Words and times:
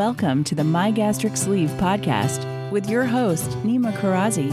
Welcome 0.00 0.44
to 0.44 0.54
the 0.54 0.64
My 0.64 0.90
Gastric 0.90 1.36
Sleeve 1.36 1.68
podcast 1.72 2.70
with 2.70 2.88
your 2.88 3.04
host, 3.04 3.50
Nima 3.64 3.92
Karazi. 3.92 4.50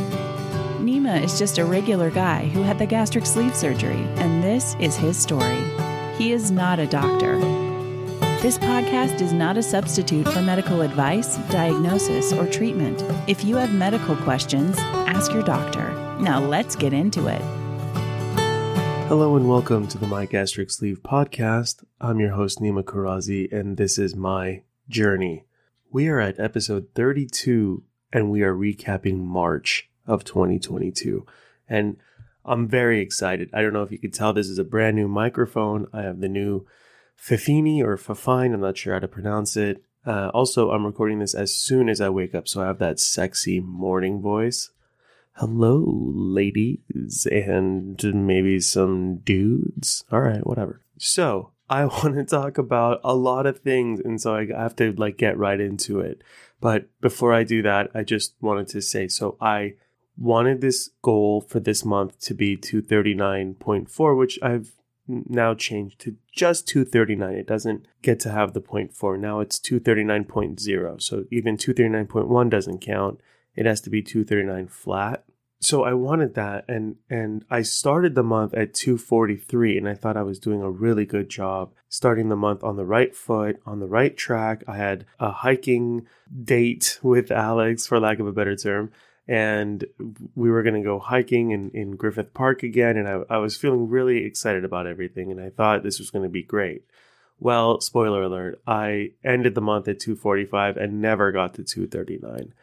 Nima 0.79 1.23
is 1.23 1.39
just 1.39 1.57
a 1.57 1.63
regular 1.63 2.09
guy 2.09 2.47
who 2.47 2.63
had 2.63 2.77
the 2.77 2.85
gastric 2.85 3.25
sleeve 3.25 3.55
surgery, 3.55 4.05
and 4.17 4.43
this 4.43 4.75
is 4.77 4.97
his 4.97 5.15
story. 5.15 5.63
He 6.17 6.33
is 6.33 6.51
not 6.51 6.79
a 6.79 6.85
doctor. 6.85 7.39
This 8.41 8.57
podcast 8.57 9.21
is 9.21 9.31
not 9.31 9.55
a 9.55 9.63
substitute 9.63 10.27
for 10.27 10.41
medical 10.41 10.81
advice, 10.81 11.37
diagnosis, 11.49 12.33
or 12.33 12.45
treatment. 12.45 13.01
If 13.25 13.45
you 13.45 13.55
have 13.55 13.73
medical 13.73 14.17
questions, 14.17 14.77
ask 15.07 15.31
your 15.31 15.43
doctor. 15.43 15.93
Now 16.19 16.41
let's 16.41 16.75
get 16.75 16.91
into 16.91 17.27
it. 17.27 17.41
Hello 19.07 19.37
and 19.37 19.47
welcome 19.47 19.87
to 19.87 19.97
the 19.97 20.07
My 20.07 20.25
Gastric 20.25 20.69
Sleeve 20.71 21.01
podcast. 21.03 21.85
I'm 22.01 22.19
your 22.19 22.31
host 22.31 22.59
Nima 22.59 22.83
Karazi, 22.83 23.49
and 23.49 23.77
this 23.77 23.97
is 23.97 24.13
my 24.13 24.63
journey. 24.89 25.45
We 25.91 26.07
are 26.07 26.19
at 26.19 26.39
episode 26.39 26.89
32 26.95 27.83
and 28.11 28.31
we 28.31 28.41
are 28.43 28.53
recapping 28.53 29.19
March 29.19 29.89
of 30.05 30.23
2022. 30.23 31.25
And 31.67 31.97
I'm 32.45 32.67
very 32.67 33.01
excited. 33.01 33.49
I 33.53 33.61
don't 33.61 33.73
know 33.73 33.83
if 33.83 33.91
you 33.91 33.99
could 33.99 34.13
tell 34.13 34.33
this 34.33 34.47
is 34.47 34.59
a 34.59 34.63
brand 34.63 34.95
new 34.95 35.07
microphone. 35.07 35.87
I 35.91 36.03
have 36.03 36.21
the 36.21 36.29
new 36.29 36.65
Fifine 37.17 37.81
or 37.83 37.97
Fafine. 37.97 38.53
I'm 38.53 38.61
not 38.61 38.77
sure 38.77 38.93
how 38.93 38.99
to 38.99 39.07
pronounce 39.07 39.57
it. 39.57 39.83
Uh, 40.05 40.29
also, 40.33 40.71
I'm 40.71 40.85
recording 40.85 41.19
this 41.19 41.35
as 41.35 41.53
soon 41.53 41.89
as 41.89 41.99
I 41.99 42.07
wake 42.07 42.33
up, 42.33 42.47
so 42.47 42.61
I 42.61 42.67
have 42.67 42.79
that 42.79 42.99
sexy 42.99 43.59
morning 43.59 44.21
voice. 44.21 44.69
Hello, 45.33 45.83
ladies, 45.85 47.27
and 47.29 48.01
maybe 48.25 48.59
some 48.61 49.17
dudes. 49.17 50.05
All 50.09 50.21
right, 50.21 50.45
whatever. 50.47 50.79
So, 50.97 51.51
I 51.69 51.85
want 51.85 52.15
to 52.15 52.23
talk 52.23 52.57
about 52.57 53.01
a 53.03 53.15
lot 53.15 53.45
of 53.45 53.59
things, 53.59 53.99
and 53.99 54.19
so 54.21 54.35
I 54.35 54.45
have 54.45 54.75
to 54.77 54.93
like 54.93 55.17
get 55.17 55.37
right 55.37 55.59
into 55.59 55.99
it. 55.99 56.23
But 56.59 56.89
before 57.01 57.33
I 57.33 57.43
do 57.43 57.61
that, 57.61 57.91
I 57.93 58.03
just 58.03 58.35
wanted 58.41 58.67
to 58.69 58.81
say 58.81 59.07
so 59.07 59.37
I 59.39 59.75
wanted 60.17 60.61
this 60.61 60.89
goal 61.01 61.41
for 61.41 61.59
this 61.59 61.85
month 61.85 62.19
to 62.21 62.33
be 62.33 62.57
239.4, 62.57 64.17
which 64.17 64.39
I've 64.41 64.71
now 65.07 65.53
changed 65.53 65.99
to 65.99 66.15
just 66.35 66.67
239. 66.67 67.35
It 67.35 67.47
doesn't 67.47 67.87
get 68.01 68.19
to 68.21 68.31
have 68.31 68.53
the 68.53 68.61
0.4. 68.61 69.19
Now 69.19 69.39
it's 69.39 69.59
239.0. 69.59 71.01
So 71.01 71.25
even 71.31 71.55
239.1 71.55 72.49
doesn't 72.49 72.79
count. 72.79 73.21
It 73.55 73.65
has 73.65 73.81
to 73.81 73.89
be 73.89 74.01
239 74.01 74.67
flat 74.67 75.23
so 75.59 75.83
I 75.83 75.93
wanted 75.93 76.35
that 76.35 76.65
and 76.67 76.97
and 77.09 77.43
I 77.49 77.63
started 77.63 78.13
the 78.13 78.23
month 78.23 78.53
at 78.53 78.75
243 78.75 79.77
and 79.77 79.89
I 79.89 79.95
thought 79.95 80.17
I 80.17 80.23
was 80.23 80.39
doing 80.39 80.61
a 80.61 80.69
really 80.69 81.05
good 81.05 81.29
job 81.29 81.71
starting 81.89 82.29
the 82.29 82.35
month 82.35 82.63
on 82.63 82.75
the 82.75 82.85
right 82.85 83.15
foot, 83.15 83.59
on 83.65 83.79
the 83.79 83.87
right 83.87 84.15
track. 84.15 84.63
I 84.67 84.77
had 84.77 85.05
a 85.19 85.31
hiking 85.31 86.05
date 86.43 86.99
with 87.01 87.31
Alex 87.31 87.87
for 87.87 87.99
lack 87.99 88.19
of 88.19 88.27
a 88.27 88.31
better 88.31 88.55
term 88.55 88.91
and 89.27 89.85
we 90.35 90.49
were 90.49 90.63
going 90.63 90.75
to 90.75 90.87
go 90.87 90.99
hiking 90.99 91.51
in, 91.51 91.71
in 91.71 91.95
Griffith 91.95 92.33
Park 92.33 92.61
again 92.61 92.95
and 92.95 93.07
I, 93.07 93.35
I 93.35 93.37
was 93.37 93.57
feeling 93.57 93.89
really 93.89 94.25
excited 94.25 94.63
about 94.63 94.85
everything 94.85 95.31
and 95.31 95.41
I 95.41 95.49
thought 95.49 95.81
this 95.81 95.99
was 95.99 96.11
going 96.11 96.23
to 96.23 96.29
be 96.29 96.43
great. 96.43 96.83
Well, 97.39 97.81
spoiler 97.81 98.23
alert, 98.23 98.61
I 98.67 99.11
ended 99.23 99.55
the 99.55 99.61
month 99.61 99.87
at 99.87 99.99
245 99.99 100.77
and 100.77 101.01
never 101.01 101.31
got 101.31 101.55
to 101.55 101.63
239 101.63 102.53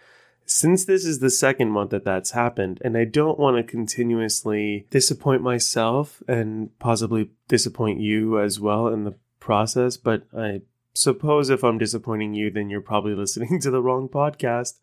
since 0.47 0.85
this 0.85 1.05
is 1.05 1.19
the 1.19 1.31
second 1.31 1.71
month 1.71 1.91
that 1.91 2.05
that's 2.05 2.33
happened, 2.33 2.81
and 2.85 2.97
I 2.97 3.05
don't 3.05 3.39
want 3.39 3.57
to 3.57 3.63
continuously 3.63 4.87
disappoint 4.91 5.43
myself 5.43 6.23
and 6.29 6.77
possibly 6.79 7.31
disappoint 7.49 8.01
you 8.01 8.41
as 8.41 8.61
well 8.61 8.89
in 8.89 9.05
the 9.05 9.15
process, 9.41 9.97
but 9.97 10.27
I 10.37 10.63
suppose 10.95 11.51
if 11.51 11.63
I'm 11.63 11.79
disappointing 11.79 12.35
you, 12.35 12.51
then 12.51 12.71
you're 12.71 12.81
probably 12.81 13.15
listening 13.17 13.61
to 13.61 13.71
the 13.71 13.83
wrong 13.83 14.09
podcast. 14.09 14.75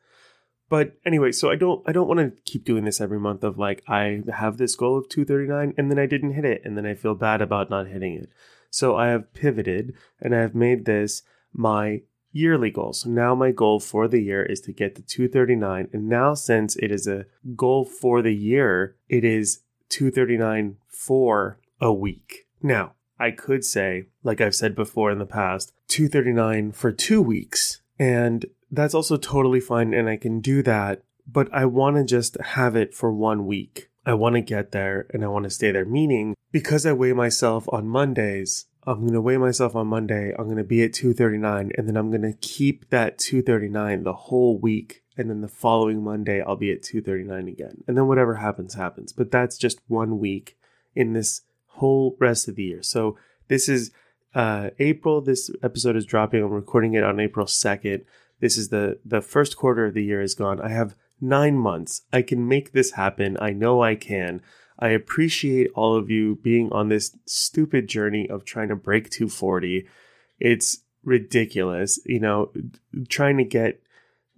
But 0.70 0.98
anyway, 1.06 1.34
so 1.34 1.52
I 1.52 1.58
don't 1.58 1.84
I 1.86 1.92
don't 1.92 2.08
want 2.08 2.20
to 2.20 2.42
keep 2.44 2.64
doing 2.64 2.86
this 2.86 3.02
every 3.02 3.20
month 3.20 3.44
of 3.44 3.58
like 3.58 3.84
I 3.90 4.22
have 4.34 4.58
this 4.58 4.76
goal 4.76 4.98
of 4.98 5.10
239 5.10 5.74
and 5.78 5.92
then 5.92 6.00
I 6.00 6.06
didn't 6.06 6.34
hit 6.34 6.46
it 6.46 6.62
and 6.64 6.78
then 6.78 6.86
I 6.86 6.96
feel 6.96 7.14
bad 7.14 7.42
about 7.42 7.70
not 7.70 7.88
hitting 7.88 8.16
it. 8.16 8.30
So 8.70 8.96
I 8.96 9.08
have 9.08 9.34
pivoted 9.34 9.94
and 10.22 10.34
I 10.34 10.40
have 10.40 10.56
made 10.56 10.86
this 10.86 11.24
my 11.52 12.04
yearly 12.31 12.72
goal. 12.72 12.94
So 12.94 13.09
now 13.09 13.36
my 13.36 13.52
goal 13.52 13.80
for 13.80 14.08
the 14.08 14.22
year 14.22 14.44
is 14.44 14.62
to 14.62 14.74
get 14.74 14.96
to 14.96 15.02
239. 15.02 15.90
And 15.94 16.08
now, 16.08 16.34
since 16.34 16.75
it 16.78 16.92
is 16.92 17.08
a 17.08 17.25
goal 17.56 17.86
for 17.86 18.22
the 18.22 18.36
year, 18.36 18.96
it 19.09 19.24
is 19.24 19.62
239 19.90 20.78
for 20.88 21.59
a 21.80 21.94
week. 21.94 22.47
Now, 22.62 22.94
I 23.19 23.31
could 23.31 23.64
say, 23.64 24.06
like 24.24 24.42
I've 24.42 24.56
said 24.56 24.75
before 24.75 25.12
in 25.12 25.19
the 25.19 25.25
past, 25.25 25.74
239 25.90 26.72
for 26.72 26.92
two 26.92 27.22
weeks. 27.22 27.81
And 28.00 28.46
that's 28.72 28.96
also 28.96 29.18
totally 29.18 29.59
fine. 29.59 29.94
And 29.94 30.09
I 30.09 30.18
can 30.18 30.40
do 30.40 30.63
that. 30.63 31.03
But 31.28 31.53
I 31.53 31.66
want 31.66 31.98
to 31.98 32.03
just 32.03 32.40
have 32.42 32.75
it 32.75 32.94
for 32.94 33.13
one 33.13 33.46
week. 33.46 33.90
I 34.06 34.16
want 34.16 34.36
to 34.36 34.42
get 34.42 34.72
there 34.72 35.06
and 35.13 35.24
I 35.24 35.28
want 35.28 35.44
to 35.44 35.50
stay 35.50 35.72
there. 35.72 35.86
Meaning, 35.86 36.36
because 36.52 36.86
I 36.86 36.94
weigh 36.94 37.13
myself 37.13 37.68
on 37.72 37.88
Mondays, 37.88 38.66
I'm 38.86 39.02
going 39.02 39.14
to 39.14 39.22
weigh 39.22 39.38
myself 39.38 39.75
on 39.75 39.88
Monday. 39.88 40.34
I'm 40.38 40.46
going 40.46 40.58
to 40.58 40.64
be 40.64 40.84
at 40.84 40.94
239 40.94 41.72
and 41.78 41.88
then 41.88 41.97
I'm 41.97 42.09
going 42.09 42.24
to 42.24 42.34
keep 42.34 42.90
that 42.90 43.19
239 43.19 44.03
the 44.03 44.14
whole 44.14 44.58
week. 44.58 45.03
And 45.18 45.30
then 45.30 45.42
the 45.42 45.47
following 45.47 46.03
Monday, 46.03 46.42
I'll 46.42 46.56
be 46.56 46.72
at 46.72 46.81
239 46.81 47.47
again. 47.47 47.84
And 47.88 47.96
then 47.96 48.08
whatever 48.08 48.36
happens, 48.36 48.74
happens. 48.74 49.14
But 49.14 49.30
that's 49.30 49.58
just 49.58 49.80
one 49.88 50.19
week 50.19 50.58
in 50.96 51.14
this 51.14 51.42
whole 51.68 52.16
rest 52.19 52.47
of 52.47 52.56
the 52.56 52.64
year. 52.64 52.81
So 52.81 53.18
this 53.47 53.69
is 53.69 53.92
uh, 54.34 54.72
April. 54.80 55.22
This 55.22 55.52
episode 55.62 55.96
is 55.96 56.06
dropping. 56.06 56.44
I'm 56.44 56.52
recording 56.52 56.94
it 56.94 57.03
on 57.03 57.19
April 57.19 57.46
2nd. 57.46 58.03
This 58.40 58.58
is 58.58 58.69
the, 58.69 59.00
the 59.06 59.22
first 59.22 59.58
quarter 59.58 59.86
of 59.86 59.94
the 59.94 60.03
year 60.03 60.22
is 60.22 60.34
gone. 60.34 60.59
I 60.59 60.69
have 60.69 60.96
nine 61.19 61.58
months. 61.58 62.02
I 62.12 62.24
can 62.24 62.48
make 62.48 62.72
this 62.72 62.92
happen. 62.92 63.38
I 63.40 63.52
know 63.52 63.84
I 63.84 63.96
can. 63.96 64.42
I 64.81 64.90
appreciate 64.90 65.69
all 65.75 65.96
of 65.96 66.09
you 66.09 66.40
being 66.42 66.72
on 66.74 66.90
this 66.90 67.16
stupid 67.25 67.88
journey 67.88 68.28
of 68.30 68.44
trying 68.44 68.69
to 68.69 68.75
break 68.75 69.09
240. 69.12 69.88
It's 70.40 70.80
ridiculous, 71.03 72.00
you 72.06 72.19
know, 72.19 72.52
trying 73.08 73.38
to 73.38 73.44
get 73.44 73.81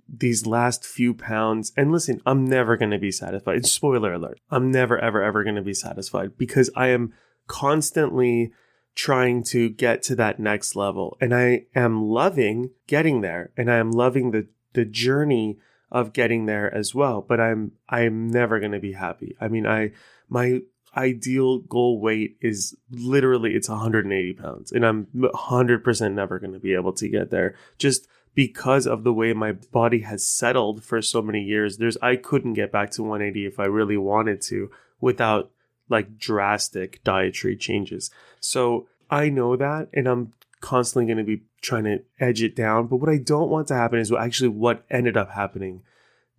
these 0.07 0.45
last 0.45 0.85
few 0.85 1.13
pounds. 1.13 1.71
And 1.77 1.91
listen, 1.91 2.21
I'm 2.25 2.45
never 2.45 2.77
going 2.77 2.91
to 2.91 2.99
be 2.99 3.11
satisfied. 3.11 3.65
Spoiler 3.65 4.13
alert. 4.13 4.39
I'm 4.51 4.69
never, 4.69 4.99
ever, 4.99 5.21
ever 5.23 5.43
going 5.43 5.55
to 5.55 5.61
be 5.61 5.73
satisfied 5.73 6.37
because 6.37 6.69
I 6.75 6.87
am 6.87 7.13
constantly 7.47 8.51
trying 8.95 9.43
to 9.43 9.69
get 9.69 10.03
to 10.03 10.15
that 10.15 10.39
next 10.39 10.75
level. 10.75 11.17
And 11.19 11.33
I 11.33 11.65
am 11.73 12.03
loving 12.03 12.71
getting 12.87 13.21
there 13.21 13.51
and 13.57 13.71
I 13.71 13.77
am 13.77 13.91
loving 13.91 14.31
the, 14.31 14.47
the 14.73 14.85
journey 14.85 15.57
of 15.91 16.13
getting 16.13 16.45
there 16.45 16.73
as 16.73 16.93
well. 16.93 17.21
But 17.21 17.39
I'm, 17.39 17.71
I'm 17.89 18.27
never 18.27 18.59
going 18.59 18.71
to 18.71 18.79
be 18.79 18.93
happy. 18.93 19.35
I 19.39 19.47
mean, 19.47 19.65
I, 19.65 19.91
my 20.33 20.61
ideal 20.97 21.59
goal 21.59 22.01
weight 22.01 22.37
is 22.41 22.75
literally 22.89 23.55
it's 23.55 23.69
180 23.69 24.33
pounds 24.33 24.71
and 24.71 24.85
i'm 24.85 25.07
100% 25.15 26.13
never 26.13 26.39
going 26.39 26.53
to 26.53 26.59
be 26.59 26.73
able 26.73 26.93
to 26.93 27.07
get 27.07 27.31
there. 27.31 27.55
Just 27.77 28.07
because 28.35 28.87
of 28.87 29.03
the 29.03 29.13
way 29.13 29.31
my 29.33 29.51
body 29.51 30.01
has 30.01 30.25
settled 30.25 30.83
for 30.83 31.01
so 31.01 31.21
many 31.21 31.41
years 31.41 31.77
there's 31.77 31.97
i 32.01 32.15
couldn't 32.15 32.53
get 32.53 32.71
back 32.71 32.89
to 32.91 33.03
180 33.03 33.45
if 33.45 33.59
i 33.59 33.65
really 33.65 33.97
wanted 33.97 34.41
to 34.41 34.69
without 34.99 35.51
like 35.89 36.17
drastic 36.17 37.03
dietary 37.03 37.55
changes. 37.55 38.11
So 38.39 38.87
i 39.09 39.29
know 39.29 39.55
that 39.55 39.89
and 39.93 40.07
i'm 40.07 40.33
constantly 40.61 41.05
going 41.13 41.23
to 41.25 41.37
be 41.37 41.43
trying 41.61 41.83
to 41.83 42.01
edge 42.19 42.41
it 42.41 42.55
down 42.55 42.87
but 42.87 42.97
what 42.97 43.09
i 43.09 43.17
don't 43.17 43.49
want 43.49 43.67
to 43.67 43.75
happen 43.75 43.99
is 43.99 44.11
actually 44.11 44.49
what 44.49 44.85
ended 44.89 45.17
up 45.17 45.31
happening 45.31 45.81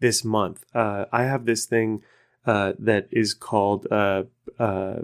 this 0.00 0.24
month. 0.24 0.64
Uh, 0.74 1.04
i 1.12 1.24
have 1.24 1.44
this 1.44 1.66
thing 1.66 2.02
uh, 2.46 2.72
that 2.78 3.08
is 3.10 3.34
called 3.34 3.86
uh, 3.90 4.24
uh, 4.58 5.00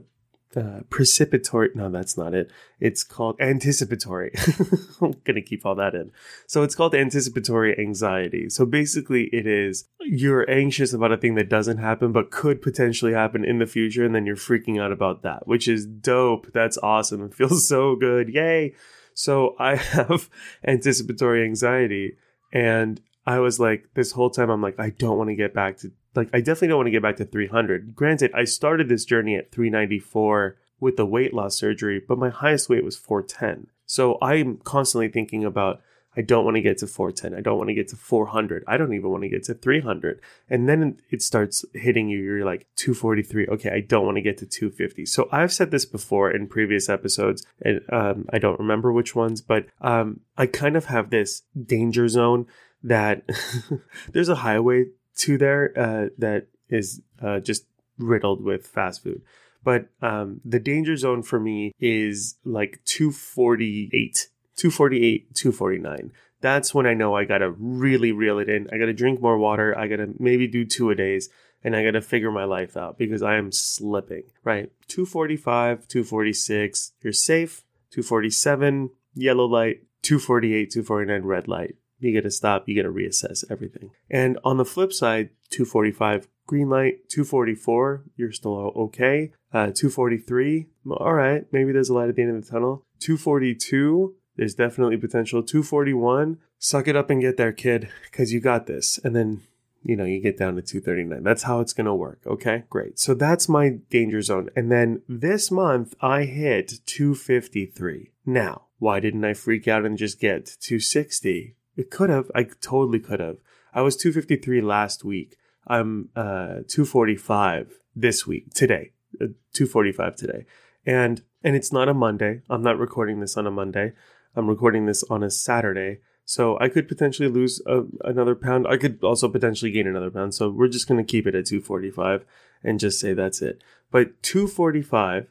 uh, 0.56 0.80
precipitory. 0.90 1.70
No, 1.74 1.88
that's 1.90 2.16
not 2.16 2.34
it. 2.34 2.50
It's 2.80 3.04
called 3.04 3.36
anticipatory. 3.40 4.32
I'm 5.00 5.14
gonna 5.24 5.42
keep 5.42 5.64
all 5.64 5.74
that 5.76 5.94
in. 5.94 6.10
So 6.46 6.62
it's 6.62 6.74
called 6.74 6.94
anticipatory 6.94 7.78
anxiety. 7.78 8.50
So 8.50 8.66
basically, 8.66 9.24
it 9.32 9.46
is 9.46 9.84
you're 10.00 10.50
anxious 10.50 10.92
about 10.92 11.12
a 11.12 11.16
thing 11.16 11.36
that 11.36 11.48
doesn't 11.48 11.78
happen 11.78 12.12
but 12.12 12.30
could 12.30 12.62
potentially 12.62 13.12
happen 13.12 13.44
in 13.44 13.58
the 13.58 13.66
future, 13.66 14.04
and 14.04 14.14
then 14.14 14.26
you're 14.26 14.36
freaking 14.36 14.80
out 14.80 14.92
about 14.92 15.22
that, 15.22 15.46
which 15.46 15.68
is 15.68 15.86
dope. 15.86 16.52
That's 16.52 16.78
awesome. 16.78 17.24
It 17.24 17.34
feels 17.34 17.68
so 17.68 17.94
good. 17.96 18.28
Yay! 18.28 18.74
So 19.14 19.54
I 19.58 19.76
have 19.76 20.28
anticipatory 20.66 21.44
anxiety. 21.44 22.16
And 22.52 23.00
I 23.26 23.38
was 23.38 23.60
like, 23.60 23.88
this 23.94 24.12
whole 24.12 24.30
time, 24.30 24.50
I'm 24.50 24.62
like, 24.62 24.80
I 24.80 24.90
don't 24.90 25.18
want 25.18 25.28
to 25.30 25.36
get 25.36 25.54
back 25.54 25.78
to, 25.78 25.92
like, 26.14 26.28
I 26.32 26.40
definitely 26.40 26.68
don't 26.68 26.78
want 26.78 26.86
to 26.88 26.92
get 26.92 27.02
back 27.02 27.16
to 27.16 27.24
300. 27.24 27.94
Granted, 27.94 28.32
I 28.34 28.44
started 28.44 28.88
this 28.88 29.04
journey 29.04 29.36
at 29.36 29.52
394 29.52 30.56
with 30.80 30.96
the 30.96 31.06
weight 31.06 31.34
loss 31.34 31.56
surgery, 31.56 32.00
but 32.06 32.18
my 32.18 32.30
highest 32.30 32.68
weight 32.68 32.84
was 32.84 32.96
410. 32.96 33.68
So 33.86 34.18
I'm 34.22 34.58
constantly 34.58 35.08
thinking 35.08 35.44
about, 35.44 35.80
I 36.16 36.22
don't 36.22 36.44
want 36.44 36.56
to 36.56 36.60
get 36.60 36.78
to 36.78 36.86
410. 36.86 37.38
I 37.38 37.40
don't 37.40 37.58
want 37.58 37.68
to 37.68 37.74
get 37.74 37.88
to 37.88 37.96
400. 37.96 38.64
I 38.66 38.76
don't 38.76 38.92
even 38.94 39.10
want 39.10 39.22
to 39.22 39.28
get 39.28 39.44
to 39.44 39.54
300. 39.54 40.20
And 40.48 40.68
then 40.68 41.00
it 41.10 41.22
starts 41.22 41.64
hitting 41.74 42.08
you. 42.08 42.18
You're 42.18 42.44
like 42.44 42.66
243. 42.76 43.46
Okay, 43.46 43.70
I 43.70 43.80
don't 43.80 44.04
want 44.04 44.16
to 44.16 44.22
get 44.22 44.38
to 44.38 44.46
250. 44.46 45.06
So 45.06 45.28
I've 45.30 45.52
said 45.52 45.70
this 45.70 45.84
before 45.84 46.30
in 46.30 46.48
previous 46.48 46.88
episodes, 46.88 47.46
and 47.62 47.80
um, 47.90 48.26
I 48.32 48.38
don't 48.38 48.58
remember 48.58 48.92
which 48.92 49.14
ones, 49.14 49.40
but 49.40 49.66
um, 49.80 50.20
I 50.36 50.46
kind 50.46 50.76
of 50.76 50.86
have 50.86 51.10
this 51.10 51.42
danger 51.60 52.08
zone 52.08 52.46
that 52.82 53.28
there's 54.12 54.28
a 54.28 54.36
highway 54.36 54.86
to 55.20 55.38
there 55.38 55.72
uh, 55.76 56.08
that 56.18 56.48
is 56.68 57.00
uh, 57.22 57.40
just 57.40 57.64
riddled 57.98 58.42
with 58.42 58.66
fast 58.66 59.02
food. 59.02 59.22
But 59.62 59.88
um, 60.00 60.40
the 60.44 60.58
danger 60.58 60.96
zone 60.96 61.22
for 61.22 61.38
me 61.38 61.72
is 61.78 62.36
like 62.44 62.80
248 62.86 64.28
248, 64.60 65.34
249. 65.34 66.12
That's 66.42 66.74
when 66.74 66.86
I 66.86 66.92
know 66.92 67.16
I 67.16 67.24
gotta 67.24 67.50
really 67.50 68.12
reel 68.12 68.38
it 68.38 68.50
in. 68.50 68.68
I 68.70 68.76
gotta 68.76 68.92
drink 68.92 69.20
more 69.20 69.38
water. 69.38 69.76
I 69.76 69.88
gotta 69.88 70.08
maybe 70.18 70.46
do 70.46 70.66
two 70.66 70.90
a 70.90 70.94
days 70.94 71.30
and 71.64 71.74
I 71.74 71.82
gotta 71.82 72.02
figure 72.02 72.30
my 72.30 72.44
life 72.44 72.76
out 72.76 72.98
because 72.98 73.22
I 73.22 73.36
am 73.36 73.52
slipping, 73.52 74.24
right? 74.44 74.70
245, 74.88 75.88
246, 75.88 76.92
you're 77.02 77.12
safe. 77.14 77.64
247, 77.92 78.90
yellow 79.14 79.46
light. 79.46 79.84
248, 80.02 80.70
249, 80.70 81.22
red 81.24 81.48
light. 81.48 81.76
You 82.00 82.18
gotta 82.18 82.30
stop. 82.30 82.68
You 82.68 82.74
gotta 82.74 82.92
reassess 82.92 83.44
everything. 83.50 83.90
And 84.10 84.38
on 84.44 84.56
the 84.56 84.64
flip 84.64 84.92
side, 84.92 85.30
245, 85.50 86.28
green 86.50 86.68
light. 86.68 87.08
244, 87.08 88.02
you're 88.16 88.32
still 88.32 88.72
okay. 88.74 89.32
Uh, 89.52 89.70
243, 89.70 90.66
all 90.90 91.14
right. 91.14 91.44
Maybe 91.52 91.70
there's 91.70 91.88
a 91.88 91.94
light 91.94 92.08
at 92.08 92.16
the 92.16 92.22
end 92.22 92.36
of 92.36 92.44
the 92.44 92.50
tunnel. 92.50 92.84
242, 92.98 94.16
there's 94.36 94.56
definitely 94.56 94.96
potential. 94.96 95.44
241, 95.44 96.38
suck 96.58 96.88
it 96.88 96.96
up 96.96 97.08
and 97.08 97.20
get 97.20 97.36
there, 97.36 97.52
kid, 97.52 97.88
because 98.10 98.32
you 98.32 98.40
got 98.40 98.66
this. 98.66 98.98
And 99.04 99.14
then, 99.14 99.42
you 99.84 99.94
know, 99.94 100.04
you 100.04 100.20
get 100.20 100.38
down 100.38 100.56
to 100.56 100.62
239. 100.62 101.22
That's 101.22 101.44
how 101.44 101.60
it's 101.60 101.72
going 101.72 101.86
to 101.86 101.94
work. 101.94 102.20
Okay, 102.26 102.64
great. 102.68 102.98
So 102.98 103.14
that's 103.14 103.48
my 103.48 103.78
danger 103.88 104.20
zone. 104.20 104.50
And 104.56 104.72
then 104.72 105.02
this 105.08 105.52
month, 105.52 105.94
I 106.00 106.24
hit 106.24 106.80
253. 106.86 108.10
Now, 108.26 108.66
why 108.80 108.98
didn't 108.98 109.24
I 109.24 109.34
freak 109.34 109.68
out 109.68 109.84
and 109.84 109.96
just 109.96 110.18
get 110.18 110.46
260? 110.60 111.54
It 111.80 111.90
could 111.90 112.10
have. 112.10 112.30
I 112.34 112.42
totally 112.42 112.98
could 112.98 113.20
have. 113.20 113.38
I 113.72 113.80
was 113.80 113.96
253 113.96 114.60
last 114.60 115.02
week. 115.02 115.38
I'm 115.66 116.10
uh, 116.14 116.60
245 116.68 117.72
this 117.96 118.26
week, 118.26 118.52
today, 118.52 118.92
uh, 119.14 119.32
245 119.54 120.14
today. 120.14 120.44
And 120.84 121.22
and 121.42 121.56
it's 121.56 121.72
not 121.72 121.88
a 121.88 121.94
Monday. 121.94 122.42
I'm 122.50 122.62
not 122.62 122.78
recording 122.78 123.20
this 123.20 123.38
on 123.38 123.46
a 123.46 123.50
Monday. 123.50 123.94
I'm 124.36 124.46
recording 124.46 124.84
this 124.84 125.02
on 125.04 125.22
a 125.22 125.30
Saturday. 125.30 126.00
So 126.26 126.58
I 126.60 126.68
could 126.68 126.86
potentially 126.86 127.30
lose 127.30 127.62
a, 127.66 127.84
another 128.04 128.34
pound. 128.34 128.66
I 128.68 128.76
could 128.76 129.02
also 129.02 129.30
potentially 129.30 129.70
gain 129.70 129.86
another 129.86 130.10
pound. 130.10 130.34
So 130.34 130.50
we're 130.50 130.68
just 130.68 130.86
going 130.86 131.02
to 131.02 131.10
keep 131.10 131.26
it 131.26 131.34
at 131.34 131.46
245 131.46 132.26
and 132.62 132.78
just 132.78 133.00
say 133.00 133.14
that's 133.14 133.40
it. 133.40 133.62
But 133.90 134.22
245 134.22 135.28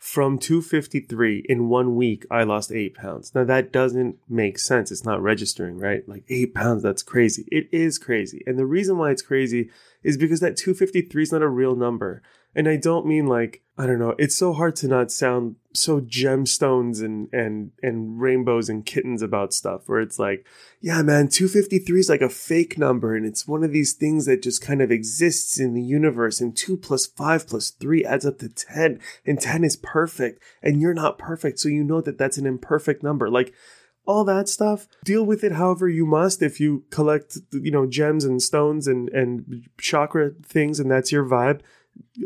from 0.00 0.38
253 0.38 1.44
in 1.46 1.68
one 1.68 1.94
week, 1.94 2.24
I 2.30 2.42
lost 2.42 2.72
eight 2.72 2.94
pounds. 2.94 3.34
Now 3.34 3.44
that 3.44 3.70
doesn't 3.70 4.16
make 4.30 4.58
sense. 4.58 4.90
It's 4.90 5.04
not 5.04 5.22
registering, 5.22 5.76
right? 5.78 6.08
Like 6.08 6.24
eight 6.30 6.54
pounds, 6.54 6.82
that's 6.82 7.02
crazy. 7.02 7.46
It 7.52 7.68
is 7.70 7.98
crazy. 7.98 8.42
And 8.46 8.58
the 8.58 8.64
reason 8.64 8.96
why 8.96 9.10
it's 9.10 9.20
crazy 9.20 9.68
is 10.02 10.16
because 10.16 10.40
that 10.40 10.56
253 10.56 11.22
is 11.22 11.32
not 11.32 11.42
a 11.42 11.48
real 11.48 11.76
number. 11.76 12.22
And 12.54 12.68
I 12.68 12.76
don't 12.76 13.06
mean 13.06 13.26
like, 13.26 13.62
I 13.78 13.86
don't 13.86 13.98
know, 13.98 14.14
it's 14.18 14.36
so 14.36 14.52
hard 14.52 14.76
to 14.76 14.88
not 14.88 15.10
sound 15.10 15.56
so 15.72 16.00
gemstones 16.00 17.02
and 17.02 17.32
and 17.32 17.70
and 17.80 18.20
rainbows 18.20 18.68
and 18.68 18.84
kittens 18.84 19.22
about 19.22 19.54
stuff 19.54 19.82
where 19.86 20.00
it's 20.00 20.18
like, 20.18 20.44
yeah, 20.80 21.00
man, 21.02 21.28
253 21.28 22.00
is 22.00 22.08
like 22.08 22.20
a 22.20 22.28
fake 22.28 22.76
number 22.76 23.14
and 23.14 23.24
it's 23.24 23.46
one 23.46 23.62
of 23.62 23.72
these 23.72 23.92
things 23.92 24.26
that 24.26 24.42
just 24.42 24.60
kind 24.60 24.82
of 24.82 24.90
exists 24.90 25.58
in 25.58 25.74
the 25.74 25.82
universe 25.82 26.40
and 26.40 26.56
2 26.56 26.76
plus 26.76 27.06
5 27.06 27.46
plus 27.46 27.70
3 27.70 28.04
adds 28.04 28.26
up 28.26 28.38
to 28.40 28.48
10 28.48 29.00
and 29.24 29.40
10 29.40 29.64
is 29.64 29.76
perfect 29.76 30.42
and 30.62 30.80
you're 30.80 30.92
not 30.92 31.18
perfect 31.18 31.58
so 31.60 31.68
you 31.68 31.84
know 31.84 32.00
that 32.00 32.18
that's 32.18 32.38
an 32.38 32.46
imperfect 32.46 33.02
number. 33.02 33.30
Like 33.30 33.54
all 34.06 34.24
that 34.24 34.48
stuff 34.48 34.88
deal 35.04 35.24
with 35.24 35.44
it 35.44 35.52
however 35.52 35.88
you 35.88 36.04
must 36.06 36.42
if 36.42 36.58
you 36.58 36.84
collect 36.90 37.38
you 37.52 37.70
know 37.70 37.86
gems 37.86 38.24
and 38.24 38.42
stones 38.42 38.88
and 38.88 39.08
and 39.10 39.68
chakra 39.78 40.30
things 40.42 40.80
and 40.80 40.90
that's 40.90 41.12
your 41.12 41.24
vibe 41.24 41.60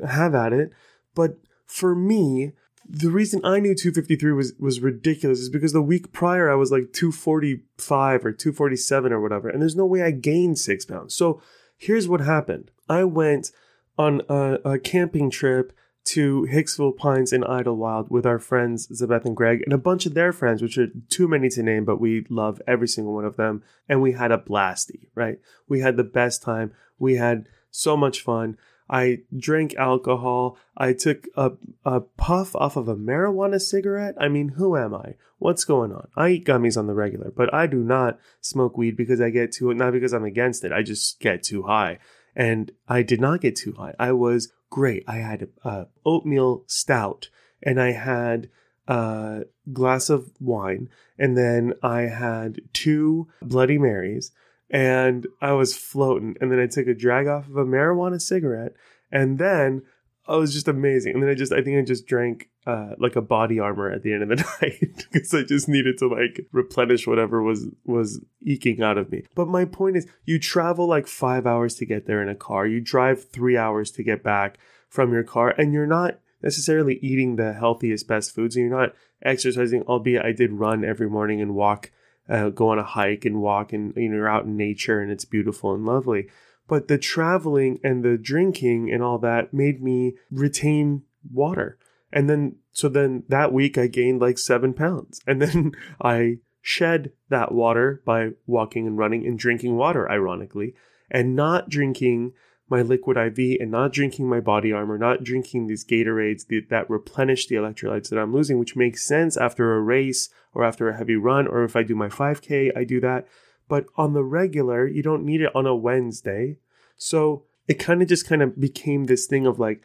have 0.06 0.34
at 0.34 0.52
it. 0.52 0.72
But 1.14 1.38
for 1.66 1.94
me, 1.94 2.52
the 2.88 3.10
reason 3.10 3.40
I 3.44 3.60
knew 3.60 3.74
253 3.74 4.32
was 4.32 4.54
was 4.58 4.80
ridiculous 4.80 5.40
is 5.40 5.48
because 5.48 5.72
the 5.72 5.82
week 5.82 6.12
prior 6.12 6.50
I 6.50 6.54
was 6.54 6.70
like 6.70 6.92
245 6.92 8.26
or 8.26 8.32
247 8.32 9.12
or 9.12 9.20
whatever, 9.20 9.48
and 9.48 9.62
there's 9.62 9.76
no 9.76 9.86
way 9.86 10.02
I 10.02 10.10
gained 10.10 10.58
six 10.58 10.84
pounds. 10.84 11.14
So 11.14 11.40
here's 11.76 12.08
what 12.08 12.20
happened: 12.20 12.70
I 12.88 13.04
went 13.04 13.52
on 13.96 14.22
a, 14.28 14.58
a 14.64 14.78
camping 14.78 15.30
trip 15.30 15.72
to 16.04 16.46
Hicksville 16.50 16.96
Pines 16.96 17.32
in 17.32 17.42
Idyllwild 17.42 18.10
with 18.10 18.26
our 18.26 18.38
friends 18.38 18.86
Zabeth 18.88 19.24
and 19.24 19.36
Greg 19.36 19.62
and 19.64 19.72
a 19.72 19.78
bunch 19.78 20.04
of 20.04 20.14
their 20.14 20.32
friends, 20.32 20.60
which 20.60 20.76
are 20.76 20.88
too 21.08 21.26
many 21.26 21.48
to 21.50 21.62
name, 21.62 21.84
but 21.84 22.00
we 22.00 22.26
love 22.28 22.60
every 22.66 22.88
single 22.88 23.14
one 23.14 23.24
of 23.24 23.36
them. 23.36 23.62
And 23.88 24.02
we 24.02 24.12
had 24.12 24.30
a 24.30 24.38
blasty, 24.38 25.08
right? 25.14 25.38
We 25.68 25.80
had 25.80 25.96
the 25.96 26.04
best 26.04 26.42
time. 26.42 26.72
We 26.98 27.16
had 27.16 27.48
so 27.70 27.96
much 27.96 28.20
fun. 28.20 28.58
I 28.88 29.22
drank 29.36 29.74
alcohol. 29.76 30.58
I 30.76 30.92
took 30.92 31.26
a, 31.36 31.52
a 31.84 32.00
puff 32.00 32.54
off 32.54 32.76
of 32.76 32.88
a 32.88 32.96
marijuana 32.96 33.60
cigarette. 33.60 34.14
I 34.20 34.28
mean, 34.28 34.50
who 34.50 34.76
am 34.76 34.94
I? 34.94 35.14
What's 35.38 35.64
going 35.64 35.92
on? 35.92 36.08
I 36.16 36.30
eat 36.30 36.44
gummies 36.44 36.76
on 36.76 36.86
the 36.86 36.94
regular, 36.94 37.32
but 37.34 37.52
I 37.52 37.66
do 37.66 37.78
not 37.78 38.18
smoke 38.40 38.76
weed 38.76 38.96
because 38.96 39.20
I 39.20 39.30
get 39.30 39.52
too, 39.52 39.72
not 39.74 39.92
because 39.92 40.12
I'm 40.12 40.24
against 40.24 40.64
it. 40.64 40.72
I 40.72 40.82
just 40.82 41.20
get 41.20 41.42
too 41.42 41.62
high. 41.62 41.98
And 42.36 42.72
I 42.88 43.02
did 43.02 43.20
not 43.20 43.40
get 43.40 43.56
too 43.56 43.74
high. 43.78 43.94
I 43.98 44.12
was 44.12 44.52
great. 44.70 45.04
I 45.06 45.16
had 45.16 45.48
a, 45.64 45.86
oatmeal 46.04 46.64
stout 46.66 47.28
and 47.62 47.80
I 47.80 47.92
had 47.92 48.50
a 48.86 49.44
glass 49.72 50.10
of 50.10 50.30
wine 50.40 50.90
and 51.18 51.38
then 51.38 51.74
I 51.82 52.02
had 52.02 52.60
two 52.72 53.28
Bloody 53.40 53.78
Marys 53.78 54.32
and 54.74 55.28
I 55.40 55.52
was 55.52 55.76
floating. 55.76 56.36
And 56.40 56.50
then 56.50 56.58
I 56.58 56.66
took 56.66 56.88
a 56.88 56.94
drag 56.94 57.28
off 57.28 57.48
of 57.48 57.56
a 57.56 57.64
marijuana 57.64 58.20
cigarette, 58.20 58.72
and 59.10 59.38
then 59.38 59.82
I 60.26 60.34
was 60.34 60.52
just 60.52 60.66
amazing. 60.66 61.14
And 61.14 61.22
then 61.22 61.30
I 61.30 61.34
just, 61.34 61.52
I 61.52 61.62
think 61.62 61.78
I 61.78 61.82
just 61.82 62.06
drank 62.06 62.50
uh, 62.66 62.94
like 62.98 63.14
a 63.14 63.22
body 63.22 63.60
armor 63.60 63.88
at 63.88 64.02
the 64.02 64.12
end 64.12 64.24
of 64.24 64.30
the 64.30 64.44
night 64.60 65.06
because 65.12 65.32
I 65.32 65.44
just 65.44 65.68
needed 65.68 65.98
to 65.98 66.08
like 66.08 66.46
replenish 66.50 67.06
whatever 67.06 67.40
was 67.40 67.68
was 67.84 68.20
eking 68.42 68.82
out 68.82 68.98
of 68.98 69.12
me. 69.12 69.22
But 69.36 69.46
my 69.46 69.64
point 69.64 69.96
is, 69.96 70.08
you 70.24 70.40
travel 70.40 70.88
like 70.88 71.06
five 71.06 71.46
hours 71.46 71.76
to 71.76 71.86
get 71.86 72.06
there 72.06 72.20
in 72.20 72.28
a 72.28 72.34
car. 72.34 72.66
You 72.66 72.80
drive 72.80 73.30
three 73.30 73.56
hours 73.56 73.92
to 73.92 74.02
get 74.02 74.24
back 74.24 74.58
from 74.88 75.12
your 75.12 75.24
car, 75.24 75.54
and 75.56 75.72
you're 75.72 75.86
not 75.86 76.18
necessarily 76.42 76.98
eating 77.00 77.36
the 77.36 77.52
healthiest, 77.52 78.08
best 78.08 78.34
foods, 78.34 78.56
and 78.56 78.68
you're 78.68 78.80
not 78.80 78.92
exercising. 79.22 79.82
Albeit, 79.82 80.24
I 80.24 80.32
did 80.32 80.50
run 80.50 80.84
every 80.84 81.08
morning 81.08 81.40
and 81.40 81.54
walk 81.54 81.92
uh, 82.28 82.48
go 82.50 82.68
on 82.68 82.78
a 82.78 82.84
hike 82.84 83.24
and 83.24 83.40
walk 83.40 83.72
and 83.72 83.94
you 83.96 84.08
know 84.08 84.16
you're 84.16 84.28
out 84.28 84.44
in 84.44 84.56
nature 84.56 85.00
and 85.00 85.10
it's 85.10 85.24
beautiful 85.24 85.74
and 85.74 85.84
lovely. 85.84 86.28
But 86.66 86.88
the 86.88 86.98
traveling 86.98 87.78
and 87.84 88.02
the 88.02 88.16
drinking 88.16 88.90
and 88.90 89.02
all 89.02 89.18
that 89.18 89.52
made 89.52 89.82
me 89.82 90.14
retain 90.30 91.02
water. 91.30 91.78
And 92.12 92.28
then 92.30 92.56
so 92.72 92.88
then 92.88 93.24
that 93.28 93.52
week 93.52 93.76
i 93.76 93.86
gained 93.86 94.20
like 94.20 94.38
seven 94.38 94.72
pounds. 94.72 95.20
And 95.26 95.42
then 95.42 95.72
i 96.02 96.38
shed 96.62 97.12
that 97.28 97.52
water 97.52 98.02
by 98.06 98.30
walking 98.46 98.86
and 98.86 98.96
running 98.96 99.26
and 99.26 99.38
drinking 99.38 99.76
water 99.76 100.10
ironically 100.10 100.74
and 101.10 101.36
not 101.36 101.68
drinking 101.68 102.32
my 102.68 102.80
liquid 102.80 103.16
IV 103.16 103.60
and 103.60 103.70
not 103.70 103.92
drinking 103.92 104.28
my 104.28 104.40
body 104.40 104.72
armor, 104.72 104.96
not 104.96 105.22
drinking 105.22 105.66
these 105.66 105.84
Gatorades 105.84 106.44
that 106.70 106.88
replenish 106.88 107.46
the 107.46 107.56
electrolytes 107.56 108.08
that 108.08 108.18
I'm 108.18 108.32
losing, 108.32 108.58
which 108.58 108.76
makes 108.76 109.06
sense 109.06 109.36
after 109.36 109.74
a 109.74 109.80
race 109.80 110.30
or 110.54 110.64
after 110.64 110.88
a 110.88 110.96
heavy 110.96 111.16
run, 111.16 111.46
or 111.46 111.64
if 111.64 111.76
I 111.76 111.82
do 111.82 111.94
my 111.94 112.08
5K, 112.08 112.76
I 112.76 112.84
do 112.84 113.00
that. 113.00 113.26
But 113.68 113.86
on 113.96 114.14
the 114.14 114.24
regular, 114.24 114.86
you 114.86 115.02
don't 115.02 115.24
need 115.24 115.40
it 115.40 115.54
on 115.54 115.66
a 115.66 115.76
Wednesday. 115.76 116.58
So 116.96 117.44
it 117.68 117.74
kind 117.74 118.02
of 118.02 118.08
just 118.08 118.26
kind 118.26 118.42
of 118.42 118.58
became 118.58 119.04
this 119.04 119.26
thing 119.26 119.46
of 119.46 119.58
like, 119.58 119.82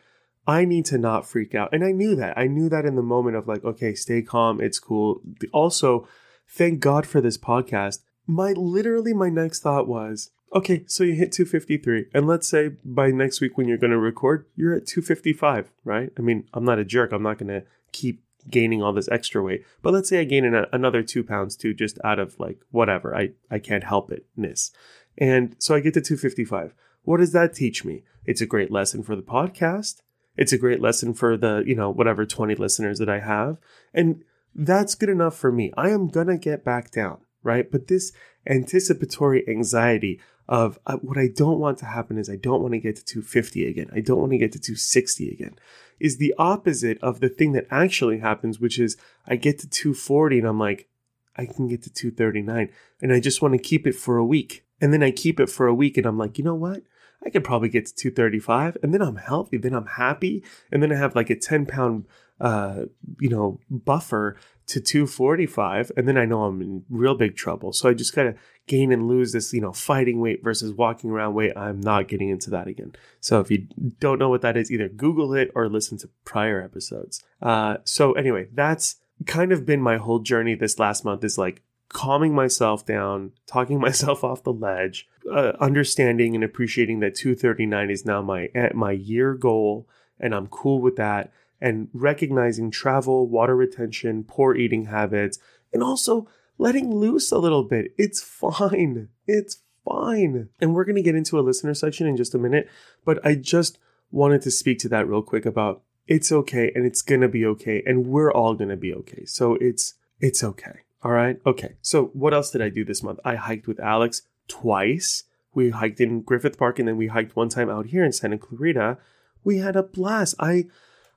I 0.47 0.65
need 0.65 0.85
to 0.85 0.97
not 0.97 1.27
freak 1.27 1.53
out. 1.53 1.73
And 1.73 1.83
I 1.83 1.91
knew 1.91 2.15
that. 2.15 2.37
I 2.37 2.47
knew 2.47 2.69
that 2.69 2.85
in 2.85 2.95
the 2.95 3.01
moment 3.01 3.35
of 3.35 3.47
like, 3.47 3.63
okay, 3.63 3.93
stay 3.93 4.21
calm. 4.21 4.61
It's 4.61 4.79
cool. 4.79 5.21
Also, 5.53 6.07
thank 6.47 6.79
God 6.79 7.05
for 7.05 7.21
this 7.21 7.37
podcast. 7.37 7.99
My 8.25 8.53
literally, 8.53 9.13
my 9.13 9.29
next 9.29 9.61
thought 9.61 9.87
was, 9.87 10.31
Okay, 10.53 10.83
so 10.87 11.03
you 11.03 11.13
hit 11.13 11.31
253. 11.31 12.07
And 12.13 12.25
let's 12.25 12.47
say 12.47 12.69
by 12.83 13.11
next 13.11 13.39
week 13.39 13.57
when 13.57 13.67
you're 13.67 13.77
going 13.77 13.91
to 13.91 13.99
record, 13.99 14.45
you're 14.55 14.73
at 14.73 14.87
255, 14.87 15.71
right? 15.83 16.11
I 16.17 16.21
mean, 16.21 16.47
I'm 16.53 16.65
not 16.65 16.79
a 16.79 16.85
jerk. 16.85 17.11
I'm 17.11 17.23
not 17.23 17.37
going 17.37 17.49
to 17.49 17.63
keep 17.91 18.23
gaining 18.49 18.81
all 18.81 18.93
this 18.93 19.09
extra 19.09 19.43
weight. 19.43 19.63
But 19.81 19.93
let's 19.93 20.09
say 20.09 20.21
I 20.21 20.23
gain 20.23 20.45
an, 20.45 20.65
another 20.71 21.03
two 21.03 21.23
pounds 21.23 21.55
too, 21.55 21.73
just 21.73 21.99
out 22.03 22.19
of 22.19 22.39
like 22.39 22.61
whatever. 22.71 23.15
I, 23.15 23.31
I 23.51 23.59
can't 23.59 23.83
help 23.83 24.11
it 24.11 24.25
ness. 24.35 24.71
And 25.17 25.55
so 25.59 25.75
I 25.75 25.81
get 25.81 25.93
to 25.95 26.01
255. 26.01 26.73
What 27.03 27.17
does 27.17 27.31
that 27.33 27.53
teach 27.53 27.85
me? 27.85 28.03
It's 28.25 28.41
a 28.41 28.47
great 28.47 28.71
lesson 28.71 29.03
for 29.03 29.15
the 29.15 29.21
podcast. 29.21 30.01
It's 30.35 30.53
a 30.53 30.57
great 30.57 30.79
lesson 30.79 31.13
for 31.13 31.37
the, 31.37 31.63
you 31.65 31.75
know, 31.75 31.89
whatever 31.89 32.25
20 32.25 32.55
listeners 32.55 32.97
that 32.99 33.09
I 33.09 33.19
have. 33.19 33.57
And 33.93 34.23
that's 34.55 34.95
good 34.95 35.09
enough 35.09 35.37
for 35.37 35.51
me. 35.51 35.73
I 35.77 35.89
am 35.89 36.07
going 36.07 36.27
to 36.27 36.37
get 36.37 36.63
back 36.63 36.91
down, 36.91 37.19
right? 37.43 37.71
But 37.71 37.87
this 37.87 38.11
anticipatory 38.47 39.47
anxiety 39.47 40.19
of 40.47 40.79
uh, 40.87 40.97
what 40.97 41.17
I 41.17 41.27
don't 41.27 41.59
want 41.59 41.77
to 41.79 41.85
happen 41.85 42.17
is 42.17 42.29
I 42.29 42.35
don't 42.35 42.61
want 42.61 42.73
to 42.73 42.79
get 42.79 42.95
to 42.95 43.05
250 43.05 43.67
again. 43.67 43.89
I 43.93 44.01
don't 44.01 44.19
want 44.19 44.31
to 44.31 44.37
get 44.37 44.51
to 44.53 44.59
260 44.59 45.29
again 45.29 45.55
is 45.99 46.17
the 46.17 46.33
opposite 46.37 46.97
of 47.01 47.19
the 47.19 47.29
thing 47.29 47.51
that 47.53 47.67
actually 47.69 48.19
happens, 48.19 48.59
which 48.59 48.79
is 48.79 48.97
I 49.27 49.35
get 49.35 49.59
to 49.59 49.69
240 49.69 50.39
and 50.39 50.47
I'm 50.47 50.59
like, 50.59 50.87
I 51.35 51.45
can 51.45 51.67
get 51.67 51.83
to 51.83 51.89
239 51.89 52.69
and 53.01 53.13
I 53.13 53.19
just 53.19 53.41
want 53.41 53.53
to 53.53 53.59
keep 53.59 53.85
it 53.85 53.95
for 53.95 54.17
a 54.17 54.25
week. 54.25 54.65
And 54.81 54.93
then 54.93 55.03
I 55.03 55.11
keep 55.11 55.39
it 55.39 55.49
for 55.49 55.67
a 55.67 55.73
week 55.73 55.97
and 55.97 56.05
I'm 56.05 56.17
like, 56.17 56.37
you 56.37 56.43
know 56.43 56.55
what? 56.55 56.83
I 57.23 57.29
could 57.29 57.43
probably 57.43 57.69
get 57.69 57.85
to 57.85 57.95
235 57.95 58.77
and 58.81 58.93
then 58.93 59.01
I'm 59.01 59.17
healthy. 59.17 59.57
Then 59.57 59.73
I'm 59.73 59.85
happy. 59.85 60.43
And 60.71 60.81
then 60.81 60.91
I 60.91 60.95
have 60.95 61.15
like 61.15 61.29
a 61.29 61.35
10 61.35 61.65
pound, 61.65 62.05
uh, 62.39 62.85
you 63.19 63.29
know, 63.29 63.59
buffer 63.69 64.37
to 64.69 64.79
245 64.79 65.91
and 65.97 66.07
then 66.07 66.15
I 66.15 66.25
know 66.25 66.43
I'm 66.43 66.61
in 66.61 66.85
real 66.89 67.15
big 67.15 67.35
trouble. 67.35 67.73
So 67.73 67.89
I 67.89 67.93
just 67.95 68.13
kind 68.13 68.27
of 68.27 68.37
gain 68.67 68.91
and 68.91 69.07
lose 69.07 69.31
this, 69.31 69.51
you 69.51 69.61
know, 69.61 69.73
fighting 69.73 70.19
weight 70.19 70.43
versus 70.43 70.73
walking 70.73 71.09
around 71.09 71.33
weight. 71.33 71.53
I'm 71.57 71.81
not 71.81 72.07
getting 72.07 72.29
into 72.29 72.51
that 72.51 72.67
again. 72.67 72.93
So 73.19 73.39
if 73.39 73.49
you 73.49 73.67
don't 73.99 74.19
know 74.19 74.29
what 74.29 74.41
that 74.41 74.55
is, 74.55 74.71
either 74.71 74.87
Google 74.87 75.33
it 75.33 75.51
or 75.55 75.67
listen 75.67 75.97
to 75.99 76.09
prior 76.23 76.61
episodes. 76.61 77.23
Uh, 77.41 77.77
so 77.83 78.13
anyway, 78.13 78.47
that's 78.53 78.97
kind 79.25 79.51
of 79.51 79.65
been 79.65 79.81
my 79.81 79.97
whole 79.97 80.19
journey 80.19 80.53
this 80.53 80.77
last 80.77 81.03
month 81.03 81.23
is 81.23 81.37
like 81.37 81.63
calming 81.89 82.35
myself 82.35 82.85
down, 82.85 83.31
talking 83.47 83.79
myself 83.81 84.23
off 84.23 84.43
the 84.43 84.53
ledge, 84.53 85.07
uh, 85.31 85.53
understanding 85.59 86.35
and 86.35 86.43
appreciating 86.43 86.99
that 86.99 87.15
239 87.15 87.89
is 87.89 88.05
now 88.05 88.21
my, 88.21 88.49
my 88.75 88.91
year 88.91 89.33
goal 89.33 89.87
and 90.19 90.35
I'm 90.35 90.47
cool 90.47 90.79
with 90.79 90.97
that 90.97 91.31
and 91.61 91.89
recognizing 91.93 92.71
travel, 92.71 93.27
water 93.27 93.55
retention, 93.55 94.23
poor 94.23 94.55
eating 94.55 94.85
habits, 94.85 95.39
and 95.73 95.83
also 95.83 96.27
letting 96.57 96.93
loose 96.93 97.31
a 97.31 97.37
little 97.37 97.63
bit. 97.63 97.93
It's 97.97 98.21
fine. 98.21 99.09
It's 99.27 99.59
fine. 99.85 100.49
And 100.59 100.73
we're 100.73 100.85
going 100.85 100.95
to 100.95 101.01
get 101.01 101.15
into 101.15 101.39
a 101.39 101.41
listener 101.41 101.73
section 101.73 102.07
in 102.07 102.17
just 102.17 102.35
a 102.35 102.39
minute, 102.39 102.69
but 103.05 103.25
I 103.25 103.35
just 103.35 103.79
wanted 104.11 104.41
to 104.43 104.51
speak 104.51 104.79
to 104.79 104.89
that 104.89 105.07
real 105.07 105.21
quick 105.21 105.45
about 105.45 105.81
it's 106.07 106.31
okay 106.31 106.71
and 106.73 106.85
it's 106.85 107.01
going 107.01 107.21
to 107.21 107.27
be 107.27 107.45
okay 107.45 107.83
and 107.85 108.07
we're 108.07 108.31
all 108.31 108.55
going 108.55 108.69
to 108.69 108.77
be 108.77 108.93
okay. 108.93 109.25
So 109.25 109.55
it's 109.55 109.93
it's 110.19 110.43
okay. 110.43 110.81
All 111.03 111.11
right? 111.11 111.39
Okay. 111.45 111.75
So 111.81 112.05
what 112.13 112.33
else 112.33 112.51
did 112.51 112.61
I 112.61 112.69
do 112.69 112.83
this 112.83 113.03
month? 113.03 113.19
I 113.23 113.35
hiked 113.35 113.67
with 113.67 113.79
Alex 113.79 114.23
twice. 114.47 115.23
We 115.53 115.69
hiked 115.69 116.01
in 116.01 116.21
Griffith 116.21 116.57
Park 116.57 116.79
and 116.79 116.87
then 116.87 116.97
we 116.97 117.07
hiked 117.07 117.35
one 117.35 117.49
time 117.49 117.69
out 117.69 117.87
here 117.87 118.03
in 118.03 118.11
Santa 118.11 118.37
Clarita. 118.37 118.97
We 119.43 119.59
had 119.59 119.75
a 119.75 119.83
blast. 119.83 120.35
I 120.39 120.65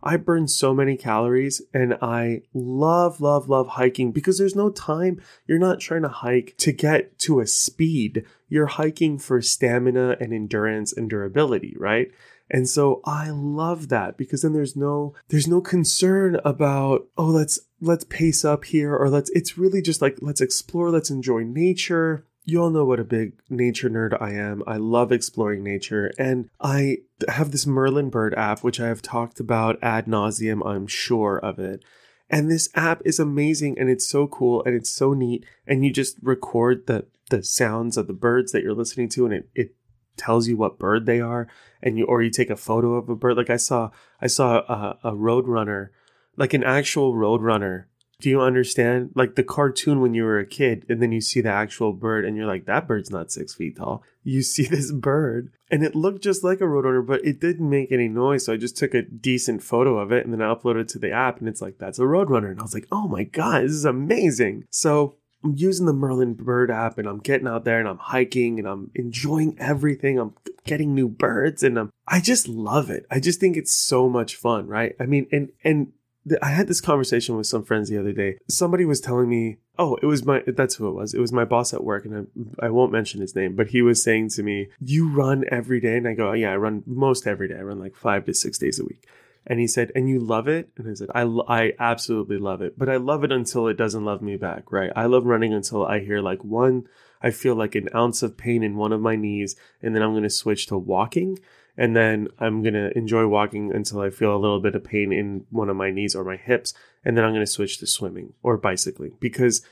I 0.03 0.17
burn 0.17 0.49
so 0.49 0.75
many 0.75 0.97
calories 0.97 1.63
and 1.73 1.97
I 2.03 2.43
love, 2.53 3.21
love, 3.21 3.49
love 3.49 3.69
hiking 3.69 4.13
because 4.13 4.39
there's 4.39 4.57
no 4.57 4.71
time. 4.71 5.21
You're 5.47 5.59
not 5.59 5.81
trying 5.81 6.03
to 6.03 6.09
hike 6.09 6.55
to 6.59 6.73
get 6.73 7.19
to 7.21 7.41
a 7.41 7.47
speed. 7.47 8.25
You're 8.49 8.67
hiking 8.67 9.19
for 9.19 9.41
stamina 9.41 10.17
and 10.21 10.33
endurance 10.33 10.93
and 10.93 11.09
durability, 11.09 11.75
right? 11.79 12.11
And 12.51 12.69
so 12.69 13.01
I 13.05 13.31
love 13.31 13.89
that 13.89 14.17
because 14.17 14.43
then 14.43 14.53
there's 14.53 14.77
no 14.77 15.15
there's 15.29 15.49
no 15.49 15.61
concern 15.63 16.39
about 16.45 17.07
oh 17.17 17.27
let's 17.27 17.61
let's 17.81 18.05
pace 18.05 18.45
up 18.45 18.65
here 18.67 18.95
or 18.95 19.09
let's 19.09 19.31
it's 19.31 19.57
really 19.57 19.81
just 19.81 20.03
like 20.03 20.19
let's 20.21 20.43
explore, 20.43 20.91
let's 20.91 21.11
enjoy 21.11 21.45
nature 21.45 22.27
you 22.45 22.61
all 22.61 22.71
know 22.71 22.85
what 22.85 23.01
a 23.01 23.05
big 23.05 23.35
nature 23.49 23.89
nerd 23.89 24.21
I 24.21 24.33
am. 24.33 24.63
I 24.67 24.77
love 24.77 25.13
exploring 25.13 25.63
nature, 25.63 26.13
and 26.19 26.49
I 26.61 26.99
have 27.29 27.53
this 27.53 27.67
Merlin 27.67 28.11
Bird 28.11 28.35
app, 28.35 28.65
which 28.65 28.81
I 28.81 28.89
have 28.89 29.03
talked 29.03 29.39
about 29.39 29.79
ad 29.83 30.07
nauseum. 30.07 30.67
I'm 30.67 30.87
sure 30.87 31.39
of 31.39 31.59
it. 31.59 31.85
And 32.29 32.51
this 32.51 32.69
app 32.75 33.03
is 33.05 33.21
amazing, 33.21 33.79
and 33.79 33.89
it's 33.89 34.09
so 34.09 34.27
cool, 34.27 34.63
and 34.65 34.75
it's 34.75 34.91
so 34.91 35.13
neat. 35.13 35.45
And 35.67 35.85
you 35.85 35.93
just 35.93 36.17
record 36.23 36.87
the 36.87 37.07
the 37.31 37.43
sounds 37.43 37.97
of 37.97 38.09
the 38.09 38.13
birds 38.13 38.53
that 38.53 38.63
you're 38.63 38.75
listening 38.75 39.09
to, 39.11 39.25
and 39.25 39.35
it 39.35 39.49
it 39.55 39.75
tells 40.17 40.49
you 40.49 40.57
what 40.57 40.79
bird 40.79 41.07
they 41.07 41.21
are, 41.21 41.47
and 41.83 41.97
you 41.97 42.05
or 42.07 42.23
you 42.23 42.31
take 42.31 42.51
a 42.51 42.57
photo 42.57 42.95
of 42.95 43.09
a 43.09 43.15
bird. 43.15 43.37
Like 43.37 43.51
I 43.51 43.57
saw, 43.57 43.91
I 44.21 44.27
saw 44.27 44.59
a, 44.59 44.99
a 45.05 45.15
road 45.15 45.47
runner, 45.47 45.93
like 46.37 46.55
an 46.55 46.65
actual 46.65 47.15
road 47.15 47.41
runner 47.41 47.89
do 48.23 48.31
you 48.31 48.41
understand? 48.41 49.11
Like 49.17 49.35
the 49.35 49.43
cartoon 49.43 50.01
when 50.01 50.15
you 50.15 50.23
were 50.23 50.39
a 50.39 50.47
kid, 50.47 50.87
and 50.89 51.03
then 51.03 51.11
you 51.11 51.21
see 51.21 51.41
the 51.41 51.51
actual 51.51 51.93
bird, 51.93 52.25
and 52.25 52.37
you're 52.37 52.47
like, 52.47 52.67
that 52.67 52.87
bird's 52.87 53.11
not 53.11 53.33
six 53.33 53.53
feet 53.53 53.77
tall. 53.77 54.05
You 54.23 54.43
see 54.43 54.65
this 54.71 54.93
bird, 54.93 55.53
and 55.73 55.83
it 55.83 55.97
looked 55.97 56.23
just 56.23 56.45
like 56.45 56.61
a 56.61 56.65
roadrunner, 56.65 57.05
but 57.05 57.25
it 57.25 57.41
didn't 57.41 57.69
make 57.69 57.91
any 57.91 58.07
noise. 58.07 58.47
So 58.47 58.53
I 58.53 58.57
just 58.57 58.77
took 58.77 58.95
a 58.95 59.03
decent 59.03 59.65
photo 59.65 59.99
of 59.99 60.13
it, 60.13 60.25
and 60.25 60.33
then 60.33 60.41
I 60.41 60.55
uploaded 60.55 60.83
it 60.83 60.89
to 60.91 61.01
the 61.01 61.11
app, 61.11 61.41
and 61.41 61.49
it's 61.49 61.61
like, 61.61 61.79
that's 61.79 61.99
a 61.99 62.03
roadrunner. 62.03 62.53
And 62.53 62.61
I 62.61 62.63
was 62.63 62.75
like, 62.75 62.87
oh 62.93 63.09
my 63.09 63.25
God, 63.25 63.65
this 63.65 63.73
is 63.73 63.85
amazing. 63.85 64.67
So 64.71 65.17
I'm 65.43 65.57
using 65.57 65.87
the 65.87 65.93
Merlin 65.93 66.35
Bird 66.35 66.71
app 66.71 66.99
and 66.99 67.09
I'm 67.09 67.19
getting 67.19 67.49
out 67.49 67.65
there 67.65 67.81
and 67.81 67.89
I'm 67.89 67.99
hiking 67.99 68.61
and 68.61 68.69
I'm 68.69 68.93
enjoying 68.95 69.57
everything. 69.59 70.17
I'm 70.21 70.35
getting 70.65 70.95
new 70.95 71.09
birds 71.09 71.65
and 71.65 71.77
I'm, 71.77 71.91
I 72.07 72.21
just 72.21 72.47
love 72.47 72.91
it. 72.91 73.07
I 73.11 73.19
just 73.19 73.41
think 73.41 73.57
it's 73.57 73.75
so 73.75 74.09
much 74.09 74.37
fun, 74.37 74.69
right? 74.69 74.95
I 75.01 75.07
mean, 75.07 75.27
and, 75.33 75.51
and 75.65 75.93
I 76.41 76.51
had 76.51 76.69
this 76.69 76.81
conversation 76.81 77.37
with 77.37 77.47
some 77.47 77.65
friends 77.65 77.89
the 77.89 77.99
other 77.99 78.13
day. 78.13 78.39
Somebody 78.49 78.85
was 78.85 79.01
telling 79.01 79.29
me, 79.29 79.57
oh, 79.79 79.97
it 80.03 80.07
was 80.07 80.25
my, 80.25 80.43
that's 80.47 80.77
who 80.77 80.89
it 80.89 80.95
was. 80.95 81.15
It 81.15 81.21
was 81.21 81.33
my 81.33 81.45
boss 81.45 81.75
at 81.75 81.83
work, 81.83 82.05
and 82.05 82.29
I, 82.61 82.67
I 82.67 82.71
won't 82.71 82.93
mention 82.93 83.21
his 83.21 83.35
name, 83.35 83.57
but 83.57 83.69
he 83.69 83.83
was 83.83 84.03
saying 84.03 84.31
to 84.31 84.43
me, 84.43 84.69
You 84.81 85.13
run 85.13 85.45
every 85.51 85.81
day? 85.81 85.97
And 85.97 86.07
I 86.07 86.15
go, 86.15 86.31
oh, 86.31 86.35
Yeah, 86.35 86.53
I 86.53 86.57
run 86.57 86.85
most 86.87 87.27
every 87.27 87.49
day. 87.49 87.57
I 87.57 87.63
run 87.63 87.81
like 87.81 87.97
five 87.97 88.25
to 88.27 88.35
six 88.35 88.59
days 88.59 88.79
a 88.79 88.85
week. 88.85 89.09
And 89.47 89.59
he 89.59 89.67
said, 89.67 89.91
And 89.95 90.09
you 90.09 90.21
love 90.21 90.47
it? 90.47 90.71
And 90.77 90.89
I 90.89 90.95
said, 90.95 91.09
I, 91.15 91.23
I 91.23 91.73
absolutely 91.81 92.39
love 92.39 92.63
it, 92.63 92.79
but 92.79 92.89
I 92.89 92.97
love 92.97 93.25
it 93.25 93.33
until 93.33 93.67
it 93.67 93.77
doesn't 93.77 94.05
love 94.05 94.23
me 94.23 94.37
back, 94.37 94.71
right? 94.71 94.93
I 94.95 95.07
love 95.07 95.27
running 95.27 95.53
until 95.53 95.85
I 95.85 96.01
hear 96.01 96.21
like 96.21 96.45
one, 96.45 96.87
I 97.21 97.31
feel 97.31 97.57
like 97.57 97.75
an 97.75 97.89
ounce 97.95 98.23
of 98.23 98.37
pain 98.37 98.63
in 98.63 98.77
one 98.77 98.93
of 98.93 99.01
my 99.01 99.17
knees, 99.17 99.57
and 99.81 99.95
then 99.95 100.03
I'm 100.03 100.13
going 100.13 100.23
to 100.23 100.31
switch 100.31 100.67
to 100.67 100.79
walking 100.79 101.39
and 101.77 101.97
then 101.97 102.29
I'm 102.39 102.63
going 102.63 102.75
to 102.75 102.97
enjoy 102.97 103.27
walking 103.27 103.73
until 103.73 104.01
I 104.01 104.11
feel 104.11 104.35
a 104.35 104.39
little 104.39 104.61
bit 104.61 104.75
of 104.75 104.85
pain 104.85 105.13
in 105.13 105.47
one 105.51 105.71
of 105.71 105.77
my 105.77 105.91
knees 105.91 106.15
or 106.15 106.25
my 106.25 106.37
hips, 106.37 106.75
and 107.05 107.17
then 107.17 107.25
I'm 107.25 107.33
going 107.33 107.45
to 107.45 107.51
switch 107.51 107.79
to 107.79 107.87
swimming 107.87 108.35
or 108.43 108.57
bicycling 108.57 109.17
because 109.21 109.63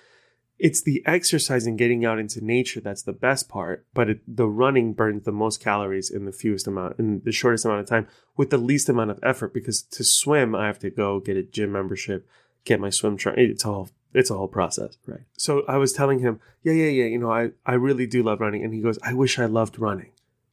it's 0.61 0.83
the 0.83 1.03
exercise 1.07 1.67
and 1.67 1.79
getting 1.79 2.05
out 2.05 2.19
into 2.19 2.45
nature 2.45 2.81
that's 2.81 3.03
the 3.03 3.15
best 3.15 3.49
part, 3.49 3.87
but 3.95 4.11
it, 4.11 4.21
the 4.29 4.47
running 4.47 4.93
burns 4.93 5.25
the 5.25 5.33
most 5.33 5.59
calories 5.59 6.11
in 6.11 6.27
the 6.27 6.33
fewest 6.33 6.67
amount, 6.67 6.99
in 6.99 7.23
the 7.25 7.33
shortest 7.33 7.65
amount 7.65 7.81
of 7.81 7.87
time, 7.87 8.07
with 8.37 8.51
the 8.51 8.59
least 8.59 8.89
amount 8.91 9.11
of 9.11 9.19
effort. 9.23 9.55
Because 9.55 9.81
to 9.83 10.05
swim, 10.05 10.55
I 10.55 10.67
have 10.67 10.79
to 10.81 10.91
go 10.91 11.19
get 11.19 11.39
a 11.39 11.43
gym 11.43 11.73
membership, 11.73 12.29
get 12.65 12.79
my 12.79 12.91
swim 12.91 13.17
trunk. 13.17 13.39
It's 13.39 13.65
all 13.65 13.89
it's 14.13 14.31
a 14.31 14.37
whole 14.37 14.49
process, 14.49 14.99
right? 15.07 15.23
So 15.37 15.65
I 15.67 15.79
was 15.79 15.93
telling 15.93 16.19
him, 16.19 16.41
yeah, 16.63 16.73
yeah, 16.73 16.91
yeah, 16.91 17.05
you 17.05 17.19
know, 17.19 17.33
I 17.33 17.53
I 17.65 17.75
really 17.75 18.07
do 18.07 18.23
love 18.23 18.41
running, 18.41 18.63
and 18.63 18.75
he 18.75 18.83
goes, 18.83 18.99
I 19.03 19.15
wish 19.15 19.39
I 19.39 19.47
loved 19.47 19.79
running. 19.79 20.11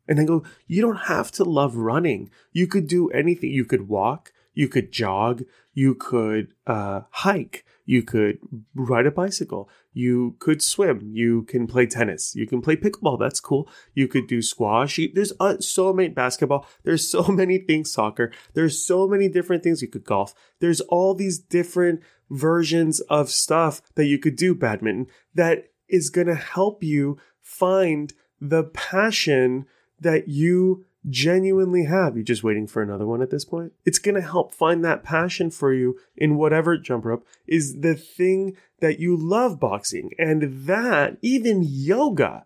And 0.08 0.20
I 0.20 0.24
go, 0.24 0.44
you 0.68 0.82
don't 0.82 1.08
have 1.08 1.32
to 1.34 1.44
love 1.44 1.76
running. 1.76 2.30
You 2.52 2.68
could 2.68 2.88
do 2.88 3.10
anything. 3.10 3.52
You 3.52 3.66
could 3.66 3.88
walk, 3.88 4.32
you 4.54 4.68
could 4.68 4.92
jog, 4.92 5.44
you 5.74 5.94
could 5.94 6.54
uh, 6.66 7.02
hike, 7.12 7.64
you 7.86 8.02
could 8.02 8.40
ride 8.74 9.06
a 9.06 9.12
bicycle, 9.12 9.70
you 9.94 10.36
could 10.40 10.62
swim, 10.62 11.12
you 11.14 11.44
can 11.44 11.68
play 11.68 11.86
tennis, 11.86 12.36
you 12.36 12.48
can 12.48 12.62
play 12.62 12.76
pickleball. 12.76 13.20
That's 13.20 13.40
cool. 13.40 13.70
You 13.94 14.08
could 14.08 14.28
do 14.28 14.42
squash. 14.42 15.00
There's 15.14 15.34
uh, 15.40 15.60
so 15.60 15.94
many 15.94 16.10
basketball. 16.10 16.68
There's 16.84 17.10
so 17.10 17.24
many 17.28 17.60
things 17.60 17.92
soccer. 17.92 18.32
There's 18.54 18.84
so 18.84 19.08
many 19.08 19.30
different 19.30 19.64
things 19.64 19.82
you 19.82 19.88
could 19.88 20.06
golf. 20.06 20.34
There's 20.60 20.82
all 20.82 21.14
these 21.14 21.38
different 21.38 22.02
versions 22.30 23.00
of 23.02 23.30
stuff 23.30 23.82
that 23.96 24.06
you 24.06 24.18
could 24.18 24.36
do 24.36 24.54
badminton 24.54 25.08
that 25.36 25.66
is 25.88 26.10
going 26.10 26.28
to 26.28 26.36
help 26.36 26.84
you 26.84 27.18
find 27.42 28.14
the 28.42 28.64
passion 28.64 29.66
that 30.00 30.28
you 30.28 30.86
genuinely 31.10 31.86
have. 31.86 32.16
You're 32.16 32.24
just 32.24 32.44
waiting 32.44 32.68
for 32.68 32.82
another 32.82 33.06
one 33.06 33.22
at 33.22 33.30
this 33.30 33.46
point. 33.46 33.74
It's 33.86 34.00
going 34.00 34.16
to 34.16 34.22
help 34.22 34.54
find 34.54 34.84
that 34.84 35.04
passion 35.04 35.52
for 35.52 35.74
you 35.74 35.98
in 36.16 36.36
whatever 36.36 36.78
jump 36.78 37.06
rope 37.06 37.26
is 37.48 37.80
the 37.80 37.96
thing 37.96 38.58
that 38.80 39.00
you 39.00 39.16
love 39.16 39.60
boxing. 39.60 40.12
And 40.18 40.66
that, 40.68 41.18
even 41.22 41.64
yoga, 41.66 42.46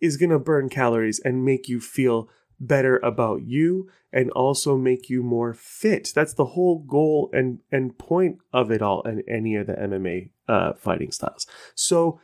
is 0.00 0.16
going 0.16 0.30
to 0.30 0.38
burn 0.38 0.68
calories 0.68 1.20
and 1.20 1.44
make 1.44 1.68
you 1.68 1.80
feel 1.80 2.28
better 2.58 2.98
about 2.98 3.42
you 3.42 3.88
and 4.12 4.30
also 4.32 4.76
make 4.76 5.08
you 5.08 5.22
more 5.22 5.54
fit. 5.54 6.10
That's 6.14 6.34
the 6.34 6.46
whole 6.46 6.80
goal 6.80 7.30
and, 7.32 7.60
and 7.70 7.96
point 7.96 8.38
of 8.52 8.70
it 8.70 8.82
all 8.82 9.02
and 9.04 9.22
any 9.28 9.56
of 9.56 9.66
the 9.66 9.74
MMA 9.74 10.30
uh, 10.48 10.72
fighting 10.74 11.12
styles. 11.12 11.46
So 11.74 12.20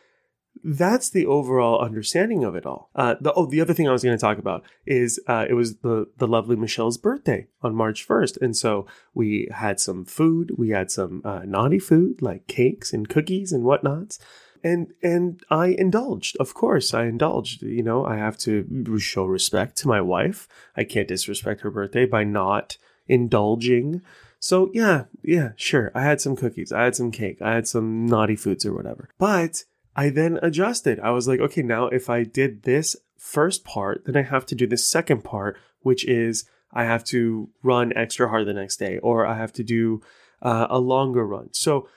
that's 0.64 1.10
the 1.10 1.26
overall 1.26 1.80
understanding 1.80 2.44
of 2.44 2.54
it 2.54 2.66
all. 2.66 2.90
Uh, 2.94 3.14
the, 3.20 3.32
oh, 3.34 3.46
the 3.46 3.60
other 3.60 3.74
thing 3.74 3.88
I 3.88 3.92
was 3.92 4.02
going 4.02 4.16
to 4.16 4.20
talk 4.20 4.38
about 4.38 4.64
is 4.86 5.20
uh, 5.26 5.46
it 5.48 5.54
was 5.54 5.76
the 5.78 6.06
the 6.16 6.26
lovely 6.26 6.56
Michelle's 6.56 6.98
birthday 6.98 7.46
on 7.62 7.74
March 7.74 8.04
first, 8.04 8.36
and 8.38 8.56
so 8.56 8.86
we 9.14 9.48
had 9.52 9.80
some 9.80 10.04
food. 10.04 10.52
We 10.56 10.70
had 10.70 10.90
some 10.90 11.22
uh, 11.24 11.40
naughty 11.44 11.78
food 11.78 12.22
like 12.22 12.46
cakes 12.46 12.92
and 12.92 13.08
cookies 13.08 13.52
and 13.52 13.64
whatnots. 13.64 14.18
And 14.64 14.92
and 15.02 15.40
I 15.50 15.68
indulged, 15.68 16.36
of 16.38 16.54
course. 16.54 16.92
I 16.92 17.04
indulged. 17.04 17.62
You 17.62 17.82
know, 17.82 18.04
I 18.04 18.16
have 18.16 18.38
to 18.38 18.98
show 18.98 19.24
respect 19.24 19.76
to 19.78 19.88
my 19.88 20.00
wife. 20.00 20.48
I 20.76 20.84
can't 20.84 21.08
disrespect 21.08 21.60
her 21.60 21.70
birthday 21.70 22.06
by 22.06 22.24
not 22.24 22.78
indulging. 23.06 24.02
So 24.40 24.70
yeah, 24.72 25.04
yeah, 25.22 25.50
sure. 25.56 25.92
I 25.94 26.02
had 26.02 26.20
some 26.20 26.36
cookies. 26.36 26.72
I 26.72 26.84
had 26.84 26.96
some 26.96 27.10
cake. 27.10 27.40
I 27.40 27.54
had 27.54 27.68
some 27.68 28.06
naughty 28.06 28.36
foods 28.36 28.66
or 28.66 28.74
whatever. 28.74 29.08
But 29.18 29.64
I 29.96 30.10
then 30.10 30.38
adjusted. 30.42 31.00
I 31.00 31.10
was 31.10 31.26
like, 31.26 31.40
okay, 31.40 31.62
now 31.62 31.86
if 31.86 32.10
I 32.10 32.22
did 32.22 32.64
this 32.64 32.96
first 33.18 33.64
part, 33.64 34.04
then 34.04 34.16
I 34.16 34.22
have 34.22 34.44
to 34.46 34.54
do 34.54 34.66
the 34.66 34.76
second 34.76 35.24
part, 35.24 35.58
which 35.80 36.04
is 36.04 36.44
I 36.70 36.84
have 36.84 37.02
to 37.04 37.48
run 37.62 37.96
extra 37.96 38.28
hard 38.28 38.46
the 38.46 38.52
next 38.52 38.76
day 38.76 38.98
or 38.98 39.26
I 39.26 39.38
have 39.38 39.54
to 39.54 39.64
do 39.64 40.02
uh, 40.42 40.66
a 40.68 40.78
longer 40.78 41.26
run. 41.26 41.48
So, 41.52 41.88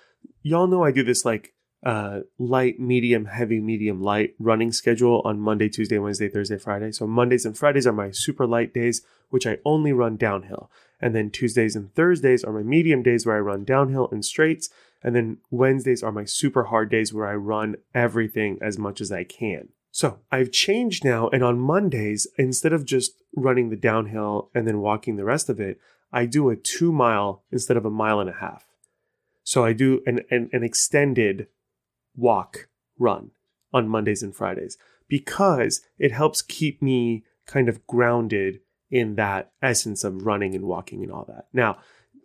y'all 0.41 0.67
know 0.67 0.83
I 0.83 0.91
do 0.91 1.03
this 1.03 1.25
like 1.25 1.53
uh, 1.83 2.21
light, 2.37 2.79
medium, 2.79 3.25
heavy, 3.25 3.59
medium, 3.59 4.01
light 4.01 4.33
running 4.39 4.71
schedule 4.71 5.21
on 5.25 5.39
Monday, 5.39 5.67
Tuesday, 5.67 5.99
Wednesday, 5.99 6.29
Thursday, 6.29 6.57
Friday. 6.57 6.93
So, 6.93 7.05
Mondays 7.05 7.45
and 7.45 7.57
Fridays 7.57 7.85
are 7.85 7.93
my 7.93 8.11
super 8.11 8.47
light 8.47 8.73
days, 8.73 9.01
which 9.29 9.45
I 9.45 9.57
only 9.65 9.91
run 9.91 10.15
downhill. 10.15 10.71
And 11.01 11.13
then 11.13 11.29
Tuesdays 11.29 11.75
and 11.75 11.93
Thursdays 11.93 12.43
are 12.45 12.53
my 12.53 12.63
medium 12.63 13.03
days 13.03 13.25
where 13.25 13.35
I 13.35 13.39
run 13.39 13.65
downhill 13.65 14.07
and 14.11 14.23
straights. 14.23 14.69
And 15.01 15.15
then 15.15 15.37
Wednesdays 15.49 16.03
are 16.03 16.11
my 16.11 16.25
super 16.25 16.65
hard 16.65 16.89
days 16.91 17.13
where 17.13 17.27
I 17.27 17.35
run 17.35 17.77
everything 17.93 18.59
as 18.61 18.77
much 18.77 18.99
as 18.99 19.11
I 19.11 19.23
can. 19.23 19.69
So 19.91 20.19
I've 20.31 20.51
changed 20.51 21.03
now. 21.03 21.29
And 21.29 21.43
on 21.43 21.59
Mondays, 21.59 22.27
instead 22.37 22.73
of 22.73 22.85
just 22.85 23.13
running 23.35 23.69
the 23.69 23.75
downhill 23.75 24.49
and 24.53 24.67
then 24.67 24.79
walking 24.79 25.15
the 25.15 25.23
rest 25.23 25.49
of 25.49 25.59
it, 25.59 25.79
I 26.11 26.25
do 26.25 26.49
a 26.49 26.55
two 26.55 26.91
mile 26.91 27.43
instead 27.51 27.77
of 27.77 27.85
a 27.85 27.91
mile 27.91 28.19
and 28.19 28.29
a 28.29 28.39
half. 28.39 28.67
So 29.43 29.63
I 29.63 29.73
do 29.73 30.01
an, 30.05 30.21
an, 30.29 30.49
an 30.53 30.63
extended 30.63 31.47
walk 32.15 32.67
run 32.97 33.31
on 33.73 33.87
Mondays 33.87 34.21
and 34.21 34.35
Fridays 34.35 34.77
because 35.07 35.81
it 35.97 36.11
helps 36.11 36.41
keep 36.41 36.81
me 36.81 37.23
kind 37.47 37.69
of 37.69 37.85
grounded 37.87 38.59
in 38.91 39.15
that 39.15 39.51
essence 39.61 40.03
of 40.03 40.25
running 40.25 40.55
and 40.55 40.65
walking 40.65 41.03
and 41.03 41.11
all 41.11 41.25
that. 41.27 41.47
Now, 41.53 41.77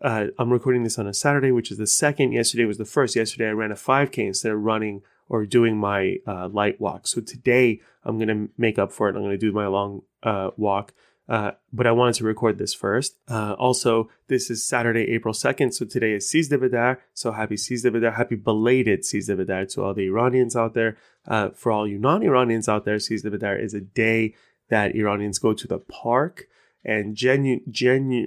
uh, 0.05 0.27
I'm 0.39 0.53
recording 0.53 0.85
this 0.85 0.99
on 0.99 1.07
a 1.07 1.15
Saturday, 1.15 1.51
which 1.51 1.71
is 1.71 1.79
the 1.79 1.87
second. 1.87 2.33
Yesterday 2.33 2.67
was 2.67 2.77
the 2.77 2.85
first. 2.85 3.17
Yesterday 3.17 3.49
I 3.49 3.53
ran 3.53 3.73
a 3.73 3.75
5K 3.75 4.19
instead 4.19 4.53
of 4.53 4.61
running 4.61 5.01
or 5.31 5.47
doing 5.47 5.79
my 5.79 6.17
uh, 6.27 6.49
light 6.49 6.79
walk. 6.79 7.07
So 7.07 7.23
today 7.23 7.81
I'm 8.05 8.19
going 8.19 8.29
to 8.29 8.53
make 8.59 8.79
up 8.79 8.93
for 8.93 9.09
it. 9.09 9.17
I'm 9.17 9.23
going 9.23 9.31
to 9.31 9.39
do 9.39 9.51
my 9.51 9.67
long 9.67 10.03
uh, 10.23 10.51
walk. 10.59 10.93
Uh, 11.27 11.53
but 11.73 11.87
I 11.87 11.93
wanted 11.93 12.17
to 12.17 12.25
record 12.25 12.59
this 12.59 12.75
first. 12.75 13.17
Uh, 13.31 13.55
also, 13.55 14.11
this 14.29 14.51
is 14.51 14.67
Saturday, 14.67 15.11
April 15.15 15.33
2nd. 15.33 15.73
So 15.73 15.87
today 15.87 16.13
is 16.13 16.31
Sizdah 16.31 16.59
Bedar. 16.59 16.99
So 17.15 17.33
happy 17.33 17.55
Sizdah 17.55 17.91
Bedar. 17.91 18.15
Happy 18.15 18.37
belated 18.37 19.05
Sizdah 19.05 19.39
Bedar 19.39 19.67
to 19.73 19.85
all 19.85 19.95
the 19.95 20.05
Iranians 20.05 20.55
out 20.55 20.75
there. 20.75 20.99
Uh, 21.27 21.49
for 21.49 21.73
all 21.73 21.89
you 21.89 21.99
non 21.99 22.23
Iranians 22.23 22.69
out 22.69 22.85
there, 22.85 22.97
Sizdah 22.97 23.35
Bedar 23.35 23.59
is 23.59 23.73
a 23.73 23.81
day 23.81 24.35
that 24.69 24.95
Iranians 24.95 25.39
go 25.39 25.55
to 25.55 25.67
the 25.67 25.79
park 25.79 26.47
and 26.85 27.17
genu 27.17 27.61
genu 27.71 28.27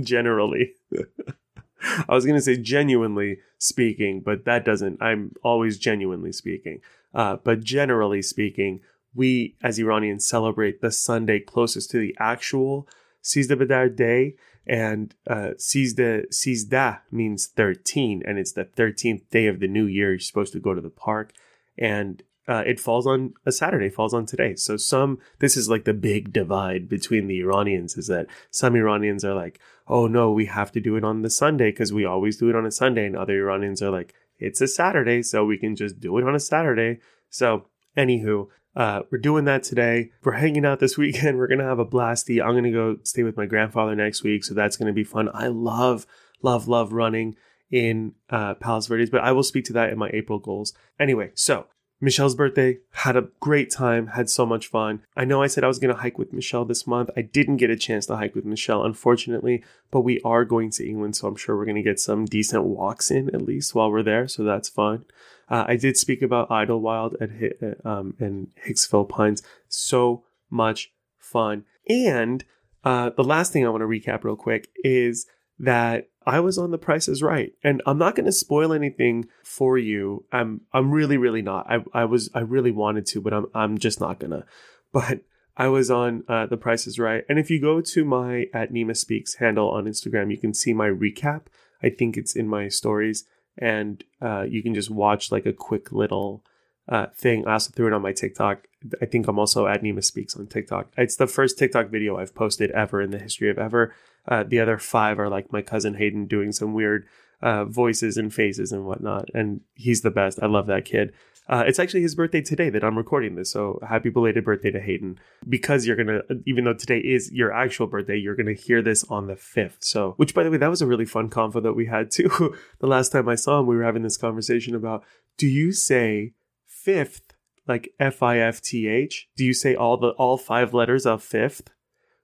generally 0.02 0.74
I 2.08 2.14
was 2.14 2.24
going 2.24 2.36
to 2.36 2.42
say 2.42 2.56
genuinely 2.56 3.38
speaking, 3.58 4.20
but 4.20 4.44
that 4.44 4.64
doesn't. 4.64 5.02
I'm 5.02 5.34
always 5.42 5.78
genuinely 5.78 6.32
speaking. 6.32 6.80
Uh, 7.14 7.36
but 7.36 7.62
generally 7.62 8.22
speaking, 8.22 8.80
we 9.14 9.56
as 9.62 9.78
Iranians 9.78 10.26
celebrate 10.26 10.80
the 10.80 10.90
Sunday 10.90 11.40
closest 11.40 11.90
to 11.90 11.98
the 11.98 12.16
actual 12.18 12.88
Sizda 13.22 13.56
Badar 13.60 13.94
day. 13.94 14.36
And 14.66 15.14
uh, 15.28 15.52
Sizda 15.56 17.00
means 17.12 17.46
13, 17.46 18.22
and 18.26 18.38
it's 18.38 18.52
the 18.52 18.64
13th 18.64 19.22
day 19.30 19.46
of 19.46 19.60
the 19.60 19.68
new 19.68 19.86
year. 19.86 20.10
You're 20.10 20.18
supposed 20.18 20.52
to 20.54 20.60
go 20.60 20.74
to 20.74 20.80
the 20.80 20.90
park. 20.90 21.32
And 21.78 22.22
uh, 22.48 22.62
it 22.66 22.78
falls 22.78 23.06
on 23.06 23.34
a 23.44 23.52
Saturday, 23.52 23.88
falls 23.88 24.14
on 24.14 24.24
today. 24.24 24.54
So 24.54 24.76
some, 24.76 25.18
this 25.40 25.56
is 25.56 25.68
like 25.68 25.84
the 25.84 25.94
big 25.94 26.32
divide 26.32 26.88
between 26.88 27.26
the 27.26 27.40
Iranians 27.40 27.96
is 27.96 28.06
that 28.06 28.26
some 28.50 28.76
Iranians 28.76 29.24
are 29.24 29.34
like, 29.34 29.60
oh 29.88 30.06
no, 30.06 30.30
we 30.30 30.46
have 30.46 30.70
to 30.72 30.80
do 30.80 30.96
it 30.96 31.04
on 31.04 31.22
the 31.22 31.30
Sunday 31.30 31.70
because 31.70 31.92
we 31.92 32.04
always 32.04 32.36
do 32.36 32.48
it 32.48 32.56
on 32.56 32.66
a 32.66 32.70
Sunday. 32.70 33.06
And 33.06 33.16
other 33.16 33.34
Iranians 33.34 33.82
are 33.82 33.90
like, 33.90 34.14
it's 34.38 34.60
a 34.60 34.68
Saturday, 34.68 35.22
so 35.22 35.44
we 35.44 35.58
can 35.58 35.74
just 35.74 35.98
do 35.98 36.16
it 36.18 36.24
on 36.24 36.34
a 36.34 36.40
Saturday. 36.40 37.00
So, 37.30 37.66
anywho, 37.96 38.48
uh, 38.76 39.02
we're 39.10 39.18
doing 39.18 39.46
that 39.46 39.62
today. 39.62 40.10
We're 40.22 40.32
hanging 40.32 40.66
out 40.66 40.78
this 40.78 40.98
weekend. 40.98 41.38
We're 41.38 41.48
to 41.60 41.64
have 41.64 41.78
a 41.78 41.86
blasty. 41.86 42.44
I'm 42.44 42.52
to 42.64 42.70
go 42.70 42.98
stay 43.02 43.22
with 43.22 43.36
my 43.36 43.46
grandfather 43.46 43.94
next 43.94 44.22
week. 44.22 44.44
So 44.44 44.54
that's 44.54 44.76
to 44.88 44.92
be 44.92 45.04
fun. 45.04 45.30
I 45.32 45.48
love, 45.48 46.06
love, 46.42 46.68
love 46.68 46.92
running 46.92 47.36
in 47.70 48.14
uh, 48.30 48.54
Palos 48.54 48.86
Verdes, 48.86 49.10
but 49.10 49.22
I 49.22 49.32
will 49.32 49.42
speak 49.42 49.64
to 49.64 49.72
that 49.72 49.90
in 49.90 49.98
my 49.98 50.10
April 50.12 50.38
goals. 50.38 50.72
Anyway, 51.00 51.32
so 51.34 51.66
Michelle's 52.00 52.34
birthday, 52.34 52.78
had 52.92 53.16
a 53.16 53.28
great 53.40 53.70
time, 53.70 54.08
had 54.08 54.28
so 54.28 54.44
much 54.44 54.66
fun. 54.66 55.02
I 55.16 55.24
know 55.24 55.42
I 55.42 55.46
said 55.46 55.64
I 55.64 55.68
was 55.68 55.78
going 55.78 55.94
to 55.94 56.00
hike 56.00 56.18
with 56.18 56.32
Michelle 56.32 56.64
this 56.64 56.86
month. 56.86 57.10
I 57.16 57.22
didn't 57.22 57.56
get 57.56 57.70
a 57.70 57.76
chance 57.76 58.06
to 58.06 58.16
hike 58.16 58.34
with 58.34 58.44
Michelle, 58.44 58.84
unfortunately, 58.84 59.64
but 59.90 60.02
we 60.02 60.20
are 60.20 60.44
going 60.44 60.70
to 60.72 60.86
England, 60.86 61.16
so 61.16 61.26
I'm 61.26 61.36
sure 61.36 61.56
we're 61.56 61.64
going 61.64 61.76
to 61.76 61.82
get 61.82 61.98
some 61.98 62.26
decent 62.26 62.64
walks 62.64 63.10
in 63.10 63.34
at 63.34 63.42
least 63.42 63.74
while 63.74 63.90
we're 63.90 64.02
there, 64.02 64.28
so 64.28 64.44
that's 64.44 64.68
fun. 64.68 65.06
Uh, 65.48 65.64
I 65.66 65.76
did 65.76 65.96
speak 65.96 66.22
about 66.22 66.50
Idyllwild 66.50 67.14
at 67.20 67.78
uh, 67.84 67.88
um, 67.88 68.14
and 68.18 68.48
Hicksville 68.66 69.08
Pines. 69.08 69.42
So 69.68 70.24
much 70.50 70.92
fun. 71.18 71.64
And 71.88 72.44
uh, 72.84 73.10
the 73.10 73.24
last 73.24 73.52
thing 73.52 73.64
I 73.64 73.70
want 73.70 73.82
to 73.82 73.86
recap 73.86 74.24
real 74.24 74.36
quick 74.36 74.68
is 74.84 75.26
that 75.58 76.08
I 76.26 76.40
was 76.40 76.58
on 76.58 76.72
the 76.72 76.78
Price 76.78 77.06
is 77.06 77.22
Right, 77.22 77.52
and 77.62 77.80
I'm 77.86 77.98
not 77.98 78.16
going 78.16 78.26
to 78.26 78.32
spoil 78.32 78.72
anything 78.72 79.28
for 79.44 79.78
you. 79.78 80.24
I'm 80.32 80.62
I'm 80.72 80.90
really 80.90 81.16
really 81.16 81.42
not. 81.42 81.70
I 81.70 81.84
I 81.94 82.04
was 82.04 82.28
I 82.34 82.40
really 82.40 82.72
wanted 82.72 83.06
to, 83.06 83.20
but 83.20 83.32
I'm 83.32 83.46
I'm 83.54 83.78
just 83.78 84.00
not 84.00 84.18
gonna. 84.18 84.44
But 84.92 85.22
I 85.58 85.68
was 85.68 85.90
on 85.90 86.24
uh, 86.26 86.46
the 86.46 86.56
Price 86.56 86.86
is 86.86 86.98
Right, 86.98 87.24
and 87.28 87.38
if 87.38 87.50
you 87.50 87.60
go 87.60 87.82
to 87.82 88.04
my 88.04 88.46
at 88.54 88.72
Nima 88.72 88.96
Speaks 88.96 89.34
handle 89.34 89.68
on 89.70 89.84
Instagram, 89.84 90.30
you 90.30 90.38
can 90.38 90.54
see 90.54 90.72
my 90.72 90.88
recap. 90.88 91.42
I 91.82 91.90
think 91.90 92.16
it's 92.16 92.34
in 92.34 92.48
my 92.48 92.68
stories, 92.68 93.24
and 93.58 94.02
uh, 94.22 94.42
you 94.48 94.62
can 94.62 94.74
just 94.74 94.90
watch 94.90 95.30
like 95.30 95.44
a 95.44 95.52
quick 95.52 95.92
little 95.92 96.42
uh, 96.88 97.06
thing. 97.14 97.46
I 97.46 97.54
also 97.54 97.72
threw 97.72 97.88
it 97.88 97.92
on 97.92 98.00
my 98.00 98.12
TikTok. 98.12 98.66
I 99.02 99.06
think 99.06 99.28
I'm 99.28 99.38
also 99.38 99.66
at 99.66 99.82
Nima 99.82 100.02
Speaks 100.02 100.36
on 100.36 100.46
TikTok. 100.46 100.92
It's 100.96 101.16
the 101.16 101.26
first 101.26 101.58
TikTok 101.58 101.90
video 101.90 102.16
I've 102.16 102.34
posted 102.34 102.70
ever 102.70 103.02
in 103.02 103.10
the 103.10 103.18
history 103.18 103.50
of 103.50 103.58
ever. 103.58 103.94
Uh, 104.28 104.42
the 104.42 104.60
other 104.60 104.78
five 104.78 105.18
are 105.18 105.28
like 105.28 105.52
my 105.52 105.62
cousin 105.62 105.94
Hayden 105.94 106.26
doing 106.26 106.52
some 106.52 106.74
weird 106.74 107.06
uh, 107.42 107.64
voices 107.64 108.16
and 108.16 108.32
faces 108.32 108.72
and 108.72 108.86
whatnot. 108.86 109.28
And 109.34 109.60
he's 109.74 110.02
the 110.02 110.10
best. 110.10 110.38
I 110.42 110.46
love 110.46 110.66
that 110.66 110.84
kid. 110.84 111.12
Uh, 111.48 111.62
it's 111.64 111.78
actually 111.78 112.02
his 112.02 112.16
birthday 112.16 112.40
today 112.40 112.70
that 112.70 112.82
I'm 112.82 112.98
recording 112.98 113.36
this. 113.36 113.52
So 113.52 113.78
happy 113.88 114.08
belated 114.08 114.44
birthday 114.44 114.72
to 114.72 114.80
Hayden. 114.80 115.18
Because 115.48 115.86
you're 115.86 115.96
going 115.96 116.08
to, 116.08 116.22
even 116.44 116.64
though 116.64 116.74
today 116.74 116.98
is 116.98 117.30
your 117.32 117.52
actual 117.52 117.86
birthday, 117.86 118.16
you're 118.16 118.34
going 118.34 118.54
to 118.54 118.60
hear 118.60 118.82
this 118.82 119.04
on 119.04 119.28
the 119.28 119.34
5th. 119.34 119.76
So, 119.80 120.14
which 120.16 120.34
by 120.34 120.42
the 120.42 120.50
way, 120.50 120.56
that 120.56 120.70
was 120.70 120.82
a 120.82 120.86
really 120.86 121.04
fun 121.04 121.30
convo 121.30 121.62
that 121.62 121.74
we 121.74 121.86
had 121.86 122.10
too. 122.10 122.56
the 122.80 122.86
last 122.86 123.10
time 123.10 123.28
I 123.28 123.36
saw 123.36 123.60
him, 123.60 123.66
we 123.66 123.76
were 123.76 123.84
having 123.84 124.02
this 124.02 124.16
conversation 124.16 124.74
about 124.74 125.04
do 125.36 125.46
you 125.46 125.70
say 125.72 126.32
fifth, 126.64 127.34
like 127.68 127.92
F 128.00 128.22
I 128.22 128.38
F 128.38 128.60
T 128.60 128.88
H? 128.88 129.28
Do 129.36 129.44
you 129.44 129.52
say 129.52 129.74
all 129.74 129.96
the, 129.98 130.08
all 130.10 130.38
five 130.38 130.74
letters 130.74 131.06
of 131.06 131.22
fifth? 131.22 131.70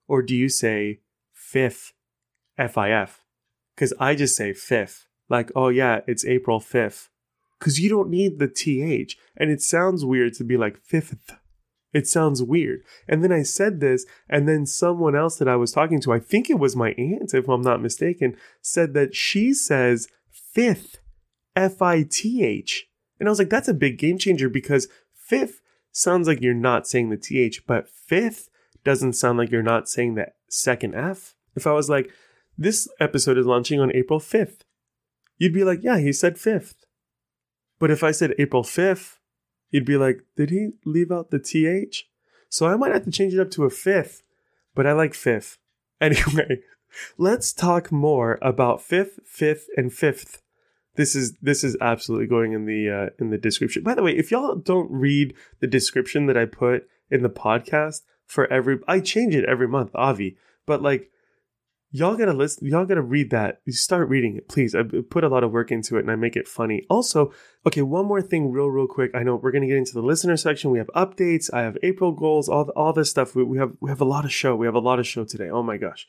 Or 0.09 0.23
do 0.23 0.35
you 0.35 0.49
say 0.49 1.01
fifth, 1.53 1.93
F-I-F. 2.57 3.21
Because 3.75 3.93
I 4.01 4.15
just 4.15 4.37
say 4.37 4.53
fifth. 4.53 5.07
Like, 5.29 5.53
oh 5.55 5.69
yeah, 5.69 6.01
it's 6.07 6.25
April 6.25 6.61
5th. 6.61 7.09
Because 7.59 7.79
you 7.79 7.89
don't 7.89 8.11
need 8.11 8.39
the 8.39 8.49
TH. 8.49 9.17
And 9.37 9.51
it 9.51 9.61
sounds 9.61 10.05
weird 10.05 10.35
to 10.35 10.45
be 10.45 10.57
like 10.57 10.79
fifth. 10.79 11.35
It 11.93 12.09
sounds 12.09 12.43
weird. 12.43 12.81
And 13.07 13.23
then 13.23 13.33
I 13.33 13.43
said 13.43 13.81
this, 13.81 14.07
and 14.29 14.49
then 14.49 14.65
someone 14.65 15.15
else 15.15 15.37
that 15.37 15.49
I 15.49 15.57
was 15.57 15.73
talking 15.73 16.01
to, 16.01 16.13
I 16.13 16.21
think 16.21 16.49
it 16.49 16.59
was 16.59 16.75
my 16.75 16.93
aunt, 16.93 17.35
if 17.35 17.49
I'm 17.49 17.61
not 17.61 17.83
mistaken, 17.83 18.37
said 18.63 18.95
that 18.95 19.15
she 19.15 19.53
says 19.53 20.09
fifth, 20.31 21.01
F 21.55 21.83
I 21.83 22.03
T 22.03 22.43
H. 22.43 22.87
And 23.21 23.29
I 23.29 23.31
was 23.31 23.39
like, 23.39 23.51
that's 23.51 23.69
a 23.69 23.75
big 23.75 23.99
game 23.99 24.17
changer 24.17 24.49
because 24.49 24.89
fifth 25.15 25.61
sounds 25.93 26.27
like 26.27 26.41
you're 26.41 26.55
not 26.55 26.87
saying 26.87 27.11
the 27.11 27.19
TH, 27.19 27.67
but 27.67 27.89
fifth 27.89 28.49
doesn't 28.85 29.13
sound 29.13 29.39
like 29.39 29.51
you're 29.51 29.63
not 29.63 29.89
saying 29.89 30.15
the 30.15 30.29
second 30.49 30.95
F. 30.95 31.35
If 31.55 31.67
I 31.67 31.73
was 31.73 31.89
like, 31.89 32.11
this 32.57 32.89
episode 33.01 33.39
is 33.39 33.47
launching 33.47 33.81
on 33.81 33.95
April 33.95 34.21
5th, 34.21 34.61
you'd 35.39 35.55
be 35.55 35.65
like, 35.65 35.81
yeah, 35.83 35.99
he 35.99 36.13
said 36.13 36.37
5th. 36.37 36.75
But 37.79 37.91
if 37.91 38.03
I 38.03 38.11
said 38.11 38.35
April 38.39 38.63
5th, 38.63 39.19
you'd 39.71 39.85
be 39.85 39.97
like, 39.97 40.21
did 40.37 40.51
he 40.51 40.71
leave 40.85 41.11
out 41.11 41.31
the 41.31 41.39
TH? 41.39 42.09
So 42.49 42.67
I 42.67 42.77
might 42.77 42.93
have 42.93 43.05
to 43.05 43.11
change 43.11 43.35
it 43.35 43.41
up 43.41 43.51
to 43.53 43.65
a 43.65 43.71
fifth, 43.71 44.23
but 44.75 44.87
I 44.87 44.93
like 44.93 45.15
fifth. 45.15 45.59
Anyway, 46.03 46.59
let's 47.17 47.53
talk 47.53 47.93
more 47.93 48.37
about 48.43 48.83
fifth, 48.83 49.21
fifth, 49.25 49.69
and 49.77 49.93
fifth 49.93 50.43
this 50.95 51.17
is 51.17 51.37
this 51.41 51.65
is 51.65 51.77
absolutely 51.81 52.27
going 52.27 52.53
in 52.53 52.67
the 52.67 52.91
uh, 52.91 53.11
in 53.19 53.31
the 53.31 53.39
description. 53.39 53.83
By 53.83 53.95
the 53.95 54.03
way, 54.03 54.13
if 54.13 54.31
y'all 54.31 54.57
don't 54.57 54.91
read 54.91 55.35
the 55.61 55.67
description 55.67 56.27
that 56.27 56.37
I 56.37 56.45
put 56.45 56.87
in 57.11 57.23
the 57.23 57.31
podcast 57.31 58.03
for 58.27 58.51
every, 58.53 58.79
I 58.87 59.01
change 59.01 59.35
it 59.35 59.45
every 59.45 59.69
month, 59.69 59.91
Avi. 59.95 60.37
But 60.67 60.83
like, 60.83 61.11
y'all 61.93 62.17
gotta 62.17 62.33
listen, 62.33 62.67
y'all 62.67 62.85
gotta 62.85 63.03
read 63.03 63.31
that. 63.31 63.61
You 63.65 63.73
start 63.73 64.09
reading 64.09 64.37
it, 64.37 64.49
please. 64.49 64.75
I 64.75 64.83
put 64.83 65.23
a 65.23 65.29
lot 65.29 65.45
of 65.45 65.53
work 65.53 65.71
into 65.71 65.97
it, 65.97 66.01
and 66.01 66.11
I 66.11 66.17
make 66.17 66.35
it 66.35 66.49
funny. 66.49 66.85
Also, 66.91 67.33
okay, 67.65 67.83
one 67.83 68.07
more 68.07 68.21
thing, 68.21 68.51
real 68.51 68.67
real 68.67 68.89
quick. 68.89 69.13
I 69.15 69.23
know 69.23 69.37
we're 69.37 69.53
gonna 69.53 69.69
get 69.69 69.77
into 69.77 69.95
the 69.95 70.03
listener 70.03 70.37
section. 70.37 70.73
We 70.73 70.79
have 70.79 70.91
updates. 70.97 71.53
I 71.53 71.61
have 71.61 71.79
April 71.85 72.11
goals, 72.11 72.49
all 72.49 72.71
all 72.75 72.93
this 72.93 73.11
stuff. 73.11 73.37
We, 73.37 73.45
we 73.45 73.59
have 73.59 73.77
we 73.81 73.91
have 73.91 74.01
a 74.01 74.07
lot 74.07 74.25
of 74.25 74.33
show. 74.33 74.57
We 74.57 74.67
have 74.67 74.75
a 74.75 74.81
lot 74.81 74.99
of 74.99 75.07
show 75.07 75.25
today. 75.25 75.51
Oh 75.51 75.63
my 75.63 75.77
gosh 75.77 76.09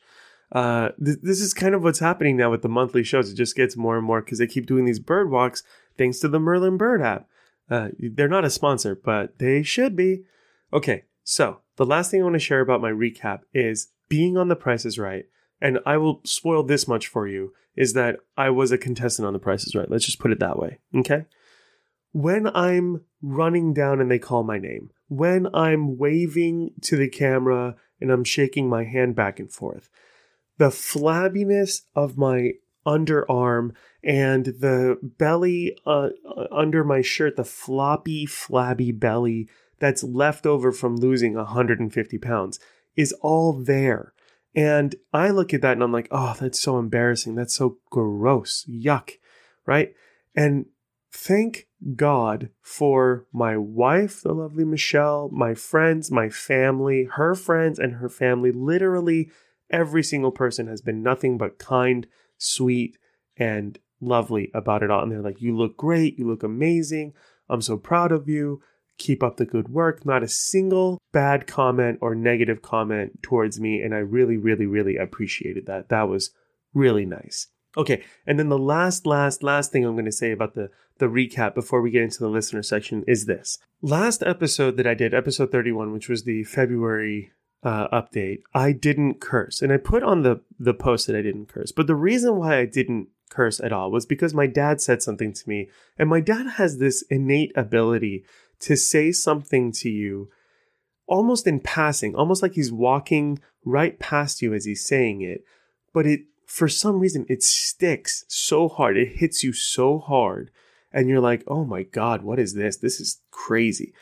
uh, 0.52 0.90
th- 1.04 1.18
this 1.22 1.40
is 1.40 1.52
kind 1.52 1.74
of 1.74 1.82
what's 1.82 1.98
happening 1.98 2.36
now 2.36 2.50
with 2.50 2.62
the 2.62 2.68
monthly 2.68 3.02
shows. 3.02 3.30
It 3.30 3.34
just 3.34 3.56
gets 3.56 3.76
more 3.76 3.96
and 3.96 4.06
more 4.06 4.20
because 4.20 4.38
they 4.38 4.46
keep 4.46 4.66
doing 4.66 4.84
these 4.84 5.00
bird 5.00 5.30
walks 5.30 5.62
thanks 5.98 6.20
to 6.20 6.28
the 6.28 6.38
Merlin 6.38 6.76
Bird 6.76 7.02
app. 7.02 7.28
Uh, 7.70 7.88
they're 7.98 8.28
not 8.28 8.44
a 8.44 8.50
sponsor, 8.50 8.94
but 8.94 9.38
they 9.38 9.62
should 9.62 9.96
be. 9.96 10.22
Okay, 10.72 11.04
so 11.24 11.60
the 11.76 11.86
last 11.86 12.10
thing 12.10 12.20
I 12.20 12.24
want 12.24 12.34
to 12.34 12.40
share 12.40 12.60
about 12.60 12.80
my 12.80 12.90
recap 12.90 13.40
is 13.52 13.88
being 14.08 14.36
on 14.36 14.48
The 14.48 14.56
Price 14.56 14.84
is 14.84 14.98
Right. 14.98 15.24
And 15.60 15.78
I 15.86 15.96
will 15.96 16.20
spoil 16.24 16.62
this 16.62 16.86
much 16.88 17.06
for 17.06 17.26
you 17.26 17.52
is 17.76 17.92
that 17.94 18.16
I 18.36 18.50
was 18.50 18.72
a 18.72 18.78
contestant 18.78 19.26
on 19.26 19.32
The 19.32 19.38
Price 19.38 19.66
is 19.66 19.74
Right. 19.74 19.90
Let's 19.90 20.06
just 20.06 20.20
put 20.20 20.30
it 20.30 20.40
that 20.40 20.58
way. 20.58 20.78
Okay. 20.94 21.24
When 22.12 22.46
I'm 22.48 23.02
running 23.22 23.74
down 23.74 24.00
and 24.00 24.10
they 24.10 24.18
call 24.18 24.44
my 24.44 24.58
name, 24.58 24.90
when 25.08 25.48
I'm 25.54 25.98
waving 25.98 26.70
to 26.82 26.96
the 26.96 27.08
camera 27.08 27.76
and 28.00 28.10
I'm 28.10 28.24
shaking 28.24 28.68
my 28.68 28.84
hand 28.84 29.16
back 29.16 29.40
and 29.40 29.50
forth, 29.50 29.90
the 30.58 30.68
flabbiness 30.68 31.82
of 31.96 32.16
my 32.16 32.52
underarm 32.86 33.72
and 34.02 34.46
the 34.46 34.98
belly 35.02 35.76
uh, 35.86 36.10
uh, 36.28 36.46
under 36.52 36.84
my 36.84 37.00
shirt, 37.00 37.36
the 37.36 37.44
floppy, 37.44 38.26
flabby 38.26 38.92
belly 38.92 39.48
that's 39.78 40.04
left 40.04 40.46
over 40.46 40.70
from 40.70 40.96
losing 40.96 41.34
150 41.34 42.18
pounds 42.18 42.60
is 42.96 43.12
all 43.20 43.52
there. 43.52 44.13
And 44.54 44.94
I 45.12 45.30
look 45.30 45.52
at 45.52 45.62
that 45.62 45.72
and 45.72 45.82
I'm 45.82 45.92
like, 45.92 46.08
oh, 46.10 46.36
that's 46.38 46.60
so 46.60 46.78
embarrassing. 46.78 47.34
That's 47.34 47.54
so 47.54 47.78
gross. 47.90 48.64
Yuck. 48.68 49.12
Right. 49.66 49.94
And 50.34 50.66
thank 51.12 51.66
God 51.96 52.50
for 52.60 53.26
my 53.32 53.56
wife, 53.56 54.22
the 54.22 54.32
lovely 54.32 54.64
Michelle, 54.64 55.28
my 55.32 55.54
friends, 55.54 56.10
my 56.10 56.28
family, 56.28 57.08
her 57.14 57.34
friends, 57.34 57.78
and 57.78 57.94
her 57.94 58.08
family 58.08 58.52
literally 58.52 59.30
every 59.70 60.02
single 60.02 60.30
person 60.30 60.66
has 60.68 60.80
been 60.80 61.02
nothing 61.02 61.36
but 61.36 61.58
kind, 61.58 62.06
sweet, 62.38 62.96
and 63.36 63.78
lovely 64.00 64.50
about 64.54 64.82
it 64.82 64.90
all. 64.90 65.02
And 65.02 65.10
they're 65.10 65.20
like, 65.20 65.40
You 65.40 65.56
look 65.56 65.76
great. 65.76 66.18
You 66.18 66.28
look 66.28 66.42
amazing. 66.42 67.14
I'm 67.48 67.62
so 67.62 67.76
proud 67.76 68.12
of 68.12 68.28
you. 68.28 68.62
Keep 68.98 69.22
up 69.22 69.36
the 69.36 69.44
good 69.44 69.68
work. 69.68 70.06
Not 70.06 70.22
a 70.22 70.28
single 70.28 70.98
bad 71.12 71.46
comment 71.46 71.98
or 72.00 72.14
negative 72.14 72.62
comment 72.62 73.22
towards 73.22 73.60
me. 73.60 73.80
And 73.80 73.94
I 73.94 73.98
really, 73.98 74.36
really, 74.36 74.66
really 74.66 74.96
appreciated 74.96 75.66
that. 75.66 75.88
That 75.88 76.08
was 76.08 76.30
really 76.72 77.06
nice. 77.06 77.48
Okay, 77.76 78.04
and 78.24 78.38
then 78.38 78.48
the 78.50 78.58
last, 78.58 79.04
last, 79.04 79.42
last 79.42 79.72
thing 79.72 79.84
I'm 79.84 79.94
going 79.94 80.04
to 80.04 80.12
say 80.12 80.30
about 80.30 80.54
the 80.54 80.70
the 80.98 81.06
recap 81.06 81.54
before 81.54 81.80
we 81.82 81.90
get 81.90 82.02
into 82.02 82.20
the 82.20 82.28
listener 82.28 82.62
section 82.62 83.02
is 83.08 83.26
this. 83.26 83.58
Last 83.82 84.22
episode 84.22 84.76
that 84.76 84.86
I 84.86 84.94
did, 84.94 85.12
episode 85.12 85.50
31, 85.50 85.92
which 85.92 86.08
was 86.08 86.22
the 86.22 86.44
February 86.44 87.32
uh, 87.64 87.88
update, 87.88 88.42
I 88.54 88.72
didn't 88.72 89.20
curse, 89.20 89.60
and 89.60 89.72
I 89.72 89.78
put 89.78 90.02
on 90.02 90.22
the 90.22 90.42
the 90.58 90.74
post 90.74 91.06
that 91.06 91.16
I 91.16 91.22
didn't 91.22 91.48
curse. 91.48 91.72
But 91.72 91.86
the 91.86 91.96
reason 91.96 92.36
why 92.36 92.58
I 92.58 92.66
didn't 92.66 93.08
curse 93.30 93.58
at 93.58 93.72
all 93.72 93.90
was 93.90 94.06
because 94.06 94.34
my 94.34 94.46
dad 94.46 94.80
said 94.80 95.02
something 95.02 95.32
to 95.32 95.48
me, 95.48 95.68
and 95.98 96.08
my 96.08 96.20
dad 96.20 96.46
has 96.56 96.78
this 96.78 97.02
innate 97.10 97.52
ability 97.56 98.24
to 98.60 98.76
say 98.76 99.12
something 99.12 99.72
to 99.72 99.88
you 99.88 100.30
almost 101.06 101.46
in 101.46 101.60
passing, 101.60 102.14
almost 102.14 102.42
like 102.42 102.54
he's 102.54 102.72
walking 102.72 103.40
right 103.64 103.98
past 103.98 104.42
you 104.42 104.54
as 104.54 104.64
he's 104.64 104.84
saying 104.84 105.20
it, 105.22 105.44
but 105.92 106.06
it 106.06 106.20
for 106.46 106.68
some 106.68 106.98
reason 107.00 107.26
it 107.28 107.42
sticks 107.42 108.24
so 108.28 108.68
hard, 108.68 108.96
it 108.96 109.16
hits 109.16 109.42
you 109.42 109.52
so 109.52 109.98
hard, 109.98 110.50
and 110.92 111.08
you're 111.08 111.20
like, 111.20 111.42
"Oh 111.46 111.64
my 111.64 111.82
god, 111.82 112.22
what 112.22 112.38
is 112.38 112.54
this? 112.54 112.76
This 112.76 113.00
is 113.00 113.20
crazy." 113.30 113.92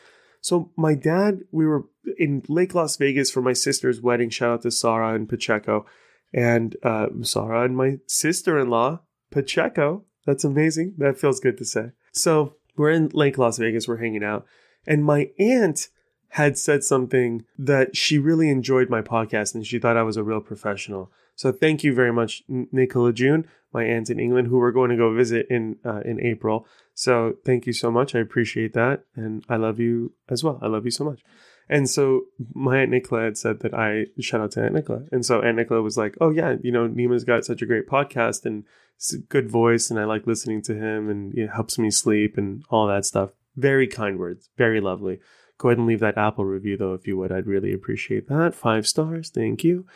So 0.40 0.72
my 0.76 0.94
dad, 0.94 1.42
we 1.52 1.66
were 1.66 1.84
in 2.18 2.42
Lake 2.48 2.74
Las 2.74 2.96
Vegas 2.96 3.30
for 3.30 3.42
my 3.42 3.52
sister's 3.52 4.00
wedding. 4.00 4.28
Shout 4.28 4.50
out 4.50 4.62
to 4.62 4.70
Sarah 4.70 5.14
and 5.14 5.28
Pacheco, 5.28 5.86
and 6.32 6.76
uh, 6.82 7.06
Sarah 7.22 7.64
and 7.64 7.76
my 7.76 7.98
sister-in-law 8.06 9.00
Pacheco. 9.30 10.04
That's 10.26 10.44
amazing. 10.44 10.94
That 10.98 11.18
feels 11.18 11.40
good 11.40 11.58
to 11.58 11.64
say. 11.64 11.92
So 12.12 12.56
we're 12.76 12.90
in 12.90 13.10
Lake 13.12 13.38
Las 13.38 13.58
Vegas. 13.58 13.88
We're 13.88 13.98
hanging 13.98 14.24
out, 14.24 14.46
and 14.86 15.04
my 15.04 15.30
aunt 15.38 15.88
had 16.32 16.56
said 16.56 16.82
something 16.82 17.44
that 17.58 17.94
she 17.94 18.16
really 18.16 18.48
enjoyed 18.48 18.88
my 18.88 19.02
podcast 19.02 19.54
and 19.54 19.66
she 19.66 19.78
thought 19.78 19.98
I 19.98 20.02
was 20.02 20.16
a 20.16 20.22
real 20.22 20.40
professional. 20.40 21.12
So 21.34 21.52
thank 21.52 21.84
you 21.84 21.94
very 21.94 22.10
much, 22.10 22.42
Nicola 22.48 23.12
June, 23.12 23.46
my 23.70 23.84
aunt 23.84 24.08
in 24.08 24.18
England, 24.18 24.48
who 24.48 24.58
we're 24.58 24.72
going 24.72 24.88
to 24.90 24.96
go 24.96 25.14
visit 25.14 25.46
in 25.50 25.76
uh, 25.84 26.00
in 26.04 26.20
April. 26.20 26.66
So 26.94 27.34
thank 27.44 27.66
you 27.66 27.74
so 27.74 27.90
much. 27.90 28.14
I 28.14 28.20
appreciate 28.20 28.72
that, 28.72 29.04
and 29.14 29.44
I 29.48 29.56
love 29.56 29.78
you 29.78 30.14
as 30.30 30.42
well. 30.42 30.58
I 30.62 30.68
love 30.68 30.84
you 30.84 30.90
so 30.90 31.04
much. 31.04 31.22
And 31.68 31.88
so 31.88 32.22
my 32.54 32.80
aunt 32.80 32.90
Nicola 32.90 33.24
had 33.24 33.38
said 33.38 33.60
that 33.60 33.74
I 33.74 34.06
shout 34.20 34.40
out 34.40 34.52
to 34.52 34.62
Aunt 34.62 34.74
Nicola, 34.74 35.02
and 35.12 35.24
so 35.24 35.42
Aunt 35.42 35.56
Nicola 35.56 35.82
was 35.82 35.96
like, 35.98 36.16
"Oh 36.20 36.30
yeah, 36.30 36.56
you 36.62 36.72
know, 36.72 36.86
Nima's 36.86 37.24
got 37.24 37.44
such 37.44 37.60
a 37.60 37.66
great 37.66 37.86
podcast 37.86 38.44
and 38.46 38.64
it's 38.96 39.14
a 39.14 39.18
good 39.18 39.50
voice, 39.50 39.90
and 39.90 39.98
I 39.98 40.04
like 40.04 40.26
listening 40.26 40.62
to 40.62 40.74
him, 40.74 41.08
and 41.08 41.34
it 41.34 41.50
helps 41.50 41.78
me 41.78 41.90
sleep 41.90 42.36
and 42.36 42.64
all 42.70 42.86
that 42.86 43.04
stuff." 43.04 43.30
Very 43.56 43.86
kind 43.86 44.18
words, 44.18 44.48
very 44.56 44.80
lovely. 44.80 45.20
Go 45.58 45.68
ahead 45.68 45.78
and 45.78 45.86
leave 45.86 46.00
that 46.00 46.18
Apple 46.18 46.44
review 46.44 46.76
though, 46.76 46.94
if 46.94 47.06
you 47.06 47.16
would. 47.18 47.30
I'd 47.30 47.46
really 47.46 47.72
appreciate 47.72 48.28
that. 48.28 48.54
Five 48.54 48.86
stars, 48.86 49.30
thank 49.30 49.62
you. 49.62 49.86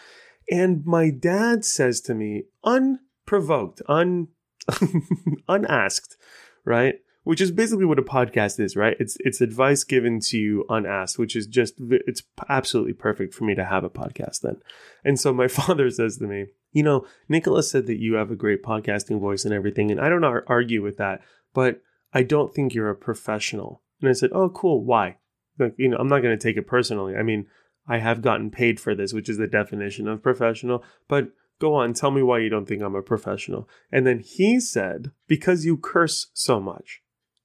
And 0.49 0.85
my 0.87 1.11
dad 1.11 1.65
says 1.65 2.01
to 2.03 2.15
me, 2.15 2.45
unprovoked, 2.63 3.83
un 3.89 4.29
unasked, 5.49 6.17
right? 6.65 6.97
Which 7.25 7.41
is 7.41 7.51
basically 7.51 7.85
what 7.85 7.99
a 7.99 8.03
podcast 8.03 8.61
is, 8.61 8.77
right? 8.77 8.97
It's 9.01 9.17
it's 9.21 9.41
advice 9.41 9.83
given 9.83 10.21
to 10.21 10.39
you 10.39 10.65
unasked, 10.69 11.19
which 11.19 11.35
is 11.35 11.49
just 11.49 11.75
it's 11.81 12.23
absolutely 12.49 12.93
perfect 12.93 13.35
for 13.35 13.43
me 13.43 13.57
to 13.57 13.65
have 13.65 13.83
a 13.83 13.91
podcast 13.91 14.43
then. 14.43 14.59
And 15.05 15.19
so 15.19 15.33
my 15.33 15.49
father 15.49 15.91
says 15.91 16.19
to 16.19 16.29
me, 16.29 16.47
you 16.77 16.83
know, 16.83 17.07
Nicholas 17.27 17.71
said 17.71 17.87
that 17.87 17.99
you 17.99 18.17
have 18.17 18.31
a 18.31 18.37
great 18.37 18.63
podcasting 18.63 19.19
voice 19.19 19.47
and 19.47 19.55
everything, 19.55 19.91
and 19.91 19.99
I 19.99 20.11
don't 20.11 20.23
argue 20.23 20.83
with 20.83 20.99
that, 20.99 21.23
but 21.55 21.81
I 22.13 22.23
don't 22.23 22.53
think 22.53 22.75
you're 22.75 22.91
a 22.91 22.95
professional. 22.95 23.81
And 24.03 24.11
I 24.11 24.13
said, 24.13 24.29
oh, 24.35 24.51
cool. 24.51 24.85
Why? 24.85 25.17
Like, 25.59 25.75
you 25.79 25.89
know, 25.89 25.97
I'm 25.97 26.09
not 26.09 26.21
going 26.21 26.39
to 26.39 26.43
take 26.43 26.59
it 26.59 26.67
personally. 26.67 27.17
I 27.17 27.23
mean, 27.23 27.47
I 27.89 27.97
have 27.97 28.21
gotten 28.21 28.51
paid 28.51 28.79
for 28.79 28.95
this, 28.95 29.15
which 29.15 29.31
is 29.31 29.39
the 29.39 29.47
definition 29.47 30.07
of 30.07 30.23
professional. 30.23 30.85
But 31.09 31.31
go 31.63 31.73
on, 31.73 31.95
tell 31.95 32.11
me 32.11 32.23
why 32.23 32.41
you 32.41 32.51
don't 32.51 32.69
think 32.69 32.83
I'm 32.83 32.95
a 32.95 33.01
professional. 33.01 33.67
And 33.91 34.07
then 34.07 34.19
he 34.19 34.61
said, 34.61 35.13
because 35.27 35.65
you 35.65 35.79
curse 35.79 36.27
so 36.35 36.61
much 36.61 37.01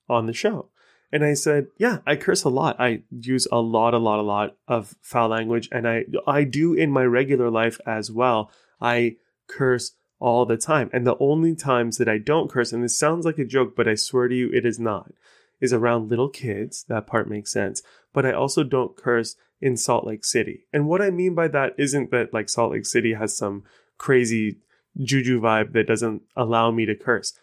on 0.10 0.26
the 0.26 0.34
show. 0.34 0.72
And 1.10 1.24
I 1.24 1.36
said, 1.36 1.68
yeah, 1.78 2.00
I 2.06 2.18
curse 2.18 2.44
a 2.44 2.50
lot. 2.50 2.76
I 2.82 3.04
use 3.10 3.48
a 3.50 3.62
lot, 3.62 3.94
a 3.94 3.98
lot, 3.98 4.20
a 4.20 4.24
lot 4.24 4.58
of 4.68 4.94
foul 5.02 5.30
language. 5.30 5.70
And 5.72 5.88
I, 5.88 6.04
I 6.28 6.44
do 6.44 6.74
in 6.74 6.92
my 6.92 7.04
regular 7.04 7.50
life 7.50 7.80
as 7.86 8.12
well. 8.12 8.52
I 8.82 9.18
curse 9.48 9.94
all 10.20 10.46
the 10.46 10.58
time. 10.58 10.90
And 10.94 11.06
the 11.06 11.18
only 11.20 11.56
times 11.56 11.98
that 11.98 12.10
I 12.10 12.18
don't 12.18 12.50
curse, 12.50 12.72
and 12.72 12.84
this 12.84 12.98
sounds 12.98 13.26
like 13.26 13.40
a 13.40 13.46
joke, 13.46 13.76
but 13.76 13.88
I 13.88 13.96
swear 13.96 14.28
to 14.28 14.36
you, 14.36 14.50
it 14.52 14.66
is 14.66 14.80
not, 14.80 15.12
is 15.60 15.74
around 15.74 16.10
little 16.10 16.30
kids. 16.30 16.86
That 16.88 17.08
part 17.08 17.30
makes 17.30 17.52
sense. 17.52 17.82
But 18.14 18.26
I 18.26 18.32
also 18.32 18.64
don't 18.64 18.96
curse 18.96 19.36
in 19.62 19.78
Salt 19.78 20.06
Lake 20.06 20.26
City. 20.26 20.66
And 20.74 20.88
what 20.88 21.02
I 21.02 21.10
mean 21.10 21.36
by 21.36 21.48
that 21.50 21.74
isn't 21.78 22.12
that 22.12 22.34
like 22.34 22.50
Salt 22.50 22.72
Lake 22.72 22.86
City 22.86 23.14
has 23.14 23.36
some 23.38 23.64
crazy 23.98 24.58
juju 24.98 25.40
vibe 25.40 25.74
that 25.74 25.88
doesn't 25.88 26.24
allow 26.36 26.72
me 26.72 26.86
to 26.86 26.96
curse. 26.96 27.34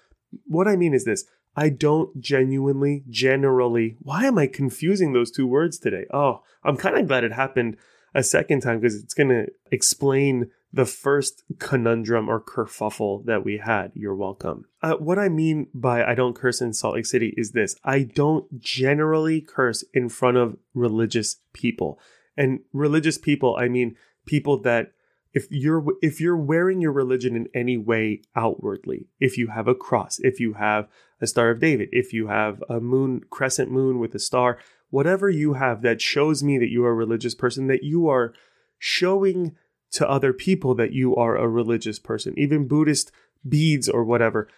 What 0.47 0.69
I 0.69 0.77
mean 0.77 0.95
is 0.95 1.05
this 1.05 1.25
I 1.57 1.71
don't 1.71 2.21
genuinely, 2.21 3.03
generally, 3.09 3.97
why 4.01 4.27
am 4.27 4.39
I 4.39 4.47
confusing 4.47 5.13
those 5.13 5.31
two 5.31 5.47
words 5.47 5.79
today? 5.79 6.07
Oh, 6.13 6.43
I'm 6.63 6.77
kind 6.77 6.97
of 6.97 7.09
glad 7.09 7.25
it 7.25 7.33
happened 7.33 7.77
a 8.15 8.23
second 8.23 8.61
time 8.61 8.79
because 8.79 8.95
it's 8.95 9.15
going 9.15 9.31
to 9.31 9.47
explain 9.73 10.51
the 10.73 10.85
first 10.85 11.45
conundrum 11.59 12.29
or 12.29 12.41
kerfuffle 12.41 13.25
that 13.25 13.45
we 13.45 13.59
had. 13.59 13.91
You're 13.95 14.15
welcome. 14.15 14.67
Uh, 14.83 14.95
what 14.95 15.19
I 15.19 15.29
mean 15.29 15.69
by 15.73 16.05
I 16.05 16.15
don't 16.15 16.37
curse 16.37 16.61
in 16.61 16.73
Salt 16.73 16.95
Lake 16.95 17.07
City 17.07 17.35
is 17.37 17.53
this 17.53 17.77
I 17.85 18.03
don't 18.03 18.61
generally 18.61 19.41
curse 19.41 19.85
in 19.95 20.09
front 20.09 20.37
of 20.37 20.57
religious 20.75 21.37
people. 21.53 21.99
And 22.37 22.61
religious 22.73 23.19
people, 23.19 23.57
I 23.59 23.69
mean 23.69 23.97
people 24.27 24.61
that 24.63 24.93
if 25.33 25.47
you're 25.51 25.85
if 26.03 26.21
you're 26.21 26.37
wearing 26.37 26.81
your 26.81 26.93
religion 26.93 27.37
in 27.37 27.49
any 27.55 27.77
way 27.77 28.23
outwardly 28.35 29.07
if 29.21 29.37
you 29.37 29.49
have 29.49 29.69
a 29.69 29.75
cross 29.75 30.19
if 30.21 30.41
you 30.41 30.55
have 30.55 30.89
a 31.21 31.27
star 31.27 31.51
of 31.51 31.61
david 31.61 31.89
if 31.93 32.13
you 32.13 32.29
have 32.29 32.63
a 32.69 32.81
moon 32.81 33.23
crescent 33.31 33.71
moon 33.71 33.99
with 33.99 34.15
a 34.15 34.19
star 34.19 34.59
whatever 34.91 35.29
you 35.29 35.53
have 35.55 35.83
that 35.83 36.01
shows 36.01 36.43
me 36.43 36.59
that 36.59 36.71
you 36.71 36.85
are 36.85 36.91
a 36.91 36.95
religious 36.95 37.35
person 37.35 37.67
that 37.67 37.83
you 37.83 38.09
are 38.09 38.33
showing 38.79 39.55
to 39.93 40.09
other 40.09 40.33
people 40.33 40.75
that 40.75 40.93
you 40.93 41.15
are 41.17 41.37
a 41.37 41.49
religious 41.49 41.99
person, 41.99 42.35
even 42.37 42.69
Buddhist 42.69 43.11
beads 43.49 43.89
or 43.89 44.05
whatever. 44.05 44.49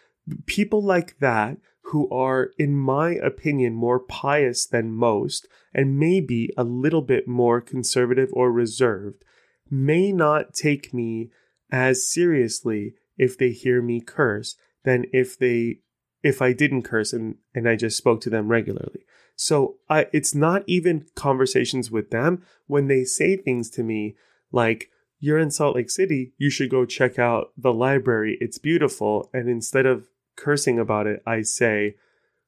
people 0.47 0.83
like 0.83 1.19
that 1.19 1.57
who 1.85 2.09
are, 2.11 2.51
in 2.59 2.77
my 2.77 3.13
opinion, 3.15 3.75
more 3.75 3.99
pious 3.99 4.67
than 4.67 4.93
most 4.93 5.49
and 5.75 5.99
maybe 5.99 6.51
a 6.57 6.63
little 6.65 7.03
bit 7.03 7.27
more 7.27 7.61
conservative 7.61 8.29
or 8.33 8.53
reserved 8.53 9.25
may 9.71 10.13
not 10.13 10.55
take 10.55 10.93
me 10.93 11.31
as 11.73 12.07
seriously 12.09 12.95
if 13.17 13.37
they 13.39 13.51
hear 13.51 13.81
me 13.83 14.01
curse 14.01 14.57
than 14.85 15.05
if 15.13 15.39
they 15.39 15.79
if 16.23 16.43
I 16.43 16.53
didn't 16.53 16.83
curse 16.83 17.13
and, 17.13 17.37
and 17.55 17.69
I 17.69 17.77
just 17.77 17.97
spoke 17.97 18.21
to 18.23 18.31
them 18.31 18.49
regularly. 18.49 19.05
So 19.37 19.77
I 19.89 20.07
it's 20.13 20.35
not 20.35 20.65
even 20.67 21.07
conversations 21.15 21.91
with 21.91 22.11
them 22.11 22.43
when 22.67 22.89
they 22.89 23.05
say 23.05 23.37
things 23.37 23.71
to 23.71 23.83
me 23.83 24.17
like 24.53 24.91
you're 25.21 25.39
in 25.39 25.51
Salt 25.51 25.77
Lake 25.77 25.91
City, 25.91 26.33
you 26.39 26.51
should 26.51 26.71
go 26.71 26.87
check 26.87 27.19
out 27.19 27.53
the 27.57 27.73
library. 27.73 28.39
It's 28.41 28.59
beautiful. 28.59 29.29
And 29.33 29.49
instead 29.49 29.87
of 29.87 30.09
cursing 30.37 30.79
about 30.79 31.07
it, 31.07 31.23
I 31.27 31.43
say, 31.43 31.97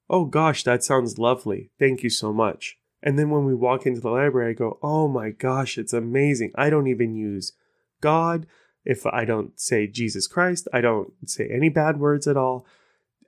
Oh 0.08 0.24
gosh, 0.24 0.64
that 0.64 0.82
sounds 0.82 1.18
lovely. 1.18 1.70
Thank 1.78 2.02
you 2.02 2.10
so 2.10 2.32
much. 2.32 2.78
And 3.02 3.18
then 3.18 3.30
when 3.30 3.44
we 3.44 3.54
walk 3.54 3.86
into 3.86 4.00
the 4.00 4.10
library, 4.10 4.50
I 4.50 4.54
go, 4.54 4.78
Oh 4.82 5.06
my 5.06 5.30
gosh, 5.30 5.76
it's 5.76 5.92
amazing. 5.92 6.52
I 6.54 6.70
don't 6.70 6.86
even 6.86 7.14
use 7.14 7.52
God. 8.00 8.46
If 8.84 9.06
I 9.06 9.24
don't 9.24 9.60
say 9.60 9.86
Jesus 9.86 10.26
Christ, 10.26 10.66
I 10.72 10.80
don't 10.80 11.12
say 11.26 11.48
any 11.48 11.68
bad 11.68 12.00
words 12.00 12.26
at 12.26 12.36
all. 12.36 12.66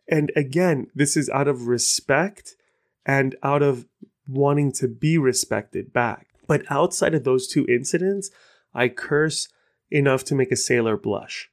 And 0.08 0.32
again, 0.34 0.88
this 0.94 1.16
is 1.16 1.30
out 1.30 1.48
of 1.48 1.68
respect 1.68 2.56
and 3.06 3.36
out 3.42 3.62
of 3.62 3.86
wanting 4.26 4.72
to 4.72 4.88
be 4.88 5.16
respected 5.18 5.92
back. 5.92 6.28
But 6.46 6.62
outside 6.70 7.14
of 7.14 7.24
those 7.24 7.46
two 7.46 7.64
incidents, 7.66 8.30
I 8.74 8.88
curse 8.88 9.48
enough 9.90 10.24
to 10.24 10.34
make 10.34 10.50
a 10.50 10.56
sailor 10.56 10.96
blush, 10.96 11.50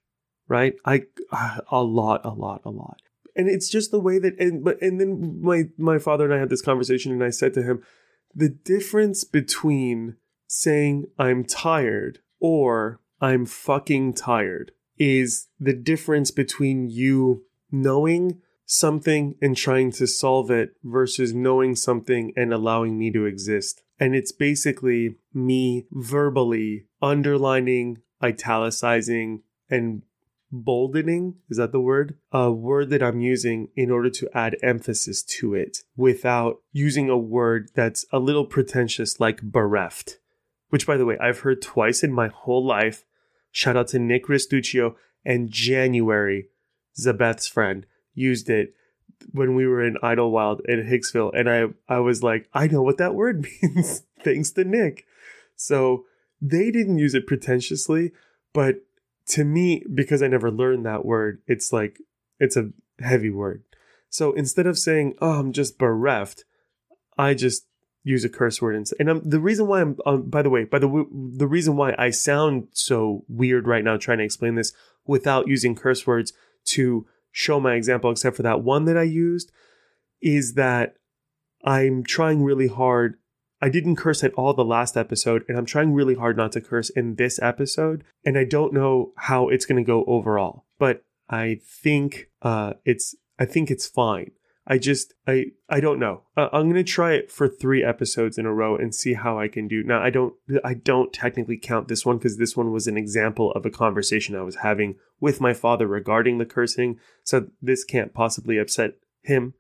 right? 0.48 0.74
I 0.86 1.04
a 1.72 1.84
lot, 1.84 2.22
a 2.24 2.32
lot, 2.32 2.62
a 2.66 2.70
lot. 2.70 3.02
And 3.36 3.48
it's 3.48 3.70
just 3.70 3.92
the 3.92 4.00
way 4.00 4.20
that 4.20 4.40
and 4.40 4.64
but 4.64 4.82
and 4.82 5.00
then 5.00 5.42
my 5.42 5.66
my 5.78 6.00
father 6.00 6.26
and 6.26 6.34
I 6.34 6.40
had 6.40 6.50
this 6.50 6.62
conversation 6.62 7.12
and 7.12 7.24
I 7.24 7.30
said 7.30 7.54
to 7.54 7.64
him, 7.64 7.84
the 8.34 8.50
difference 8.50 9.24
between 9.24 10.18
saying 10.48 11.06
I'm 11.18 11.44
tired 11.44 12.20
or 12.40 13.00
I'm 13.22 13.46
fucking 13.46 14.16
tired 14.16 14.72
is 14.98 15.48
the 15.60 15.74
difference 15.74 16.32
between 16.32 16.90
you 16.90 17.44
knowing 17.72 18.42
something 18.66 19.36
and 19.42 19.56
trying 19.56 19.92
to 19.92 20.08
solve 20.08 20.50
it 20.50 20.76
versus 20.84 21.34
knowing 21.34 21.76
something 21.76 22.34
and 22.36 22.54
allowing 22.54 22.98
me 22.98 23.12
to 23.12 23.26
exist. 23.26 23.84
And 24.02 24.16
it's 24.16 24.32
basically 24.32 25.18
me 25.32 25.86
verbally 25.92 26.88
underlining, 27.04 28.00
italicizing, 28.22 29.44
and 29.70 30.02
boldening 30.52 31.36
is 31.50 31.58
that 31.58 31.72
the 31.72 31.80
word? 31.80 32.18
A 32.32 32.52
word 32.52 32.90
that 32.90 33.02
i'm 33.02 33.22
using 33.22 33.70
in 33.76 33.90
order 33.90 34.10
to 34.10 34.30
add 34.34 34.58
emphasis 34.62 35.24
to 35.24 35.54
it 35.54 35.80
without 35.96 36.58
using 36.74 37.10
a 37.10 37.18
word 37.18 37.70
that's 37.74 38.06
a 38.12 38.20
little 38.20 38.46
pretentious 38.46 39.20
like 39.20 39.42
bereft 39.42 40.18
which 40.70 40.86
by 40.86 40.98
the 40.98 41.06
way 41.06 41.18
i've 41.20 41.40
heard 41.40 41.62
twice 41.62 42.04
in 42.04 42.12
my 42.12 42.28
whole 42.28 42.66
life. 42.66 43.06
Shout 43.52 43.78
out 43.78 43.88
to 43.90 44.00
nick 44.00 44.28
Restuccio 44.28 44.96
and 45.24 45.50
january 45.50 46.50
zabeth's 47.00 47.48
friend 47.48 47.86
used 48.14 48.50
it 48.50 48.74
when 49.32 49.56
we 49.56 49.68
were 49.68 49.86
in 49.86 49.98
Idyllwild 50.04 50.62
in 50.66 50.86
Hicksville, 50.86 51.32
and 51.34 51.50
I 51.50 51.66
I 51.88 52.00
was 52.00 52.24
like, 52.24 52.50
I 52.54 52.68
know 52.68 52.82
what 52.82 52.98
that 52.98 53.16
word 53.16 53.46
means, 53.62 54.04
thanks 54.20 54.52
to 54.52 54.64
Nick. 54.64 55.06
So 55.56 56.06
they 56.42 56.72
didn't 56.72 56.98
use 56.98 57.14
it 57.14 57.28
pretentiously, 57.28 58.12
but 58.54 58.78
to 59.28 59.44
me, 59.44 59.84
because 59.94 60.22
I 60.24 60.28
never 60.28 60.52
learned 60.52 60.86
that 60.86 61.06
word, 61.06 61.42
it's 61.48 61.72
like 61.72 62.00
it's 62.40 62.58
a 62.58 62.72
heavy 63.00 63.30
word. 63.30 63.64
So 64.10 64.34
instead 64.34 64.68
of 64.68 64.78
saying, 64.78 65.16
"Oh, 65.22 65.40
I'm 65.40 65.54
just 65.54 65.78
bereft," 65.78 66.46
I 67.18 67.34
just 67.34 67.66
use 68.04 68.26
a 68.26 68.30
curse 68.30 68.62
word 68.62 68.76
and, 68.76 68.90
and 69.00 69.10
I'm, 69.10 69.30
the 69.30 69.40
reason 69.40 69.68
why 69.68 69.82
I'm 69.82 69.96
um, 70.06 70.24
by 70.24 70.42
the 70.42 70.50
way 70.50 70.64
by 70.64 70.80
the 70.80 71.06
the 71.12 71.48
reason 71.48 71.76
why 71.76 71.94
I 71.98 72.10
sound 72.10 72.70
so 72.72 73.24
weird 73.28 73.68
right 73.68 73.84
now 73.84 73.98
trying 73.98 74.18
to 74.18 74.24
explain 74.24 74.56
this 74.56 74.74
without 75.06 75.48
using 75.48 75.76
curse 75.76 76.08
words 76.08 76.34
to 76.66 77.06
show 77.32 77.60
my 77.60 77.76
example, 77.76 78.12
except 78.12 78.36
for 78.36 78.44
that 78.44 78.64
one 78.64 78.86
that 78.86 78.98
I 78.98 79.04
used, 79.04 79.52
is 80.22 80.54
that 80.54 80.96
I'm 81.64 82.04
trying 82.04 82.44
really 82.44 82.68
hard. 82.68 83.16
I 83.62 83.70
didn't 83.70 83.96
curse 83.96 84.24
at 84.24 84.34
all 84.34 84.54
the 84.54 84.66
last 84.66 84.98
episode, 84.98 85.44
and 85.48 85.58
I'm 85.58 85.66
trying 85.66 85.94
really 85.94 86.16
hard 86.16 86.36
not 86.36 86.52
to 86.54 86.62
curse 86.62 86.90
in 86.90 87.16
this 87.16 87.40
episode. 87.42 88.04
And 88.26 88.38
I 88.38 88.44
don't 88.44 88.74
know 88.74 89.14
how 89.18 89.50
it's 89.50 89.66
going 89.66 89.84
to 89.84 89.88
go 89.88 90.04
overall, 90.06 90.66
but 90.80 91.04
I 91.30 91.60
think 91.64 92.30
uh, 92.42 92.74
it's 92.86 93.16
I 93.40 93.46
think 93.46 93.72
it's 93.72 93.88
fine. 93.88 94.32
I 94.72 94.78
just 94.78 95.14
I 95.28 95.48
I 95.70 95.82
don't 95.82 96.00
know. 96.00 96.22
Uh, 96.38 96.48
I'm 96.54 96.70
gonna 96.70 96.82
try 96.82 97.12
it 97.12 97.30
for 97.30 97.50
three 97.50 97.84
episodes 97.84 98.38
in 98.38 98.46
a 98.46 98.54
row 98.54 98.78
and 98.78 98.96
see 98.96 99.16
how 99.16 99.38
I 99.38 99.50
can 99.50 99.68
do. 99.68 99.84
Now 99.84 100.02
I 100.02 100.10
don't 100.10 100.34
I 100.64 100.76
don't 100.76 101.12
technically 101.12 101.58
count 101.58 101.90
this 101.90 102.06
one 102.06 102.18
because 102.18 102.38
this 102.38 102.56
one 102.56 102.72
was 102.72 102.88
an 102.88 102.96
example 102.96 103.52
of 103.52 103.66
a 103.66 103.70
conversation 103.70 104.34
I 104.34 104.44
was 104.44 104.56
having 104.64 104.96
with 105.20 105.42
my 105.42 105.54
father 105.54 105.88
regarding 105.88 106.38
the 106.38 106.46
cursing. 106.46 107.00
So 107.26 107.48
this 107.62 107.84
can't 107.84 108.14
possibly 108.14 108.58
upset 108.58 108.94
him. 109.24 109.56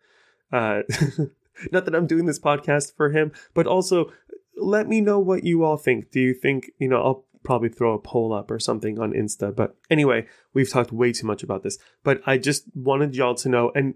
Uh, 0.50 0.84
not 1.74 1.84
that 1.84 1.94
I'm 1.94 2.08
doing 2.08 2.26
this 2.26 2.40
podcast 2.40 2.96
for 2.96 3.10
him, 3.10 3.34
but 3.54 3.68
also 3.68 4.14
let 4.56 4.88
me 4.88 5.02
know 5.02 5.20
what 5.20 5.44
you 5.44 5.66
all 5.66 5.76
think. 5.76 6.12
Do 6.12 6.22
you 6.22 6.34
think 6.34 6.72
you 6.80 6.88
know? 6.88 7.04
I'll 7.04 7.26
probably 7.44 7.70
throw 7.70 7.94
a 7.94 8.00
poll 8.00 8.32
up 8.32 8.50
or 8.50 8.60
something 8.60 8.98
on 8.98 9.12
Insta. 9.12 9.54
But 9.54 9.76
anyway, 9.90 10.28
we've 10.54 10.70
talked 10.70 10.94
way 10.94 11.12
too 11.12 11.28
much 11.28 11.44
about 11.44 11.64
this. 11.64 11.80
But 12.02 12.22
I 12.26 12.38
just 12.38 12.64
wanted 12.74 13.16
y'all 13.16 13.36
to 13.36 13.50
know 13.50 13.74
and 13.76 13.96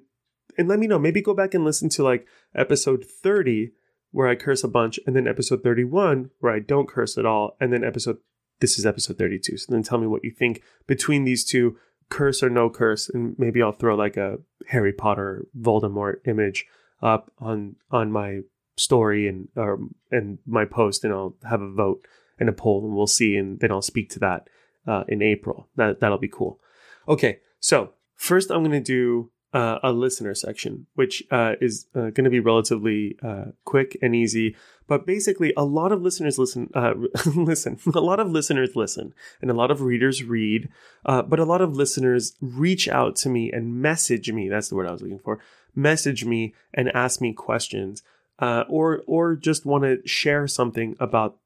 and 0.58 0.68
let 0.68 0.80
me 0.80 0.88
know. 0.88 1.00
Maybe 1.00 1.22
go 1.22 1.34
back 1.34 1.54
and 1.54 1.66
listen 1.66 1.90
to 1.90 2.04
like 2.04 2.28
episode 2.56 3.06
30 3.06 3.72
where 4.12 4.28
I 4.28 4.36
curse 4.36 4.64
a 4.64 4.70
bunch, 4.70 4.98
and 5.06 5.16
then 5.16 5.28
episode 5.28 5.62
31 5.62 6.30
where 6.40 6.54
I 6.54 6.60
don't 6.60 6.88
curse 6.88 7.18
at 7.18 7.26
all, 7.26 7.58
and 7.60 7.74
then 7.74 7.84
episode 7.84 8.18
this 8.62 8.80
is 8.80 8.86
episode 8.86 9.18
32. 9.18 9.58
So 9.58 9.72
then 9.72 9.84
tell 9.84 9.98
me 9.98 10.08
what 10.08 10.24
you 10.24 10.32
think 10.32 10.62
between 10.88 11.26
these 11.26 11.44
two, 11.44 11.78
curse 12.10 12.42
or 12.42 12.50
no 12.50 12.70
curse, 12.70 13.10
and 13.10 13.36
maybe 13.38 13.62
I'll 13.62 13.72
throw 13.72 13.96
like 13.96 14.18
a 14.18 14.38
Harry 14.68 14.94
Potter 14.94 15.48
Voldemort 15.60 16.26
image 16.26 16.66
up 17.02 17.32
on 17.40 17.76
on 17.92 18.12
my 18.12 18.42
story 18.78 19.28
and 19.28 19.50
or 19.56 19.80
and 20.12 20.40
my 20.46 20.66
post, 20.66 21.04
and 21.04 21.14
I'll 21.14 21.36
have 21.50 21.62
a 21.62 21.72
vote 21.72 22.06
and 22.40 22.50
a 22.50 22.54
poll, 22.54 22.86
and 22.86 22.96
we'll 22.96 23.08
see, 23.08 23.36
and 23.36 23.60
then 23.60 23.72
I'll 23.72 23.82
speak 23.82 24.10
to 24.12 24.20
that 24.20 24.48
uh, 24.88 25.04
in 25.08 25.22
April. 25.22 25.68
That 25.76 26.00
that'll 26.00 26.18
be 26.18 26.30
cool. 26.30 26.60
Okay, 27.08 27.40
so 27.60 27.94
first 28.16 28.50
I'm 28.50 28.64
gonna 28.64 28.80
do 28.82 29.32
uh, 29.56 29.80
a 29.84 29.94
listener 29.94 30.36
section, 30.36 30.86
which 30.96 31.24
uh, 31.32 31.54
is 31.62 31.88
uh, 31.96 32.10
going 32.10 32.26
to 32.26 32.30
be 32.30 32.42
relatively 32.42 33.18
uh, 33.24 33.46
quick 33.64 33.98
and 34.02 34.14
easy. 34.14 34.54
But 34.86 35.06
basically, 35.06 35.54
a 35.56 35.64
lot 35.64 35.94
of 35.94 36.02
listeners 36.02 36.38
listen. 36.38 36.70
Uh, 36.74 36.94
listen, 37.36 37.80
a 37.96 38.02
lot 38.02 38.20
of 38.20 38.30
listeners 38.30 38.76
listen, 38.76 39.14
and 39.42 39.50
a 39.50 39.54
lot 39.54 39.72
of 39.72 39.82
readers 39.82 40.24
read. 40.24 40.68
Uh, 41.06 41.22
but 41.22 41.40
a 41.40 41.46
lot 41.46 41.62
of 41.62 41.74
listeners 41.74 42.36
reach 42.42 42.90
out 42.90 43.16
to 43.18 43.30
me 43.30 43.50
and 43.50 43.82
message 43.82 44.30
me. 44.30 44.50
That's 44.50 44.68
the 44.68 44.76
word 44.76 44.88
I 44.88 44.92
was 44.92 45.02
looking 45.02 45.20
for. 45.20 45.40
Message 45.74 46.26
me 46.26 46.54
and 46.74 46.90
ask 46.94 47.22
me 47.22 47.32
questions, 47.32 48.04
or 48.40 49.04
or 49.08 49.38
just 49.38 49.66
want 49.66 49.86
to 49.86 50.06
share 50.06 50.48
something 50.48 50.98
about 51.00 51.38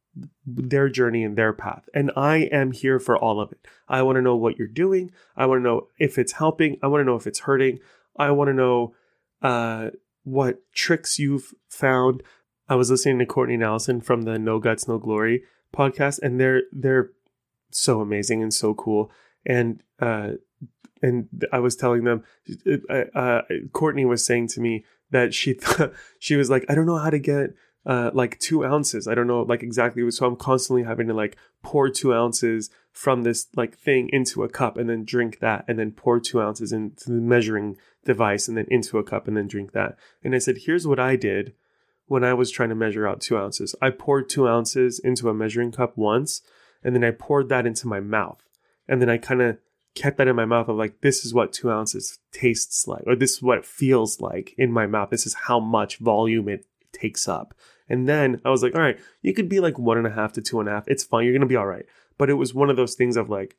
their 0.46 0.90
journey 0.90 1.24
and 1.24 1.38
their 1.38 1.54
path. 1.54 1.88
And 1.94 2.12
I 2.16 2.38
am 2.52 2.72
here 2.72 3.00
for 3.00 3.18
all 3.18 3.40
of 3.40 3.52
it. 3.52 3.68
I 3.88 4.02
want 4.02 4.18
to 4.18 4.22
know 4.22 4.36
what 4.36 4.58
you're 4.58 4.68
doing. 4.68 5.12
I 5.38 5.46
want 5.46 5.60
to 5.60 5.64
know 5.64 5.88
if 5.98 6.18
it's 6.18 6.34
helping. 6.34 6.78
I 6.82 6.88
want 6.88 7.02
to 7.02 7.06
know 7.06 7.16
if 7.16 7.28
it's 7.28 7.40
hurting. 7.40 7.80
I 8.20 8.32
want 8.32 8.50
to 8.50 8.54
know 8.54 8.94
uh, 9.42 9.90
what 10.24 10.60
tricks 10.74 11.18
you've 11.18 11.54
found. 11.70 12.22
I 12.68 12.76
was 12.76 12.92
listening 12.92 13.18
to 13.20 13.26
Courtney 13.26 13.62
Allison 13.64 14.02
from 14.02 14.24
the 14.24 14.38
No 14.38 14.60
Guts 14.60 14.88
No 14.88 15.00
Glory 15.00 15.44
podcast, 15.76 16.20
and 16.22 16.40
they're 16.40 16.64
they're 16.72 17.12
so 17.72 18.02
amazing 18.02 18.44
and 18.44 18.54
so 18.54 18.74
cool. 18.74 19.12
And 19.46 19.82
uh, 20.00 20.34
and 21.02 21.30
I 21.52 21.60
was 21.60 21.76
telling 21.76 22.04
them, 22.04 22.24
uh, 22.90 23.18
uh, 23.18 23.42
Courtney 23.72 24.06
was 24.06 24.26
saying 24.26 24.50
to 24.50 24.62
me 24.62 24.86
that 25.12 25.34
she 25.34 25.54
th- 25.56 25.92
she 26.20 26.36
was 26.36 26.50
like, 26.50 26.66
I 26.70 26.76
don't 26.76 26.86
know 26.86 26.98
how 26.98 27.10
to 27.10 27.20
get 27.20 27.52
uh, 27.90 28.12
like 28.14 28.38
two 28.38 28.64
ounces. 28.64 29.08
I 29.08 29.16
don't 29.16 29.26
know 29.26 29.42
like 29.42 29.64
exactly. 29.64 30.10
So 30.12 30.28
I'm 30.28 30.36
constantly 30.36 30.84
having 30.84 31.08
to 31.08 31.14
like 31.16 31.38
pour 31.64 31.90
two 31.90 32.14
ounces 32.14 32.70
from 32.92 33.24
this 33.24 33.48
like 33.56 33.76
thing 33.76 34.10
into 34.14 34.44
a 34.44 34.50
cup 34.50 34.78
and 34.78 34.88
then 34.88 35.04
drink 35.04 35.40
that 35.40 35.66
and 35.68 35.80
then 35.80 35.90
pour 35.90 36.20
two 36.20 36.40
ounces 36.40 36.72
into 36.72 37.06
the 37.06 37.14
measuring 37.14 37.78
device 38.06 38.48
and 38.48 38.56
then 38.56 38.68
into 38.70 39.00
a 39.00 39.04
cup 39.04 39.28
and 39.28 39.36
then 39.36 39.48
drink 39.48 39.72
that. 39.72 39.98
And 40.24 40.36
I 40.36 40.38
said, 40.38 40.60
here's 40.66 40.86
what 40.86 41.00
I 41.00 41.16
did 41.16 41.54
when 42.06 42.24
I 42.24 42.36
was 42.36 42.52
trying 42.52 42.70
to 42.70 42.76
measure 42.76 43.08
out 43.08 43.22
two 43.22 43.40
ounces. 43.40 43.74
I 43.82 43.90
poured 43.90 44.30
two 44.30 44.48
ounces 44.48 45.00
into 45.00 45.28
a 45.28 45.34
measuring 45.34 45.72
cup 45.72 45.98
once 45.98 46.44
and 46.84 46.94
then 46.94 47.04
I 47.04 47.10
poured 47.10 47.50
that 47.50 47.66
into 47.66 47.88
my 47.88 48.00
mouth. 48.00 48.44
And 48.88 49.02
then 49.02 49.10
I 49.10 49.18
kind 49.18 49.42
of 49.42 49.58
kept 49.96 50.18
that 50.18 50.28
in 50.28 50.36
my 50.36 50.46
mouth 50.46 50.68
of 50.68 50.76
like, 50.76 51.02
this 51.02 51.26
is 51.26 51.34
what 51.34 51.54
two 51.54 51.72
ounces 51.72 52.20
tastes 52.32 52.88
like, 52.88 53.04
or 53.08 53.16
this 53.16 53.38
is 53.38 53.42
what 53.42 53.58
it 53.58 53.66
feels 53.66 54.22
like 54.22 54.54
in 54.60 54.72
my 54.72 54.86
mouth. 54.86 55.10
This 55.10 55.26
is 55.26 55.34
how 55.34 55.60
much 55.60 55.98
volume 55.98 56.48
it 56.48 56.68
takes 56.94 57.28
up. 57.28 57.54
And 57.88 58.08
then 58.08 58.42
I 58.46 58.50
was 58.50 58.62
like, 58.62 58.76
all 58.76 58.82
right, 58.82 59.00
you 59.22 59.34
could 59.34 59.50
be 59.50 59.60
like 59.60 59.80
one 59.80 59.98
and 59.98 60.08
a 60.08 60.12
half 60.12 60.34
to 60.34 60.42
two 60.42 60.60
and 60.60 60.70
a 60.70 60.72
half. 60.72 60.88
It's 60.88 61.04
fine. 61.04 61.26
You're 61.26 61.34
going 61.34 61.42
to 61.42 61.48
be 61.48 61.56
all 61.56 61.66
right. 61.66 61.86
But 62.18 62.30
it 62.30 62.36
was 62.36 62.54
one 62.54 62.70
of 62.70 62.76
those 62.76 62.96
things 62.96 63.18
of 63.18 63.30
like, 63.30 63.58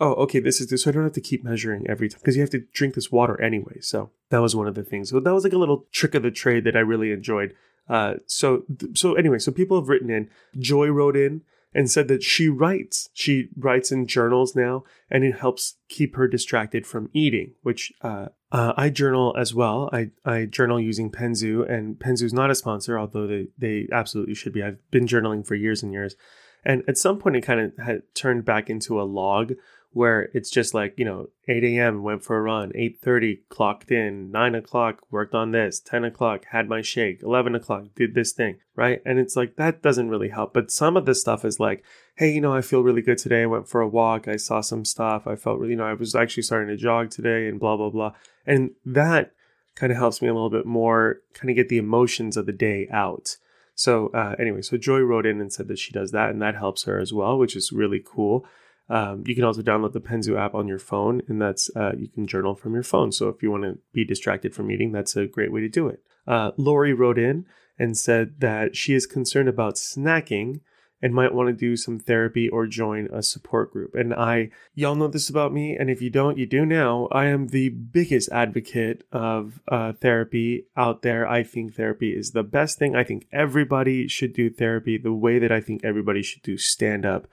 oh, 0.00 0.14
okay, 0.14 0.40
this 0.40 0.60
is 0.60 0.68
this. 0.68 0.82
So 0.82 0.90
I 0.90 0.92
don't 0.92 1.04
have 1.04 1.12
to 1.12 1.20
keep 1.20 1.44
measuring 1.44 1.86
every 1.88 2.08
time 2.08 2.18
because 2.20 2.34
you 2.34 2.42
have 2.42 2.50
to 2.50 2.64
drink 2.72 2.94
this 2.94 3.12
water 3.12 3.40
anyway. 3.40 3.78
So 3.80 4.10
that 4.30 4.40
was 4.40 4.56
one 4.56 4.66
of 4.66 4.74
the 4.74 4.82
things. 4.82 5.10
So 5.10 5.20
that 5.20 5.34
was 5.34 5.44
like 5.44 5.52
a 5.52 5.58
little 5.58 5.86
trick 5.92 6.14
of 6.14 6.22
the 6.22 6.30
trade 6.30 6.64
that 6.64 6.76
I 6.76 6.80
really 6.80 7.12
enjoyed. 7.12 7.54
Uh, 7.88 8.14
so 8.26 8.64
so 8.94 9.14
anyway, 9.14 9.38
so 9.38 9.52
people 9.52 9.78
have 9.78 9.88
written 9.88 10.10
in. 10.10 10.30
Joy 10.58 10.88
wrote 10.88 11.16
in 11.16 11.42
and 11.74 11.90
said 11.90 12.08
that 12.08 12.22
she 12.22 12.48
writes. 12.48 13.08
She 13.12 13.48
writes 13.56 13.92
in 13.92 14.06
journals 14.06 14.56
now, 14.56 14.84
and 15.10 15.24
it 15.24 15.38
helps 15.38 15.76
keep 15.88 16.16
her 16.16 16.26
distracted 16.26 16.86
from 16.86 17.10
eating. 17.12 17.52
Which 17.62 17.92
uh, 18.02 18.26
uh, 18.52 18.72
I 18.76 18.90
journal 18.90 19.34
as 19.38 19.54
well. 19.54 19.88
I 19.92 20.10
I 20.24 20.46
journal 20.46 20.80
using 20.80 21.10
Penzu, 21.10 21.68
and 21.70 21.96
Penzu 21.96 22.24
is 22.24 22.32
not 22.32 22.50
a 22.50 22.54
sponsor, 22.54 22.98
although 22.98 23.26
they 23.26 23.48
they 23.58 23.88
absolutely 23.92 24.34
should 24.34 24.52
be. 24.52 24.62
I've 24.62 24.78
been 24.90 25.06
journaling 25.06 25.46
for 25.46 25.54
years 25.54 25.82
and 25.82 25.92
years. 25.92 26.16
And 26.64 26.82
at 26.86 26.98
some 26.98 27.18
point, 27.18 27.36
it 27.36 27.40
kind 27.42 27.60
of 27.60 27.84
had 27.84 28.02
turned 28.14 28.44
back 28.44 28.68
into 28.68 29.00
a 29.00 29.04
log 29.04 29.54
where 29.92 30.30
it's 30.34 30.50
just 30.50 30.74
like 30.74 30.94
you 30.96 31.04
know 31.04 31.28
8 31.48 31.64
a.m 31.64 32.02
went 32.02 32.22
for 32.22 32.36
a 32.36 32.42
run 32.42 32.70
8.30 32.72 33.40
clocked 33.48 33.90
in 33.90 34.30
9 34.30 34.54
o'clock 34.54 35.00
worked 35.10 35.34
on 35.34 35.50
this 35.50 35.80
10 35.80 36.04
o'clock 36.04 36.44
had 36.50 36.68
my 36.68 36.80
shake 36.80 37.22
11 37.22 37.54
o'clock 37.54 37.86
did 37.96 38.14
this 38.14 38.32
thing 38.32 38.58
right? 38.80 39.02
And 39.04 39.18
it's 39.18 39.36
like 39.36 39.56
that 39.56 39.82
doesn't 39.82 40.08
really 40.08 40.30
help. 40.30 40.54
But 40.54 40.70
some 40.70 40.96
of 40.96 41.04
the 41.04 41.14
stuff 41.14 41.44
is 41.44 41.60
like 41.60 41.84
hey 42.16 42.32
you 42.32 42.40
know 42.40 42.54
i 42.54 42.62
feel 42.62 42.82
really 42.82 43.02
good 43.02 43.18
today. 43.18 43.42
I 43.42 43.46
went 43.46 43.68
for 43.68 43.82
a 43.82 43.88
walk. 43.88 44.26
I 44.26 44.36
saw 44.36 44.62
some 44.62 44.86
stuff. 44.86 45.26
I 45.26 45.36
felt 45.36 45.58
really 45.58 45.72
you 45.72 45.76
know 45.76 45.84
i 45.84 45.92
was 45.92 46.14
actually 46.14 46.44
starting 46.44 46.68
to 46.68 46.82
jog 46.82 47.10
today 47.10 47.46
and 47.46 47.60
blah 47.60 47.76
blah 47.76 47.90
blah. 47.90 48.12
And 48.46 48.70
that 48.86 49.32
kind 49.74 49.92
of 49.92 49.98
helps 49.98 50.22
me 50.22 50.28
a 50.28 50.34
little 50.34 50.50
bit 50.50 50.64
more 50.64 51.20
kind 51.34 51.50
of 51.50 51.56
get 51.56 51.68
the 51.68 51.78
emotions 51.78 52.38
of 52.38 52.46
the 52.46 52.52
day 52.52 52.88
out. 52.90 53.36
So 53.74 54.08
uh, 54.08 54.34
anyway 54.38 54.62
so 54.62 54.78
joy 54.78 55.00
wrote 55.00 55.26
in 55.26 55.42
and 55.42 55.52
said 55.52 55.68
that 55.68 55.78
she 55.78 55.92
does 55.92 56.10
that 56.12 56.30
and 56.30 56.40
that 56.40 56.56
helps 56.56 56.84
her 56.84 56.98
as 56.98 57.12
well 57.12 57.38
which 57.38 57.54
is 57.54 57.70
really 57.70 58.02
cool 58.02 58.46
um, 58.90 59.22
you 59.24 59.36
can 59.36 59.44
also 59.44 59.62
download 59.62 59.92
the 59.92 60.00
Penzu 60.00 60.36
app 60.36 60.54
on 60.54 60.66
your 60.66 60.80
phone, 60.80 61.22
and 61.28 61.40
that's 61.40 61.70
uh, 61.76 61.92
you 61.96 62.08
can 62.08 62.26
journal 62.26 62.56
from 62.56 62.74
your 62.74 62.82
phone. 62.82 63.12
So 63.12 63.28
if 63.28 63.40
you 63.42 63.50
want 63.50 63.62
to 63.62 63.78
be 63.92 64.04
distracted 64.04 64.52
from 64.52 64.70
eating, 64.70 64.90
that's 64.90 65.16
a 65.16 65.26
great 65.26 65.52
way 65.52 65.60
to 65.60 65.68
do 65.68 65.86
it. 65.86 66.02
Uh, 66.26 66.50
Lori 66.56 66.92
wrote 66.92 67.18
in 67.18 67.46
and 67.78 67.96
said 67.96 68.40
that 68.40 68.76
she 68.76 68.94
is 68.94 69.06
concerned 69.06 69.48
about 69.48 69.76
snacking 69.76 70.60
and 71.00 71.14
might 71.14 71.32
want 71.32 71.48
to 71.48 71.52
do 71.52 71.76
some 71.76 71.98
therapy 71.98 72.48
or 72.48 72.66
join 72.66 73.08
a 73.12 73.22
support 73.22 73.72
group. 73.72 73.94
And 73.94 74.12
I, 74.12 74.50
y'all 74.74 74.96
know 74.96 75.08
this 75.08 75.30
about 75.30 75.52
me, 75.52 75.76
and 75.76 75.88
if 75.88 76.02
you 76.02 76.10
don't, 76.10 76.36
you 76.36 76.44
do 76.44 76.66
now. 76.66 77.08
I 77.12 77.26
am 77.26 77.46
the 77.46 77.70
biggest 77.70 78.28
advocate 78.30 79.04
of 79.12 79.60
uh, 79.68 79.92
therapy 79.92 80.66
out 80.76 81.02
there. 81.02 81.26
I 81.26 81.44
think 81.44 81.74
therapy 81.74 82.10
is 82.10 82.32
the 82.32 82.42
best 82.42 82.78
thing. 82.78 82.96
I 82.96 83.04
think 83.04 83.28
everybody 83.32 84.08
should 84.08 84.34
do 84.34 84.50
therapy 84.50 84.98
the 84.98 85.14
way 85.14 85.38
that 85.38 85.52
I 85.52 85.60
think 85.60 85.84
everybody 85.84 86.22
should 86.22 86.42
do 86.42 86.58
stand 86.58 87.06
up 87.06 87.28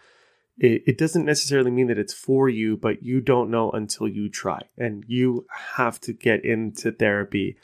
it, 0.57 0.83
it 0.87 0.97
doesn't 0.97 1.25
necessarily 1.25 1.71
mean 1.71 1.87
that 1.87 1.99
it's 1.99 2.13
for 2.13 2.49
you, 2.49 2.77
but 2.77 3.03
you 3.03 3.21
don't 3.21 3.51
know 3.51 3.71
until 3.71 4.07
you 4.07 4.29
try. 4.29 4.61
And 4.77 5.03
you 5.07 5.45
have 5.77 5.99
to 6.01 6.13
get 6.13 6.43
into 6.43 6.91
therapy. 6.91 7.57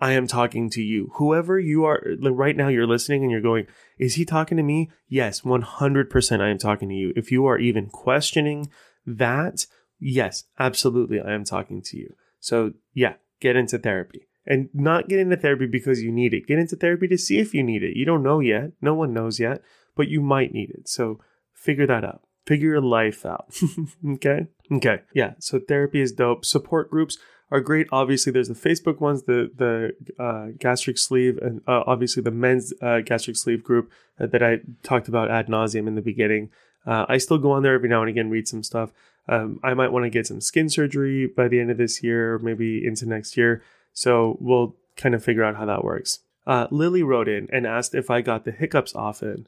I 0.00 0.12
am 0.12 0.26
talking 0.26 0.68
to 0.70 0.82
you. 0.82 1.12
Whoever 1.14 1.58
you 1.58 1.84
are, 1.84 2.02
like 2.18 2.32
right 2.34 2.56
now 2.56 2.68
you're 2.68 2.86
listening 2.86 3.22
and 3.22 3.30
you're 3.30 3.40
going, 3.40 3.66
is 3.98 4.16
he 4.16 4.24
talking 4.24 4.56
to 4.56 4.62
me? 4.62 4.90
Yes, 5.08 5.42
100% 5.42 6.40
I 6.40 6.48
am 6.48 6.58
talking 6.58 6.88
to 6.88 6.94
you. 6.94 7.12
If 7.14 7.30
you 7.30 7.46
are 7.46 7.58
even 7.58 7.86
questioning 7.86 8.70
that, 9.06 9.66
yes, 10.00 10.44
absolutely 10.58 11.20
I 11.20 11.32
am 11.32 11.44
talking 11.44 11.80
to 11.82 11.96
you. 11.96 12.14
So 12.40 12.72
yeah, 12.92 13.14
get 13.40 13.56
into 13.56 13.78
therapy 13.78 14.26
and 14.46 14.68
not 14.74 15.08
get 15.08 15.20
into 15.20 15.36
therapy 15.36 15.66
because 15.66 16.02
you 16.02 16.10
need 16.10 16.34
it. 16.34 16.46
Get 16.46 16.58
into 16.58 16.76
therapy 16.76 17.08
to 17.08 17.16
see 17.16 17.38
if 17.38 17.54
you 17.54 17.62
need 17.62 17.82
it. 17.82 17.96
You 17.96 18.04
don't 18.04 18.22
know 18.22 18.40
yet. 18.40 18.72
No 18.80 18.94
one 18.94 19.14
knows 19.14 19.38
yet, 19.38 19.62
but 19.94 20.08
you 20.08 20.20
might 20.20 20.52
need 20.52 20.70
it. 20.70 20.88
So 20.88 21.20
figure 21.64 21.86
that 21.86 22.04
out. 22.04 22.22
Figure 22.46 22.70
your 22.70 22.80
life 22.80 23.24
out. 23.24 23.46
okay. 24.14 24.48
Okay. 24.70 25.00
Yeah. 25.14 25.32
So 25.38 25.58
therapy 25.58 26.00
is 26.00 26.12
dope. 26.12 26.44
Support 26.44 26.90
groups 26.90 27.16
are 27.50 27.60
great. 27.60 27.86
Obviously, 27.90 28.32
there's 28.32 28.48
the 28.48 28.54
Facebook 28.54 29.00
ones, 29.00 29.22
the 29.22 29.50
the 29.56 30.22
uh, 30.22 30.48
gastric 30.58 30.98
sleeve, 30.98 31.38
and 31.38 31.62
uh, 31.66 31.82
obviously 31.86 32.22
the 32.22 32.30
men's 32.30 32.72
uh, 32.82 33.00
gastric 33.00 33.36
sleeve 33.36 33.64
group 33.64 33.90
uh, 34.20 34.26
that 34.26 34.42
I 34.42 34.60
talked 34.82 35.08
about 35.08 35.30
ad 35.30 35.46
nauseum 35.46 35.86
in 35.86 35.94
the 35.94 36.02
beginning. 36.02 36.50
Uh, 36.86 37.06
I 37.08 37.16
still 37.16 37.38
go 37.38 37.52
on 37.52 37.62
there 37.62 37.74
every 37.74 37.88
now 37.88 38.02
and 38.02 38.10
again, 38.10 38.28
read 38.28 38.46
some 38.46 38.62
stuff. 38.62 38.92
Um, 39.26 39.58
I 39.64 39.72
might 39.72 39.90
want 39.90 40.04
to 40.04 40.10
get 40.10 40.26
some 40.26 40.42
skin 40.42 40.68
surgery 40.68 41.26
by 41.26 41.48
the 41.48 41.58
end 41.58 41.70
of 41.70 41.78
this 41.78 42.02
year, 42.02 42.34
or 42.34 42.38
maybe 42.40 42.86
into 42.86 43.06
next 43.06 43.38
year. 43.38 43.62
So 43.94 44.36
we'll 44.38 44.76
kind 44.96 45.14
of 45.14 45.24
figure 45.24 45.44
out 45.44 45.56
how 45.56 45.64
that 45.64 45.82
works. 45.82 46.20
Uh, 46.46 46.66
Lily 46.70 47.02
wrote 47.02 47.28
in 47.28 47.48
and 47.50 47.66
asked 47.66 47.94
if 47.94 48.10
I 48.10 48.20
got 48.20 48.44
the 48.44 48.52
hiccups 48.52 48.94
often 48.94 49.46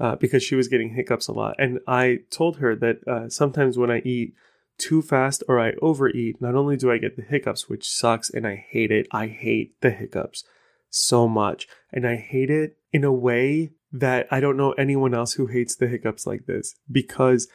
uh, 0.00 0.16
because 0.16 0.42
she 0.42 0.54
was 0.54 0.68
getting 0.68 0.94
hiccups 0.94 1.28
a 1.28 1.32
lot. 1.32 1.56
And 1.58 1.80
I 1.86 2.20
told 2.30 2.58
her 2.58 2.74
that 2.76 3.06
uh, 3.06 3.28
sometimes 3.28 3.76
when 3.76 3.90
I 3.90 3.98
eat 4.00 4.34
too 4.78 5.02
fast 5.02 5.42
or 5.48 5.58
I 5.58 5.72
overeat, 5.82 6.40
not 6.40 6.54
only 6.54 6.76
do 6.76 6.90
I 6.90 6.98
get 6.98 7.16
the 7.16 7.22
hiccups, 7.22 7.68
which 7.68 7.88
sucks 7.88 8.30
and 8.30 8.46
I 8.46 8.54
hate 8.54 8.92
it, 8.92 9.08
I 9.10 9.26
hate 9.26 9.80
the 9.80 9.90
hiccups 9.90 10.44
so 10.88 11.28
much. 11.28 11.66
And 11.92 12.06
I 12.06 12.16
hate 12.16 12.50
it 12.50 12.76
in 12.92 13.04
a 13.04 13.12
way 13.12 13.72
that 13.92 14.28
I 14.30 14.40
don't 14.40 14.56
know 14.56 14.72
anyone 14.72 15.14
else 15.14 15.34
who 15.34 15.46
hates 15.46 15.74
the 15.74 15.88
hiccups 15.88 16.26
like 16.26 16.46
this 16.46 16.74
because 16.90 17.48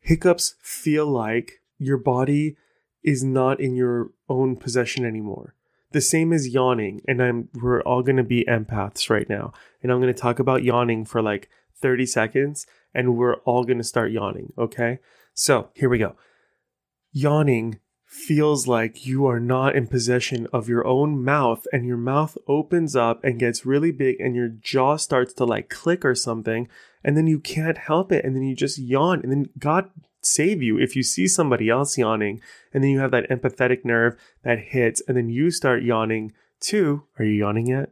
hiccups 0.00 0.56
feel 0.60 1.06
like 1.06 1.60
your 1.78 1.98
body 1.98 2.56
is 3.02 3.22
not 3.22 3.60
in 3.60 3.74
your 3.74 4.10
own 4.28 4.56
possession 4.56 5.04
anymore. 5.04 5.54
The 5.92 6.00
same 6.00 6.32
as 6.32 6.48
yawning, 6.48 7.00
and 7.06 7.22
I'm 7.22 7.48
we're 7.54 7.80
all 7.82 8.02
gonna 8.02 8.24
be 8.24 8.44
empaths 8.44 9.08
right 9.08 9.28
now. 9.28 9.52
And 9.82 9.92
I'm 9.92 10.00
gonna 10.00 10.12
talk 10.12 10.38
about 10.38 10.64
yawning 10.64 11.04
for 11.04 11.22
like 11.22 11.48
30 11.80 12.06
seconds 12.06 12.66
and 12.94 13.16
we're 13.16 13.36
all 13.44 13.64
going 13.64 13.78
to 13.78 13.84
start 13.84 14.10
yawning. 14.10 14.52
Okay. 14.58 14.98
So 15.34 15.68
here 15.74 15.88
we 15.88 15.98
go. 15.98 16.16
Yawning 17.12 17.80
feels 18.06 18.66
like 18.66 19.04
you 19.04 19.26
are 19.26 19.40
not 19.40 19.76
in 19.76 19.86
possession 19.86 20.46
of 20.52 20.68
your 20.68 20.86
own 20.86 21.22
mouth 21.22 21.66
and 21.72 21.84
your 21.84 21.96
mouth 21.96 22.38
opens 22.48 22.96
up 22.96 23.22
and 23.22 23.38
gets 23.38 23.66
really 23.66 23.90
big 23.90 24.18
and 24.20 24.34
your 24.34 24.48
jaw 24.48 24.96
starts 24.96 25.34
to 25.34 25.44
like 25.44 25.68
click 25.68 26.04
or 26.04 26.14
something 26.14 26.68
and 27.04 27.16
then 27.16 27.26
you 27.26 27.38
can't 27.38 27.76
help 27.76 28.12
it 28.12 28.24
and 28.24 28.34
then 28.34 28.42
you 28.42 28.54
just 28.54 28.78
yawn 28.78 29.20
and 29.22 29.30
then 29.30 29.46
God 29.58 29.90
save 30.26 30.62
you 30.62 30.78
if 30.78 30.96
you 30.96 31.02
see 31.02 31.26
somebody 31.26 31.68
else 31.68 31.96
yawning 31.96 32.40
and 32.72 32.82
then 32.82 32.90
you 32.90 33.00
have 33.00 33.10
that 33.10 33.28
empathetic 33.30 33.84
nerve 33.84 34.16
that 34.42 34.58
hits 34.58 35.02
and 35.06 35.16
then 35.16 35.28
you 35.28 35.50
start 35.50 35.82
yawning 35.82 36.32
too. 36.60 37.04
Are 37.18 37.24
you 37.24 37.32
yawning 37.32 37.68
yet? 37.68 37.90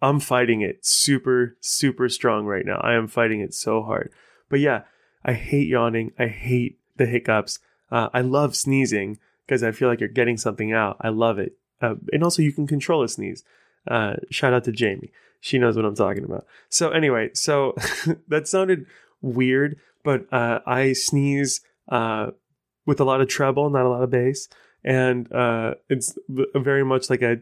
I'm 0.00 0.20
fighting 0.20 0.60
it 0.60 0.84
super, 0.84 1.56
super 1.60 2.08
strong 2.08 2.46
right 2.46 2.64
now. 2.64 2.78
I 2.82 2.94
am 2.94 3.08
fighting 3.08 3.40
it 3.40 3.54
so 3.54 3.82
hard. 3.82 4.12
But 4.48 4.60
yeah, 4.60 4.82
I 5.24 5.32
hate 5.32 5.68
yawning. 5.68 6.12
I 6.18 6.26
hate 6.26 6.78
the 6.96 7.06
hiccups. 7.06 7.58
Uh, 7.90 8.08
I 8.12 8.20
love 8.20 8.54
sneezing 8.54 9.18
because 9.46 9.62
I 9.62 9.72
feel 9.72 9.88
like 9.88 10.00
you're 10.00 10.08
getting 10.08 10.36
something 10.36 10.72
out. 10.72 10.96
I 11.00 11.08
love 11.08 11.38
it. 11.38 11.56
Uh, 11.80 11.94
and 12.12 12.22
also, 12.22 12.42
you 12.42 12.52
can 12.52 12.66
control 12.66 13.02
a 13.02 13.08
sneeze. 13.08 13.44
Uh, 13.86 14.16
shout 14.30 14.52
out 14.52 14.64
to 14.64 14.72
Jamie. 14.72 15.12
She 15.40 15.58
knows 15.58 15.76
what 15.76 15.84
I'm 15.84 15.94
talking 15.94 16.24
about. 16.24 16.46
So, 16.68 16.90
anyway, 16.90 17.30
so 17.34 17.74
that 18.28 18.48
sounded 18.48 18.86
weird, 19.22 19.78
but 20.04 20.32
uh, 20.32 20.60
I 20.66 20.92
sneeze 20.92 21.60
uh, 21.88 22.30
with 22.86 23.00
a 23.00 23.04
lot 23.04 23.20
of 23.20 23.28
treble, 23.28 23.70
not 23.70 23.86
a 23.86 23.88
lot 23.88 24.02
of 24.02 24.10
bass. 24.10 24.48
And 24.84 25.30
uh, 25.32 25.74
it's 25.88 26.16
very 26.28 26.84
much 26.84 27.10
like 27.10 27.22
a 27.22 27.38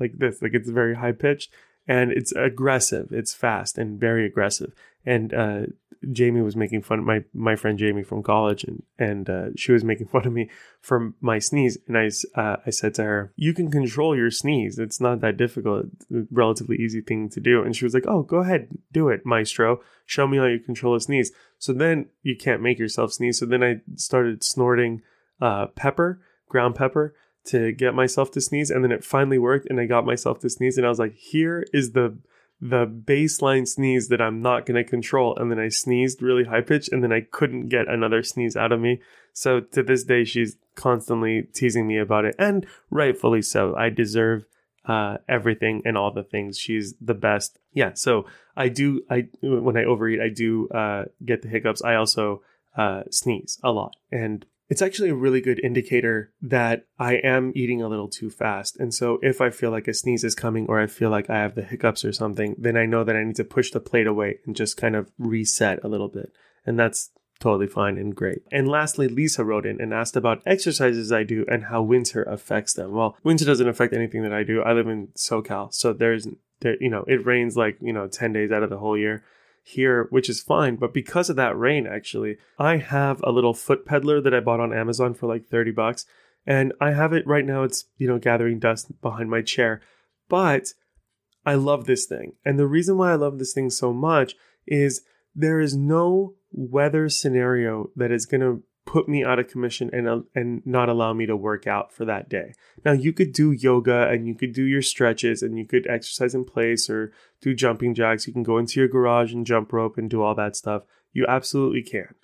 like 0.00 0.18
this, 0.18 0.40
like 0.40 0.54
it's 0.54 0.68
very 0.68 0.94
high 0.94 1.12
pitched 1.12 1.52
and 1.86 2.10
it's 2.10 2.32
aggressive. 2.32 3.12
It's 3.12 3.34
fast 3.34 3.78
and 3.78 4.00
very 4.00 4.26
aggressive. 4.26 4.72
And 5.04 5.34
uh, 5.34 5.62
Jamie 6.12 6.42
was 6.42 6.56
making 6.56 6.82
fun 6.82 7.00
of 7.00 7.04
my 7.04 7.24
my 7.32 7.56
friend 7.56 7.78
Jamie 7.78 8.02
from 8.02 8.22
college, 8.22 8.64
and 8.64 8.82
and 8.98 9.28
uh, 9.28 9.46
she 9.56 9.72
was 9.72 9.84
making 9.84 10.06
fun 10.12 10.26
of 10.26 10.32
me 10.32 10.50
for 10.80 11.12
my 11.20 11.38
sneeze. 11.38 11.78
And 11.86 11.98
I 11.98 12.10
uh, 12.40 12.56
I 12.66 12.70
said 12.70 12.94
to 12.94 13.04
her, 13.04 13.32
"You 13.36 13.54
can 13.54 13.70
control 13.70 14.16
your 14.16 14.30
sneeze. 14.30 14.78
It's 14.78 15.00
not 15.00 15.20
that 15.20 15.36
difficult. 15.36 15.86
Relatively 16.30 16.76
easy 16.76 17.00
thing 17.00 17.28
to 17.30 17.40
do." 17.40 17.62
And 17.62 17.74
she 17.74 17.84
was 17.84 17.94
like, 17.94 18.06
"Oh, 18.06 18.22
go 18.22 18.38
ahead, 18.38 18.68
do 18.92 19.08
it, 19.08 19.24
maestro. 19.24 19.80
Show 20.06 20.26
me 20.26 20.38
how 20.38 20.46
you 20.46 20.58
control 20.58 20.94
a 20.94 21.00
sneeze." 21.00 21.32
So 21.58 21.72
then 21.72 22.06
you 22.22 22.36
can't 22.36 22.62
make 22.62 22.78
yourself 22.78 23.12
sneeze. 23.12 23.38
So 23.38 23.46
then 23.46 23.62
I 23.62 23.80
started 23.96 24.44
snorting 24.44 25.02
uh, 25.40 25.66
pepper, 25.68 26.20
ground 26.48 26.74
pepper, 26.74 27.14
to 27.44 27.72
get 27.72 27.94
myself 27.94 28.30
to 28.32 28.40
sneeze 28.40 28.70
and 28.70 28.82
then 28.82 28.92
it 28.92 29.04
finally 29.04 29.38
worked 29.38 29.66
and 29.68 29.78
I 29.78 29.86
got 29.86 30.06
myself 30.06 30.40
to 30.40 30.50
sneeze 30.50 30.76
and 30.78 30.86
I 30.86 30.88
was 30.88 30.98
like 30.98 31.14
here 31.14 31.66
is 31.72 31.92
the 31.92 32.16
the 32.64 32.86
baseline 32.86 33.68
sneeze 33.68 34.08
that 34.08 34.22
I'm 34.22 34.40
not 34.40 34.64
going 34.64 34.82
to 34.82 34.88
control 34.88 35.36
and 35.36 35.50
then 35.50 35.60
I 35.60 35.68
sneezed 35.68 36.22
really 36.22 36.44
high 36.44 36.62
pitched 36.62 36.90
and 36.90 37.04
then 37.04 37.12
I 37.12 37.20
couldn't 37.20 37.68
get 37.68 37.88
another 37.88 38.22
sneeze 38.22 38.56
out 38.56 38.72
of 38.72 38.80
me. 38.80 39.02
So 39.34 39.60
to 39.60 39.82
this 39.82 40.02
day 40.02 40.24
she's 40.24 40.56
constantly 40.74 41.42
teasing 41.52 41.86
me 41.86 41.98
about 41.98 42.24
it 42.24 42.34
and 42.38 42.66
rightfully 42.88 43.42
so. 43.42 43.76
I 43.76 43.90
deserve 43.90 44.46
uh, 44.86 45.18
everything 45.28 45.82
and 45.84 45.98
all 45.98 46.10
the 46.10 46.22
things. 46.22 46.58
She's 46.58 46.94
the 47.02 47.12
best. 47.12 47.58
Yeah 47.74 47.92
so 47.92 48.24
I 48.56 48.70
do 48.70 49.02
I 49.10 49.28
when 49.42 49.76
I 49.76 49.84
overeat 49.84 50.22
I 50.22 50.30
do 50.30 50.68
uh, 50.68 51.04
get 51.22 51.42
the 51.42 51.48
hiccups. 51.48 51.82
I 51.82 51.96
also 51.96 52.40
uh, 52.78 53.02
sneeze 53.10 53.58
a 53.62 53.72
lot 53.72 53.94
and 54.10 54.46
it's 54.68 54.82
actually 54.82 55.10
a 55.10 55.14
really 55.14 55.40
good 55.40 55.60
indicator 55.62 56.32
that 56.40 56.86
I 56.98 57.14
am 57.16 57.52
eating 57.54 57.82
a 57.82 57.88
little 57.88 58.08
too 58.08 58.30
fast. 58.30 58.78
And 58.78 58.94
so 58.94 59.18
if 59.22 59.40
I 59.40 59.50
feel 59.50 59.70
like 59.70 59.88
a 59.88 59.94
sneeze 59.94 60.24
is 60.24 60.34
coming 60.34 60.66
or 60.68 60.80
I 60.80 60.86
feel 60.86 61.10
like 61.10 61.28
I 61.28 61.38
have 61.38 61.54
the 61.54 61.62
hiccups 61.62 62.04
or 62.04 62.12
something, 62.12 62.56
then 62.58 62.76
I 62.76 62.86
know 62.86 63.04
that 63.04 63.16
I 63.16 63.24
need 63.24 63.36
to 63.36 63.44
push 63.44 63.70
the 63.70 63.80
plate 63.80 64.06
away 64.06 64.38
and 64.46 64.56
just 64.56 64.76
kind 64.76 64.96
of 64.96 65.10
reset 65.18 65.84
a 65.84 65.88
little 65.88 66.08
bit. 66.08 66.32
And 66.64 66.78
that's 66.78 67.10
totally 67.40 67.66
fine 67.66 67.98
and 67.98 68.14
great. 68.14 68.42
And 68.50 68.66
lastly, 68.66 69.06
Lisa 69.06 69.44
wrote 69.44 69.66
in 69.66 69.80
and 69.80 69.92
asked 69.92 70.16
about 70.16 70.42
exercises 70.46 71.12
I 71.12 71.24
do 71.24 71.44
and 71.48 71.64
how 71.64 71.82
winter 71.82 72.22
affects 72.22 72.72
them. 72.72 72.92
Well, 72.92 73.18
winter 73.22 73.44
doesn't 73.44 73.68
affect 73.68 73.92
anything 73.92 74.22
that 74.22 74.32
I 74.32 74.44
do. 74.44 74.62
I 74.62 74.72
live 74.72 74.88
in 74.88 75.08
SoCal, 75.08 75.74
so 75.74 75.92
there's 75.92 76.26
there, 76.60 76.76
you 76.80 76.88
know, 76.88 77.04
it 77.06 77.26
rains 77.26 77.56
like, 77.56 77.76
you 77.80 77.92
know, 77.92 78.08
10 78.08 78.32
days 78.32 78.50
out 78.50 78.62
of 78.62 78.70
the 78.70 78.78
whole 78.78 78.96
year 78.96 79.24
here, 79.64 80.06
which 80.10 80.28
is 80.28 80.42
fine. 80.42 80.76
But 80.76 80.94
because 80.94 81.30
of 81.30 81.36
that 81.36 81.58
rain, 81.58 81.86
actually, 81.86 82.36
I 82.58 82.76
have 82.76 83.20
a 83.24 83.32
little 83.32 83.54
foot 83.54 83.84
peddler 83.86 84.20
that 84.20 84.34
I 84.34 84.40
bought 84.40 84.60
on 84.60 84.72
Amazon 84.72 85.14
for 85.14 85.26
like 85.26 85.46
30 85.46 85.72
bucks. 85.72 86.06
And 86.46 86.74
I 86.80 86.92
have 86.92 87.14
it 87.14 87.26
right 87.26 87.46
now. 87.46 87.62
It's, 87.62 87.86
you 87.96 88.06
know, 88.06 88.18
gathering 88.18 88.58
dust 88.58 89.00
behind 89.00 89.30
my 89.30 89.40
chair. 89.40 89.80
But 90.28 90.68
I 91.46 91.54
love 91.54 91.86
this 91.86 92.04
thing. 92.04 92.34
And 92.44 92.58
the 92.58 92.66
reason 92.66 92.98
why 92.98 93.12
I 93.12 93.16
love 93.16 93.38
this 93.38 93.54
thing 93.54 93.70
so 93.70 93.92
much 93.92 94.34
is 94.66 95.00
there 95.34 95.60
is 95.60 95.74
no 95.74 96.34
weather 96.52 97.08
scenario 97.08 97.90
that 97.96 98.12
is 98.12 98.26
going 98.26 98.42
to 98.42 98.62
put 98.86 99.08
me 99.08 99.24
out 99.24 99.38
of 99.38 99.48
commission 99.48 99.90
and 99.92 100.08
uh, 100.08 100.20
and 100.34 100.64
not 100.66 100.88
allow 100.88 101.12
me 101.12 101.26
to 101.26 101.36
work 101.36 101.66
out 101.66 101.92
for 101.92 102.04
that 102.04 102.28
day. 102.28 102.54
Now 102.84 102.92
you 102.92 103.12
could 103.12 103.32
do 103.32 103.52
yoga 103.52 104.08
and 104.08 104.26
you 104.26 104.34
could 104.34 104.52
do 104.52 104.64
your 104.64 104.82
stretches 104.82 105.42
and 105.42 105.58
you 105.58 105.66
could 105.66 105.86
exercise 105.86 106.34
in 106.34 106.44
place 106.44 106.90
or 106.90 107.12
do 107.40 107.54
jumping 107.54 107.94
jacks. 107.94 108.26
You 108.26 108.32
can 108.32 108.42
go 108.42 108.58
into 108.58 108.80
your 108.80 108.88
garage 108.88 109.32
and 109.32 109.46
jump 109.46 109.72
rope 109.72 109.98
and 109.98 110.10
do 110.10 110.22
all 110.22 110.34
that 110.34 110.56
stuff. 110.56 110.82
You 111.12 111.26
absolutely 111.26 111.82
can. 111.82 112.14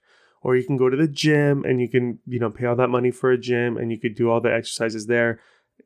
Or 0.42 0.56
you 0.56 0.64
can 0.64 0.76
go 0.76 0.88
to 0.88 0.96
the 0.96 1.08
gym 1.08 1.64
and 1.64 1.80
you 1.80 1.88
can, 1.88 2.18
you 2.26 2.38
know, 2.38 2.50
pay 2.50 2.64
all 2.64 2.76
that 2.76 2.88
money 2.88 3.10
for 3.10 3.30
a 3.30 3.38
gym 3.38 3.76
and 3.76 3.90
you 3.92 3.98
could 3.98 4.14
do 4.14 4.30
all 4.30 4.40
the 4.40 4.52
exercises 4.52 5.06
there. 5.06 5.40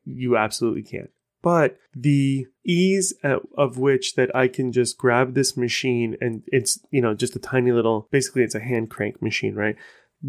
You 0.05 0.37
absolutely 0.37 0.83
can 0.83 1.09
but 1.45 1.77
the 1.95 2.47
ease 2.65 3.13
of 3.55 3.77
which 3.77 4.15
that 4.15 4.35
I 4.35 4.47
can 4.47 4.71
just 4.71 4.97
grab 4.97 5.35
this 5.35 5.55
machine 5.55 6.17
and 6.19 6.41
it's, 6.47 6.83
you 6.89 7.03
know, 7.03 7.13
just 7.13 7.35
a 7.35 7.39
tiny 7.39 7.71
little, 7.71 8.07
basically 8.09 8.41
it's 8.41 8.55
a 8.55 8.59
hand 8.59 8.89
crank 8.89 9.21
machine, 9.21 9.53
right? 9.53 9.75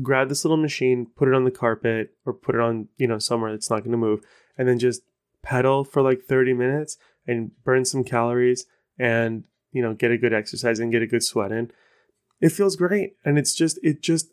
Grab 0.03 0.29
this 0.29 0.45
little 0.45 0.57
machine, 0.57 1.07
put 1.17 1.29
it 1.29 1.35
on 1.35 1.45
the 1.45 1.51
carpet 1.51 2.15
or 2.25 2.33
put 2.33 2.55
it 2.55 2.61
on, 2.61 2.89
you 2.97 3.07
know, 3.07 3.19
somewhere 3.19 3.53
that's 3.53 3.71
not 3.71 3.81
going 3.81 3.93
to 3.93 3.97
move 3.97 4.21
and 4.59 4.69
then 4.69 4.79
just 4.79 5.03
pedal 5.43 5.85
for 5.85 6.03
like 6.03 6.23
30 6.23 6.55
minutes 6.55 6.97
and 7.27 7.53
burn 7.65 7.85
some 7.85 8.05
calories 8.05 8.67
and, 8.99 9.45
you 9.73 9.83
know, 9.83 9.95
get 9.95 10.11
a 10.11 10.19
good 10.19 10.33
exercise 10.33 10.79
and 10.79 10.93
get 10.93 11.03
a 11.03 11.07
good 11.07 11.23
sweat 11.23 11.53
in. 11.53 11.71
It 12.41 12.51
feels 12.51 12.77
great. 12.77 13.17
And 13.25 13.39
it's 13.39 13.55
just, 13.55 13.79
it 13.83 14.03
just, 14.03 14.29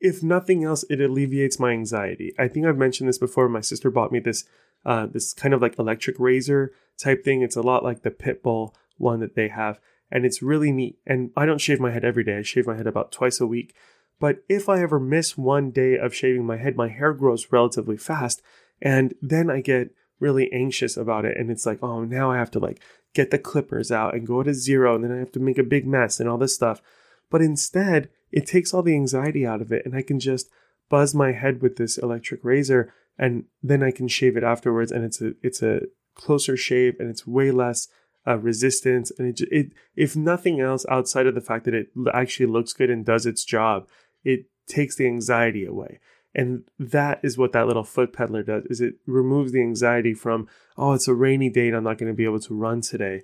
if 0.00 0.22
nothing 0.22 0.64
else, 0.64 0.84
it 0.90 1.00
alleviates 1.00 1.58
my 1.58 1.72
anxiety. 1.72 2.32
I 2.38 2.48
think 2.48 2.66
I've 2.66 2.76
mentioned 2.76 3.08
this 3.08 3.18
before. 3.18 3.48
My 3.48 3.60
sister 3.60 3.90
bought 3.90 4.12
me 4.12 4.20
this 4.20 4.44
uh, 4.84 5.06
this 5.06 5.32
kind 5.32 5.54
of 5.54 5.60
like 5.60 5.78
electric 5.78 6.18
razor 6.18 6.72
type 6.98 7.24
thing. 7.24 7.42
It's 7.42 7.56
a 7.56 7.62
lot 7.62 7.84
like 7.84 8.02
the 8.02 8.10
Pitbull 8.10 8.74
one 8.96 9.20
that 9.20 9.34
they 9.34 9.48
have, 9.48 9.78
and 10.10 10.24
it's 10.24 10.42
really 10.42 10.72
neat. 10.72 10.98
And 11.06 11.30
I 11.36 11.46
don't 11.46 11.60
shave 11.60 11.80
my 11.80 11.90
head 11.90 12.04
every 12.04 12.24
day. 12.24 12.38
I 12.38 12.42
shave 12.42 12.66
my 12.66 12.76
head 12.76 12.86
about 12.86 13.12
twice 13.12 13.40
a 13.40 13.46
week. 13.46 13.74
But 14.20 14.38
if 14.48 14.68
I 14.68 14.80
ever 14.82 14.98
miss 14.98 15.38
one 15.38 15.70
day 15.70 15.96
of 15.96 16.14
shaving 16.14 16.44
my 16.44 16.56
head, 16.56 16.76
my 16.76 16.88
hair 16.88 17.12
grows 17.12 17.52
relatively 17.52 17.96
fast, 17.96 18.42
and 18.80 19.14
then 19.22 19.50
I 19.50 19.60
get 19.60 19.90
really 20.20 20.52
anxious 20.52 20.96
about 20.96 21.24
it. 21.24 21.36
And 21.36 21.50
it's 21.50 21.66
like, 21.66 21.78
oh, 21.82 22.04
now 22.04 22.30
I 22.30 22.38
have 22.38 22.50
to 22.52 22.58
like 22.58 22.82
get 23.14 23.30
the 23.30 23.38
clippers 23.38 23.92
out 23.92 24.14
and 24.14 24.26
go 24.26 24.42
to 24.42 24.52
zero, 24.54 24.94
and 24.94 25.04
then 25.04 25.12
I 25.12 25.18
have 25.18 25.32
to 25.32 25.40
make 25.40 25.58
a 25.58 25.62
big 25.62 25.86
mess 25.86 26.20
and 26.20 26.28
all 26.28 26.38
this 26.38 26.54
stuff. 26.54 26.82
But 27.30 27.42
instead, 27.42 28.08
it 28.32 28.46
takes 28.46 28.74
all 28.74 28.82
the 28.82 28.94
anxiety 28.94 29.46
out 29.46 29.60
of 29.60 29.72
it, 29.72 29.86
and 29.86 29.94
I 29.94 30.02
can 30.02 30.18
just 30.18 30.50
buzz 30.88 31.14
my 31.14 31.32
head 31.32 31.62
with 31.62 31.76
this 31.76 31.98
electric 31.98 32.42
razor 32.42 32.92
and 33.18 33.44
then 33.62 33.82
I 33.82 33.90
can 33.90 34.08
shave 34.08 34.36
it 34.36 34.44
afterwards, 34.44 34.92
and 34.92 35.04
it's 35.04 35.20
a 35.20 35.32
it's 35.42 35.62
a 35.62 35.80
closer 36.14 36.56
shave, 36.56 36.94
and 36.98 37.10
it's 37.10 37.26
way 37.26 37.50
less 37.50 37.88
uh, 38.26 38.38
resistance, 38.38 39.10
and 39.18 39.28
it, 39.28 39.48
it 39.50 39.72
if 39.96 40.14
nothing 40.14 40.60
else 40.60 40.86
outside 40.88 41.26
of 41.26 41.34
the 41.34 41.40
fact 41.40 41.64
that 41.64 41.74
it 41.74 41.88
actually 42.14 42.46
looks 42.46 42.72
good 42.72 42.90
and 42.90 43.04
does 43.04 43.26
its 43.26 43.44
job, 43.44 43.88
it 44.24 44.46
takes 44.66 44.96
the 44.96 45.06
anxiety 45.06 45.64
away. 45.64 46.00
And 46.34 46.64
that 46.78 47.20
is 47.22 47.38
what 47.38 47.52
that 47.52 47.66
little 47.66 47.84
foot 47.84 48.12
peddler 48.12 48.42
does 48.42 48.64
is 48.66 48.80
it 48.80 48.94
removes 49.06 49.52
the 49.52 49.62
anxiety 49.62 50.14
from, 50.14 50.46
oh, 50.76 50.92
it's 50.92 51.08
a 51.08 51.14
rainy 51.14 51.50
day 51.50 51.68
and 51.68 51.76
I'm 51.76 51.84
not 51.84 51.98
going 51.98 52.12
to 52.12 52.16
be 52.16 52.24
able 52.24 52.40
to 52.40 52.54
run 52.54 52.80
today. 52.80 53.22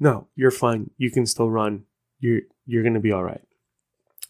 No, 0.00 0.28
you're 0.34 0.50
fine. 0.50 0.90
You 0.96 1.10
can 1.10 1.26
still 1.26 1.50
run. 1.50 1.84
You're 2.20 2.42
you're 2.66 2.82
going 2.82 2.94
to 2.94 3.00
be 3.00 3.12
all 3.12 3.24
right. 3.24 3.42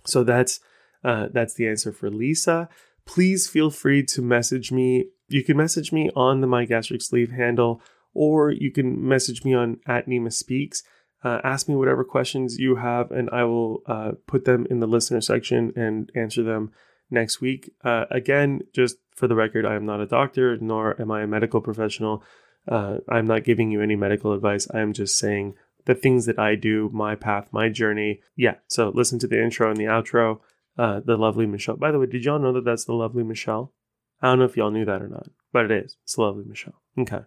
So 0.05 0.25
that's 0.25 0.61
uh, 1.05 1.29
that's 1.33 1.55
the 1.55 1.69
answer 1.69 1.93
for 1.93 2.11
Lisa 2.11 2.69
please 3.09 3.49
feel 3.49 3.71
free 3.71 4.05
to 4.05 4.23
message 4.23 4.71
me. 4.71 5.07
You 5.29 5.43
can 5.43 5.57
message 5.57 5.91
me 5.93 6.11
on 6.15 6.41
the 6.41 6.47
My 6.47 6.67
Gastric 6.67 7.03
Sleeve 7.03 7.33
handle, 7.33 7.81
or 8.13 8.51
you 8.51 8.71
can 8.71 9.09
message 9.09 9.45
me 9.45 9.55
on 9.55 9.81
at 9.87 10.07
Nima 10.07 10.33
Speaks. 10.33 10.83
Uh, 11.25 11.41
ask 11.43 11.69
me 11.69 11.75
whatever 11.75 12.05
questions 12.05 12.59
you 12.59 12.77
have, 12.77 13.11
and 13.11 13.29
I 13.31 13.45
will 13.45 13.83
uh, 13.87 14.13
put 14.27 14.45
them 14.45 14.67
in 14.71 14.81
the 14.81 14.87
listener 14.87 15.21
section 15.21 15.73
and 15.75 16.11
answer 16.15 16.43
them 16.43 16.73
next 17.11 17.41
week. 17.41 17.73
Uh, 17.83 18.05
again, 18.11 18.61
just 18.73 18.97
for 19.15 19.27
the 19.27 19.35
record, 19.35 19.67
I 19.67 19.75
am 19.75 19.85
not 19.85 20.01
a 20.01 20.07
doctor, 20.07 20.57
nor 20.59 21.01
am 21.01 21.11
I 21.11 21.23
a 21.23 21.27
medical 21.27 21.61
professional. 21.61 22.23
Uh, 22.69 22.99
I'm 23.09 23.27
not 23.27 23.45
giving 23.45 23.71
you 23.71 23.83
any 23.83 23.97
medical 23.97 24.33
advice. 24.33 24.69
I 24.73 24.81
am 24.81 24.93
just 24.93 25.19
saying 25.19 25.55
the 25.87 25.95
things 25.95 26.27
that 26.27 26.39
I 26.39 26.55
do, 26.55 26.91
my 26.93 27.17
path, 27.17 27.49
my 27.51 27.69
journey. 27.69 28.21
Yeah, 28.37 28.57
so 28.69 28.91
listen 28.95 29.19
to 29.21 29.27
the 29.27 29.43
intro 29.43 29.71
and 29.71 29.77
the 29.77 29.85
outro 29.85 30.41
uh, 30.79 31.01
the 31.05 31.17
lovely 31.17 31.47
Michelle. 31.47 31.77
By 31.77 31.91
the 31.91 31.99
way, 31.99 32.07
did 32.07 32.25
y'all 32.25 32.39
know 32.39 32.53
that 32.53 32.65
that's 32.65 32.85
the 32.85 32.95
lovely 32.95 33.25
Michelle? 33.25 33.75
I 34.23 34.29
don't 34.29 34.39
know 34.39 34.45
if 34.45 34.57
y'all 34.57 34.71
knew 34.71 34.85
that 34.85 35.03
or 35.03 35.09
not, 35.09 35.29
but 35.53 35.65
it 35.65 35.73
is. 35.73 35.97
It's 36.05 36.17
lovely 36.17 36.45
Michelle. 36.45 36.81
Okay. 36.97 37.23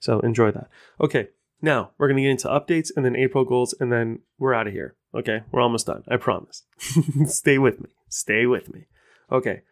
So 0.00 0.20
enjoy 0.20 0.50
that. 0.50 0.68
Okay. 1.00 1.28
Now 1.62 1.92
we're 1.98 2.08
going 2.08 2.16
to 2.16 2.22
get 2.22 2.30
into 2.30 2.48
updates 2.48 2.90
and 2.94 3.04
then 3.04 3.16
April 3.16 3.44
goals 3.44 3.74
and 3.78 3.92
then 3.92 4.20
we're 4.38 4.54
out 4.54 4.66
of 4.66 4.72
here. 4.72 4.96
Okay. 5.14 5.42
We're 5.50 5.62
almost 5.62 5.86
done. 5.86 6.04
I 6.08 6.16
promise. 6.16 6.64
Stay 7.26 7.58
with 7.58 7.80
me. 7.80 7.90
Stay 8.08 8.46
with 8.46 8.72
me. 8.72 8.86
Okay. 9.30 9.62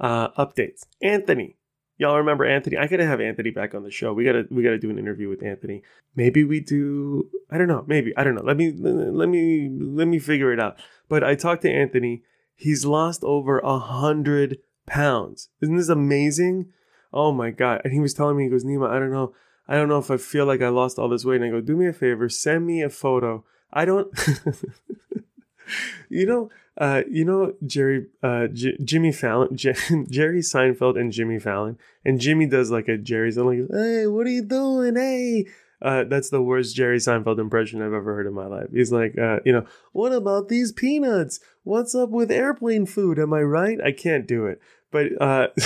Uh, 0.00 0.28
updates. 0.30 0.84
Anthony. 1.02 1.56
Y'all 1.96 2.16
remember 2.16 2.44
Anthony? 2.44 2.76
I 2.76 2.86
gotta 2.86 3.06
have 3.06 3.20
Anthony 3.20 3.50
back 3.50 3.74
on 3.74 3.82
the 3.82 3.90
show. 3.90 4.12
We 4.12 4.24
gotta 4.24 4.44
we 4.52 4.62
gotta 4.62 4.78
do 4.78 4.88
an 4.88 5.00
interview 5.00 5.28
with 5.28 5.42
Anthony. 5.42 5.82
Maybe 6.14 6.44
we 6.44 6.60
do. 6.60 7.28
I 7.50 7.58
don't 7.58 7.66
know. 7.66 7.84
Maybe 7.88 8.16
I 8.16 8.22
don't 8.22 8.36
know. 8.36 8.44
Let 8.44 8.56
me 8.56 8.70
let 8.70 9.28
me 9.28 9.68
let 9.68 10.06
me 10.06 10.20
figure 10.20 10.52
it 10.52 10.60
out. 10.60 10.78
But 11.08 11.24
I 11.24 11.34
talked 11.34 11.62
to 11.62 11.70
Anthony 11.72 12.22
He's 12.58 12.84
lost 12.84 13.22
over 13.22 13.60
a 13.60 13.78
hundred 13.78 14.58
pounds. 14.84 15.48
Isn't 15.62 15.76
this 15.76 15.88
amazing? 15.88 16.72
Oh 17.12 17.30
my 17.30 17.50
god! 17.50 17.82
And 17.84 17.92
he 17.92 18.00
was 18.00 18.14
telling 18.14 18.36
me, 18.36 18.44
he 18.44 18.50
goes, 18.50 18.64
Nima, 18.64 18.90
I 18.90 18.98
don't 18.98 19.12
know, 19.12 19.32
I 19.68 19.76
don't 19.76 19.88
know 19.88 19.98
if 19.98 20.10
I 20.10 20.16
feel 20.16 20.46
like 20.46 20.62
I 20.62 20.68
lost 20.68 20.98
all 20.98 21.08
this 21.08 21.24
weight. 21.24 21.42
And 21.42 21.44
I 21.44 21.50
go, 21.50 21.60
do 21.60 21.76
me 21.76 21.86
a 21.86 21.92
favor, 21.92 22.28
send 22.28 22.66
me 22.66 22.82
a 22.82 22.88
photo. 22.88 23.44
I 23.72 23.84
don't. 23.84 24.08
you 26.08 26.26
know, 26.26 26.50
uh, 26.78 27.02
you 27.10 27.24
know 27.24 27.54
Jerry, 27.66 28.06
uh, 28.22 28.46
J- 28.46 28.78
Jimmy 28.82 29.12
Fallon, 29.12 29.56
J- 29.56 29.74
Jerry 30.10 30.40
Seinfeld, 30.40 30.98
and 30.98 31.12
Jimmy 31.12 31.38
Fallon, 31.38 31.76
and 32.04 32.20
Jimmy 32.20 32.46
does 32.46 32.70
like 32.70 32.88
a 32.88 32.96
Jerry's. 32.96 33.36
I'm 33.36 33.46
like, 33.46 33.58
hey, 33.70 34.06
what 34.06 34.26
are 34.26 34.30
you 34.30 34.42
doing? 34.42 34.96
Hey, 34.96 35.46
uh, 35.82 36.04
that's 36.04 36.30
the 36.30 36.42
worst 36.42 36.74
Jerry 36.74 36.98
Seinfeld 36.98 37.38
impression 37.38 37.82
I've 37.82 37.92
ever 37.92 38.14
heard 38.14 38.26
in 38.26 38.32
my 38.32 38.46
life. 38.46 38.68
He's 38.72 38.92
like, 38.92 39.18
uh, 39.18 39.40
you 39.44 39.52
know, 39.52 39.66
what 39.92 40.12
about 40.12 40.48
these 40.48 40.72
peanuts? 40.72 41.40
What's 41.62 41.94
up 41.94 42.10
with 42.10 42.30
airplane 42.30 42.86
food? 42.86 43.18
Am 43.18 43.32
I 43.32 43.42
right? 43.42 43.78
I 43.84 43.92
can't 43.92 44.26
do 44.26 44.46
it. 44.46 44.60
But 44.90 45.20
uh, 45.20 45.48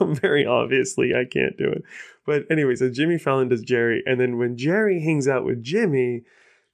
very 0.00 0.44
obviously, 0.44 1.14
I 1.14 1.24
can't 1.24 1.56
do 1.56 1.68
it. 1.68 1.82
But 2.26 2.44
anyway, 2.50 2.76
so 2.76 2.90
Jimmy 2.90 3.18
Fallon 3.18 3.48
does 3.48 3.62
Jerry. 3.62 4.02
And 4.06 4.20
then 4.20 4.38
when 4.38 4.56
Jerry 4.56 5.00
hangs 5.00 5.26
out 5.26 5.44
with 5.44 5.62
Jimmy, 5.62 6.22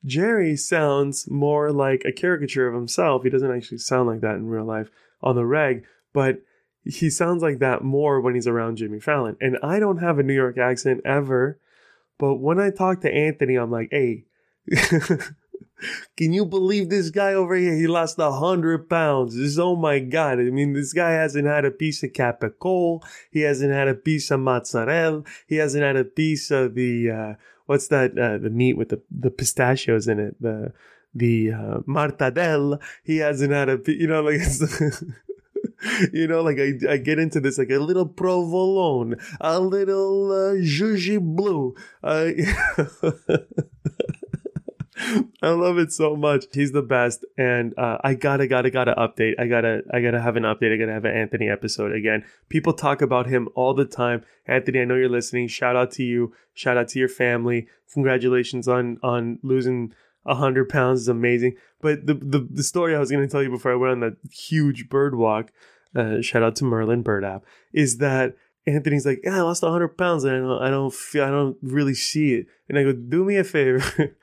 Jerry 0.05 0.57
sounds 0.57 1.30
more 1.30 1.72
like 1.72 2.05
a 2.05 2.12
caricature 2.12 2.68
of 2.68 2.74
himself. 2.74 3.22
He 3.22 3.30
doesn't 3.30 3.51
actually 3.51 3.78
sound 3.78 4.09
like 4.09 4.20
that 4.20 4.37
in 4.37 4.49
real 4.49 4.64
life 4.64 4.91
on 5.22 5.37
the 5.37 5.47
reg, 5.47 5.84
but 6.12 6.43
he 6.84 7.11
sounds 7.11 7.43
like 7.43 7.59
that 7.59 7.82
more 7.82 8.20
when 8.20 8.34
he's 8.34 8.47
around 8.47 8.76
Jimmy 8.76 9.01
Fallon. 9.01 9.37
And 9.41 9.59
I 9.62 9.80
don't 9.80 9.99
have 9.99 10.18
a 10.18 10.22
New 10.22 10.34
York 10.34 10.59
accent 10.59 11.01
ever. 11.05 11.59
But 12.18 12.37
when 12.37 12.61
I 12.61 12.70
talk 12.70 13.01
to 13.01 13.12
Anthony, 13.12 13.57
I'm 13.57 13.70
like, 13.70 13.89
hey, 13.91 14.24
can 16.16 16.33
you 16.33 16.45
believe 16.45 16.89
this 16.89 17.11
guy 17.11 17.35
over 17.35 17.55
here? 17.55 17.74
He 17.74 17.87
lost 17.87 18.18
a 18.18 18.33
hundred 18.33 18.89
pounds. 18.89 19.37
This, 19.37 19.59
oh 19.59 19.77
my 19.77 19.99
God. 19.99 20.39
I 20.39 20.45
mean, 20.45 20.72
this 20.72 20.93
guy 20.93 21.11
hasn't 21.11 21.47
had 21.47 21.64
a 21.64 21.70
piece 21.70 22.03
of 22.03 22.12
capicola. 22.12 23.03
He 23.31 23.41
hasn't 23.41 23.72
had 23.72 23.89
a 23.89 23.95
piece 23.95 24.31
of 24.31 24.41
mozzarella. 24.41 25.22
He 25.47 25.57
hasn't 25.57 25.85
had 25.85 25.97
a 25.97 26.05
piece 26.05 26.51
of 26.51 26.74
the, 26.74 27.11
uh, 27.11 27.35
what's 27.66 27.89
that, 27.89 28.18
uh, 28.18 28.39
the 28.39 28.51
meat 28.51 28.77
with 28.77 28.89
the, 28.91 29.03
the 29.11 29.31
pistachios 29.31 30.09
in 30.09 30.18
it, 30.18 30.41
the, 30.41 30.72
the, 31.14 31.53
uh, 31.53 31.79
martadelle. 31.87 32.81
He 33.03 33.18
hasn't 33.18 33.53
had 33.53 33.68
a, 33.68 33.79
you 33.87 34.07
know, 34.07 34.22
like, 34.22 34.41
you 36.12 36.27
know, 36.27 36.43
like 36.43 36.59
I, 36.59 36.72
I 36.89 36.97
get 36.97 37.18
into 37.18 37.41
this 37.41 37.59
like 37.59 37.70
a 37.70 37.79
little 37.79 38.07
provolone, 38.07 39.16
a 39.41 39.61
little 39.61 40.33
uh, 40.33 41.20
blue. 41.20 41.74
Uh, 42.03 42.31
I 45.43 45.51
love 45.51 45.79
it 45.79 45.93
so 45.93 46.17
much. 46.17 46.45
He's 46.53 46.73
the 46.73 46.83
best, 46.83 47.25
and 47.37 47.77
uh, 47.79 47.99
I 48.03 48.15
gotta, 48.15 48.47
gotta, 48.47 48.71
gotta 48.71 48.95
update. 48.95 49.35
I 49.39 49.47
gotta, 49.47 49.83
I 49.93 50.01
gotta 50.01 50.21
have 50.21 50.37
an 50.37 50.43
update. 50.43 50.73
I 50.73 50.77
gotta 50.77 50.93
have 50.93 51.05
an 51.05 51.17
Anthony 51.17 51.49
episode 51.49 51.93
again. 51.93 52.25
People 52.49 52.73
talk 52.73 53.03
about 53.03 53.27
him 53.27 53.49
all 53.55 53.75
the 53.75 53.85
time. 53.85 54.25
Anthony, 54.47 54.81
I 54.81 54.85
know 54.85 54.95
you're 54.95 55.09
listening. 55.09 55.49
Shout 55.49 55.77
out 55.77 55.91
to 55.93 56.03
you. 56.03 56.33
Shout 56.55 56.77
out 56.77 56.89
to 56.89 56.99
your 56.99 57.09
family. 57.09 57.69
Congratulations 57.93 58.69
on 58.69 58.99
on 59.03 59.39
losing 59.43 59.93
100 60.27 60.69
pounds 60.69 61.03
is 61.03 61.09
amazing. 61.09 61.57
But 61.81 62.07
the, 62.07 62.15
the, 62.15 62.47
the 62.51 62.63
story 62.63 62.95
I 62.95 62.99
was 62.99 63.11
going 63.11 63.27
to 63.27 63.31
tell 63.31 63.43
you 63.43 63.51
before 63.51 63.73
I 63.73 63.77
went 63.77 63.93
on 63.93 64.01
that 64.01 64.17
huge 64.31 64.89
bird 64.89 65.15
walk, 65.15 65.53
uh, 65.95 66.21
shout 66.21 66.43
out 66.43 66.57
to 66.57 66.65
Merlin 66.65 67.03
Bird 67.03 67.25
app, 67.25 67.45
is 67.73 67.99
that 67.99 68.37
Anthony's 68.67 69.07
like, 69.07 69.21
yeah, 69.23 69.37
I 69.37 69.41
lost 69.43 69.63
100 69.63 69.97
pounds 69.97 70.25
and 70.25 70.35
I 70.35 70.39
don't, 70.39 70.63
I 70.63 70.71
don't 70.71 70.93
feel, 70.93 71.25
I 71.25 71.31
don't 71.31 71.57
really 71.63 71.95
see 71.95 72.35
it. 72.35 72.47
And 72.69 72.79
I 72.79 72.83
go, 72.83 72.93
do 72.93 73.25
me 73.25 73.37
a 73.37 73.45
favor. 73.45 73.83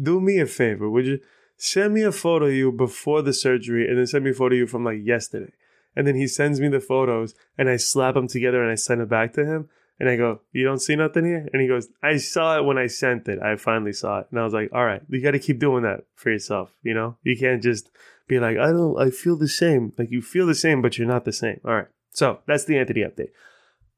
do 0.00 0.20
me 0.20 0.38
a 0.38 0.46
favor. 0.46 0.88
Would 0.90 1.06
you 1.06 1.20
send 1.56 1.94
me 1.94 2.02
a 2.02 2.12
photo 2.12 2.46
of 2.46 2.52
you 2.52 2.72
before 2.72 3.22
the 3.22 3.32
surgery 3.32 3.88
and 3.88 3.98
then 3.98 4.06
send 4.06 4.24
me 4.24 4.30
a 4.30 4.34
photo 4.34 4.54
of 4.54 4.58
you 4.58 4.66
from 4.66 4.84
like 4.84 5.00
yesterday? 5.02 5.52
And 5.96 6.06
then 6.06 6.14
he 6.14 6.26
sends 6.26 6.60
me 6.60 6.68
the 6.68 6.80
photos 6.80 7.34
and 7.58 7.68
I 7.68 7.76
slap 7.76 8.14
them 8.14 8.28
together 8.28 8.62
and 8.62 8.70
I 8.70 8.76
send 8.76 9.00
it 9.00 9.08
back 9.08 9.32
to 9.34 9.44
him. 9.44 9.68
And 9.98 10.08
I 10.08 10.16
go, 10.16 10.40
You 10.52 10.64
don't 10.64 10.80
see 10.80 10.96
nothing 10.96 11.26
here? 11.26 11.48
And 11.52 11.60
he 11.60 11.68
goes, 11.68 11.88
I 12.02 12.16
saw 12.16 12.56
it 12.56 12.64
when 12.64 12.78
I 12.78 12.86
sent 12.86 13.28
it. 13.28 13.38
I 13.42 13.56
finally 13.56 13.92
saw 13.92 14.20
it. 14.20 14.28
And 14.30 14.40
I 14.40 14.44
was 14.44 14.54
like, 14.54 14.70
All 14.72 14.84
right, 14.84 15.02
you 15.08 15.22
got 15.22 15.32
to 15.32 15.38
keep 15.38 15.58
doing 15.58 15.82
that 15.82 16.04
for 16.14 16.30
yourself. 16.30 16.72
You 16.82 16.94
know, 16.94 17.16
you 17.22 17.36
can't 17.36 17.62
just 17.62 17.90
be 18.26 18.38
like, 18.38 18.56
I 18.56 18.70
don't, 18.70 18.98
I 18.98 19.10
feel 19.10 19.36
the 19.36 19.48
same. 19.48 19.92
Like 19.98 20.10
you 20.10 20.22
feel 20.22 20.46
the 20.46 20.54
same, 20.54 20.80
but 20.80 20.96
you're 20.96 21.06
not 21.06 21.26
the 21.26 21.32
same. 21.32 21.60
All 21.64 21.74
right. 21.74 21.88
So 22.12 22.38
that's 22.46 22.64
the 22.64 22.78
Anthony 22.78 23.02
update. 23.02 23.30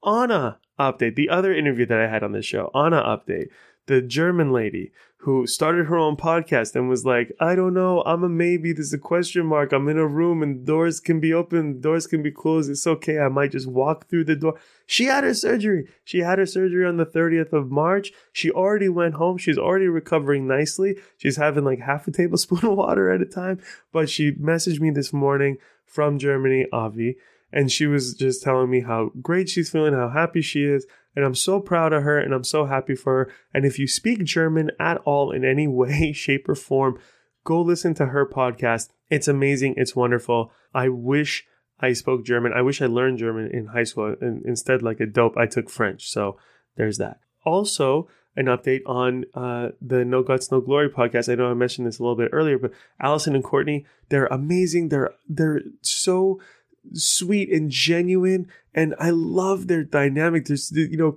Anna 0.05 0.59
update, 0.78 1.14
the 1.14 1.28
other 1.28 1.55
interview 1.55 1.86
that 1.86 2.01
I 2.01 2.09
had 2.09 2.24
on 2.24 2.32
this 2.32 2.47
show, 2.47 2.70
Anna 2.74 3.03
update, 3.03 3.49
the 3.86 4.01
German 4.01 4.53
lady 4.53 4.93
who 5.22 5.46
started 5.46 5.86
her 5.86 5.96
own 5.96 6.16
podcast 6.16 6.74
and 6.74 6.88
was 6.88 7.04
like, 7.04 7.32
I 7.38 7.54
don't 7.54 7.74
know, 7.74 8.02
I'm 8.04 8.24
a 8.24 8.28
maybe, 8.28 8.72
there's 8.72 8.92
a 8.92 8.98
question 8.98 9.46
mark. 9.46 9.72
I'm 9.72 9.88
in 9.88 9.96
a 9.96 10.06
room 10.06 10.42
and 10.42 10.66
doors 10.66 10.98
can 10.98 11.20
be 11.20 11.32
open, 11.32 11.80
doors 11.80 12.08
can 12.08 12.24
be 12.24 12.32
closed. 12.32 12.68
It's 12.68 12.88
okay. 12.88 13.20
I 13.20 13.28
might 13.28 13.52
just 13.52 13.68
walk 13.68 14.08
through 14.08 14.24
the 14.24 14.34
door. 14.34 14.58
She 14.84 15.04
had 15.04 15.22
her 15.22 15.32
surgery. 15.32 15.86
She 16.02 16.18
had 16.18 16.40
her 16.40 16.46
surgery 16.46 16.84
on 16.84 16.96
the 16.96 17.06
30th 17.06 17.52
of 17.52 17.70
March. 17.70 18.12
She 18.32 18.50
already 18.50 18.88
went 18.88 19.14
home. 19.14 19.38
She's 19.38 19.58
already 19.58 19.86
recovering 19.86 20.48
nicely. 20.48 20.96
She's 21.18 21.36
having 21.36 21.64
like 21.64 21.78
half 21.78 22.08
a 22.08 22.10
tablespoon 22.10 22.58
of 22.68 22.76
water 22.76 23.08
at 23.08 23.22
a 23.22 23.26
time. 23.26 23.60
But 23.92 24.10
she 24.10 24.32
messaged 24.32 24.80
me 24.80 24.90
this 24.90 25.12
morning 25.12 25.58
from 25.86 26.18
Germany, 26.18 26.66
Avi, 26.72 27.16
and 27.52 27.70
she 27.70 27.86
was 27.86 28.14
just 28.14 28.42
telling 28.42 28.70
me 28.70 28.80
how 28.80 29.12
great 29.20 29.48
she's 29.48 29.70
feeling, 29.70 29.94
how 29.94 30.08
happy 30.08 30.42
she 30.42 30.64
is. 30.64 30.84
And 31.14 31.24
I'm 31.24 31.34
so 31.34 31.60
proud 31.60 31.92
of 31.92 32.02
her 32.02 32.18
and 32.18 32.32
I'm 32.32 32.44
so 32.44 32.66
happy 32.66 32.94
for 32.94 33.24
her. 33.24 33.32
And 33.52 33.64
if 33.64 33.78
you 33.78 33.86
speak 33.86 34.24
German 34.24 34.70
at 34.78 34.98
all 34.98 35.30
in 35.30 35.44
any 35.44 35.66
way, 35.68 36.12
shape, 36.12 36.48
or 36.48 36.54
form, 36.54 36.98
go 37.44 37.60
listen 37.60 37.94
to 37.94 38.06
her 38.06 38.26
podcast. 38.26 38.90
It's 39.10 39.28
amazing. 39.28 39.74
It's 39.76 39.96
wonderful. 39.96 40.52
I 40.74 40.88
wish 40.88 41.46
I 41.80 41.92
spoke 41.92 42.24
German. 42.24 42.52
I 42.52 42.62
wish 42.62 42.80
I 42.80 42.86
learned 42.86 43.18
German 43.18 43.50
in 43.50 43.66
high 43.66 43.84
school. 43.84 44.14
And 44.20 44.44
instead, 44.46 44.82
like 44.82 45.00
a 45.00 45.06
dope, 45.06 45.36
I 45.36 45.46
took 45.46 45.68
French. 45.68 46.08
So 46.08 46.38
there's 46.76 46.98
that. 46.98 47.18
Also, 47.44 48.08
an 48.36 48.46
update 48.46 48.80
on 48.86 49.24
uh, 49.34 49.70
the 49.80 50.04
No 50.04 50.22
Guts 50.22 50.50
No 50.50 50.60
Glory 50.60 50.88
podcast. 50.88 51.30
I 51.30 51.34
know 51.34 51.50
I 51.50 51.54
mentioned 51.54 51.86
this 51.86 51.98
a 51.98 52.02
little 52.02 52.16
bit 52.16 52.30
earlier, 52.32 52.58
but 52.58 52.72
Allison 53.00 53.34
and 53.34 53.44
Courtney, 53.44 53.84
they're 54.08 54.26
amazing. 54.26 54.88
They're 54.88 55.10
they're 55.28 55.60
so 55.82 56.40
sweet 56.93 57.51
and 57.51 57.70
genuine 57.70 58.49
and 58.74 58.95
i 58.99 59.11
love 59.11 59.68
their 59.68 59.85
dynamic. 59.85 60.47
There's 60.47 60.72
you 60.72 60.97
know 60.97 61.12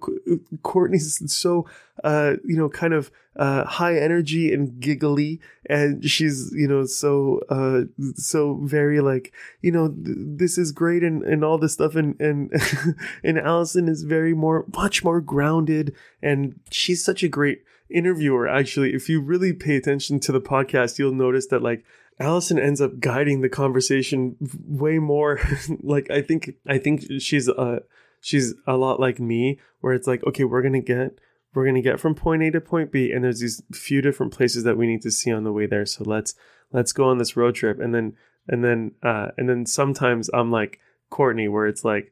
courtney's 0.64 1.22
so 1.34 1.66
uh 2.04 2.34
you 2.44 2.58
know 2.58 2.70
kind 2.70 2.94
of 2.94 3.12
uh 3.36 3.66
high 3.66 3.98
energy 3.98 4.54
and 4.54 4.80
giggly 4.80 5.40
and 5.70 6.04
she's 6.10 6.52
you 6.54 6.68
know 6.68 6.86
so 6.86 7.42
uh 7.50 7.82
so 8.16 8.60
very 8.64 9.02
like 9.02 9.34
you 9.62 9.72
know 9.72 9.90
th- 9.90 10.18
this 10.20 10.58
is 10.58 10.72
great 10.72 11.04
and 11.04 11.24
and 11.24 11.44
all 11.44 11.58
this 11.58 11.74
stuff 11.74 11.96
and 11.96 12.20
and 12.20 12.52
and 13.24 13.40
allison 13.40 13.88
is 13.88 14.04
very 14.04 14.34
more 14.34 14.66
much 14.76 15.04
more 15.04 15.22
grounded 15.22 15.96
and 16.22 16.60
she's 16.70 17.04
such 17.04 17.24
a 17.24 17.28
great 17.28 17.64
interviewer 17.90 18.48
actually. 18.48 18.94
If 18.94 19.10
you 19.10 19.22
really 19.22 19.54
pay 19.54 19.76
attention 19.76 20.20
to 20.22 20.32
the 20.32 20.42
podcast 20.42 20.98
you'll 20.98 21.14
notice 21.14 21.48
that 21.48 21.62
like 21.62 21.84
Allison 22.20 22.58
ends 22.58 22.80
up 22.80 23.00
guiding 23.00 23.42
the 23.42 23.50
conversation 23.50 24.38
way 24.66 25.00
more. 25.00 25.40
like 25.84 26.10
I 26.10 26.22
think 26.22 26.56
I 26.68 26.78
think 26.78 27.06
she's 27.20 27.50
uh 27.50 27.80
she's 28.22 28.54
a 28.66 28.78
lot 28.78 29.00
like 29.00 29.20
me, 29.20 29.60
where 29.82 29.94
it's 29.94 30.08
like, 30.08 30.24
okay, 30.26 30.44
we're 30.44 30.62
gonna 30.62 30.82
get 30.82 31.20
we're 31.54 31.66
gonna 31.66 31.82
get 31.82 32.00
from 32.00 32.16
point 32.16 32.44
A 32.44 32.52
to 32.52 32.62
point 32.62 32.92
B, 32.92 33.12
and 33.12 33.24
there's 33.24 33.42
these 33.42 33.62
few 33.74 34.02
different 34.02 34.34
places 34.34 34.64
that 34.64 34.78
we 34.78 34.88
need 34.88 35.02
to 35.02 35.12
see 35.12 35.32
on 35.32 35.44
the 35.44 35.52
way 35.52 35.66
there. 35.66 35.86
So 35.86 36.04
let's 36.06 36.36
let's 36.72 36.94
go 36.94 37.06
on 37.06 37.18
this 37.18 37.36
road 37.36 37.56
trip, 37.56 37.80
and 37.80 37.94
then 37.94 38.16
and 38.48 38.64
then 38.64 38.92
uh 39.04 39.30
and 39.38 39.50
then 39.50 39.66
sometimes 39.66 40.30
I'm 40.34 40.52
like 40.52 40.80
Courtney, 41.10 41.48
where 41.48 41.68
it's 41.68 41.84
like, 41.84 42.12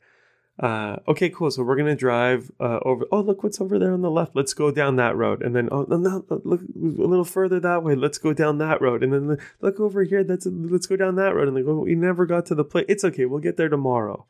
uh, 0.60 0.98
okay, 1.08 1.30
cool. 1.30 1.50
So 1.50 1.64
we're 1.64 1.76
gonna 1.76 1.96
drive 1.96 2.52
uh, 2.60 2.80
over. 2.84 3.06
Oh, 3.12 3.22
look 3.22 3.44
what's 3.44 3.60
over 3.60 3.80
there 3.80 3.92
on 3.92 4.02
the 4.02 4.12
left. 4.12 4.36
Let's 4.36 4.54
go 4.54 4.70
down 4.70 4.98
that 4.98 5.16
road, 5.16 5.42
and 5.42 5.56
then 5.56 5.68
oh, 5.72 5.84
no, 5.90 6.24
look 6.44 6.62
a 6.62 6.66
little 6.78 7.26
further 7.26 7.60
that 7.60 7.84
way. 7.84 7.96
Let's 7.96 8.20
go 8.20 8.34
down 8.34 8.60
that 8.60 8.80
road, 8.80 9.04
and 9.04 9.12
then 9.12 9.38
look 9.62 9.80
over 9.80 10.04
here. 10.04 10.24
That's 10.24 10.46
let's 10.46 10.86
go 10.86 10.96
down 10.96 11.16
that 11.16 11.34
road. 11.34 11.48
And 11.48 11.58
they 11.58 11.64
go, 11.64 11.80
we 11.80 11.96
never 11.96 12.28
got 12.28 12.46
to 12.48 12.56
the 12.56 12.64
place. 12.64 12.86
It's 12.88 13.04
okay. 13.04 13.26
We'll 13.26 13.40
get 13.40 13.58
there 13.58 13.70
tomorrow. 13.70 14.28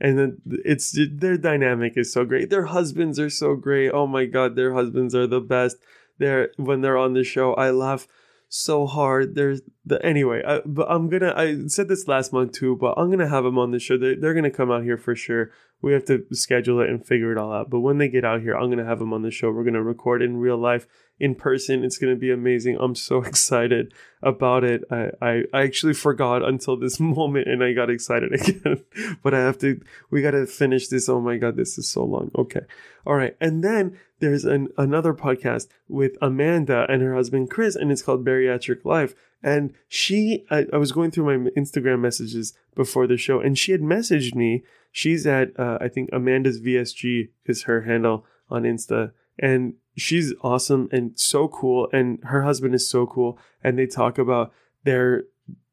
And 0.00 0.18
then 0.18 0.38
it's 0.64 0.98
their 1.12 1.36
dynamic 1.36 1.96
is 1.96 2.12
so 2.12 2.24
great. 2.24 2.50
Their 2.50 2.64
husbands 2.66 3.20
are 3.20 3.30
so 3.30 3.54
great. 3.54 3.90
Oh 3.90 4.08
my 4.08 4.24
god, 4.24 4.56
their 4.56 4.74
husbands 4.74 5.14
are 5.14 5.26
the 5.26 5.40
best. 5.40 5.76
They're 6.18 6.50
when 6.56 6.80
they're 6.80 6.98
on 6.98 7.14
the 7.14 7.22
show, 7.22 7.54
I 7.54 7.70
laugh 7.70 8.08
so 8.50 8.86
hard. 8.86 9.36
There's 9.36 9.62
the 9.86 10.04
anyway, 10.04 10.42
I, 10.46 10.60
but 10.66 10.90
I'm 10.90 11.08
gonna. 11.08 11.32
I 11.34 11.66
said 11.68 11.88
this 11.88 12.06
last 12.06 12.32
month 12.32 12.52
too, 12.52 12.76
but 12.76 12.94
I'm 12.98 13.10
gonna 13.10 13.28
have 13.28 13.44
them 13.44 13.58
on 13.58 13.70
the 13.70 13.78
show. 13.78 13.96
They're, 13.96 14.16
they're 14.16 14.34
gonna 14.34 14.50
come 14.50 14.70
out 14.70 14.82
here 14.82 14.98
for 14.98 15.14
sure. 15.14 15.50
We 15.82 15.92
have 15.92 16.04
to 16.06 16.26
schedule 16.32 16.80
it 16.80 16.90
and 16.90 17.04
figure 17.04 17.32
it 17.32 17.38
all 17.38 17.52
out. 17.52 17.70
But 17.70 17.80
when 17.80 17.98
they 17.98 18.08
get 18.08 18.24
out 18.24 18.42
here, 18.42 18.54
I'm 18.54 18.68
gonna 18.70 18.84
have 18.84 18.98
them 18.98 19.12
on 19.12 19.22
the 19.22 19.30
show. 19.30 19.50
We're 19.50 19.64
gonna 19.64 19.82
record 19.82 20.20
in 20.22 20.36
real 20.36 20.58
life, 20.58 20.86
in 21.18 21.34
person. 21.34 21.84
It's 21.84 21.98
gonna 21.98 22.16
be 22.16 22.30
amazing. 22.30 22.76
I'm 22.78 22.94
so 22.94 23.22
excited 23.24 23.94
about 24.22 24.64
it. 24.64 24.84
I 24.90 25.10
I, 25.22 25.42
I 25.52 25.62
actually 25.62 25.94
forgot 25.94 26.42
until 26.42 26.76
this 26.76 27.00
moment, 27.00 27.48
and 27.48 27.64
I 27.64 27.72
got 27.72 27.90
excited 27.90 28.32
again. 28.40 28.84
but 29.22 29.34
I 29.34 29.40
have 29.40 29.58
to. 29.58 29.80
We 30.10 30.22
gotta 30.22 30.46
finish 30.46 30.88
this. 30.88 31.08
Oh 31.08 31.20
my 31.20 31.36
god, 31.36 31.56
this 31.56 31.78
is 31.78 31.88
so 31.88 32.04
long. 32.04 32.30
Okay, 32.36 32.62
all 33.06 33.14
right, 33.14 33.36
and 33.40 33.64
then 33.64 33.98
there's 34.20 34.44
an, 34.44 34.68
another 34.76 35.14
podcast 35.14 35.68
with 35.88 36.16
Amanda 36.20 36.86
and 36.88 37.02
her 37.02 37.14
husband 37.14 37.50
Chris, 37.50 37.74
and 37.74 37.90
it's 37.90 38.02
called 38.02 38.24
Bariatric 38.24 38.84
Life. 38.84 39.14
And 39.42 39.72
she, 39.88 40.44
I, 40.50 40.66
I 40.72 40.76
was 40.76 40.92
going 40.92 41.10
through 41.10 41.24
my 41.24 41.50
Instagram 41.52 42.00
messages 42.00 42.52
before 42.74 43.06
the 43.06 43.16
show, 43.16 43.40
and 43.40 43.58
she 43.58 43.72
had 43.72 43.80
messaged 43.80 44.34
me. 44.34 44.62
She's 44.92 45.26
at, 45.26 45.58
uh, 45.58 45.78
I 45.80 45.88
think 45.88 46.10
Amanda's 46.12 46.60
VSG 46.60 47.30
is 47.46 47.64
her 47.64 47.82
handle 47.82 48.24
on 48.48 48.62
Insta, 48.62 49.12
and 49.38 49.74
she's 49.96 50.34
awesome 50.42 50.88
and 50.90 51.18
so 51.18 51.48
cool. 51.48 51.88
And 51.92 52.18
her 52.24 52.42
husband 52.42 52.74
is 52.74 52.88
so 52.88 53.06
cool, 53.06 53.38
and 53.62 53.78
they 53.78 53.86
talk 53.86 54.18
about 54.18 54.52
their, 54.84 55.24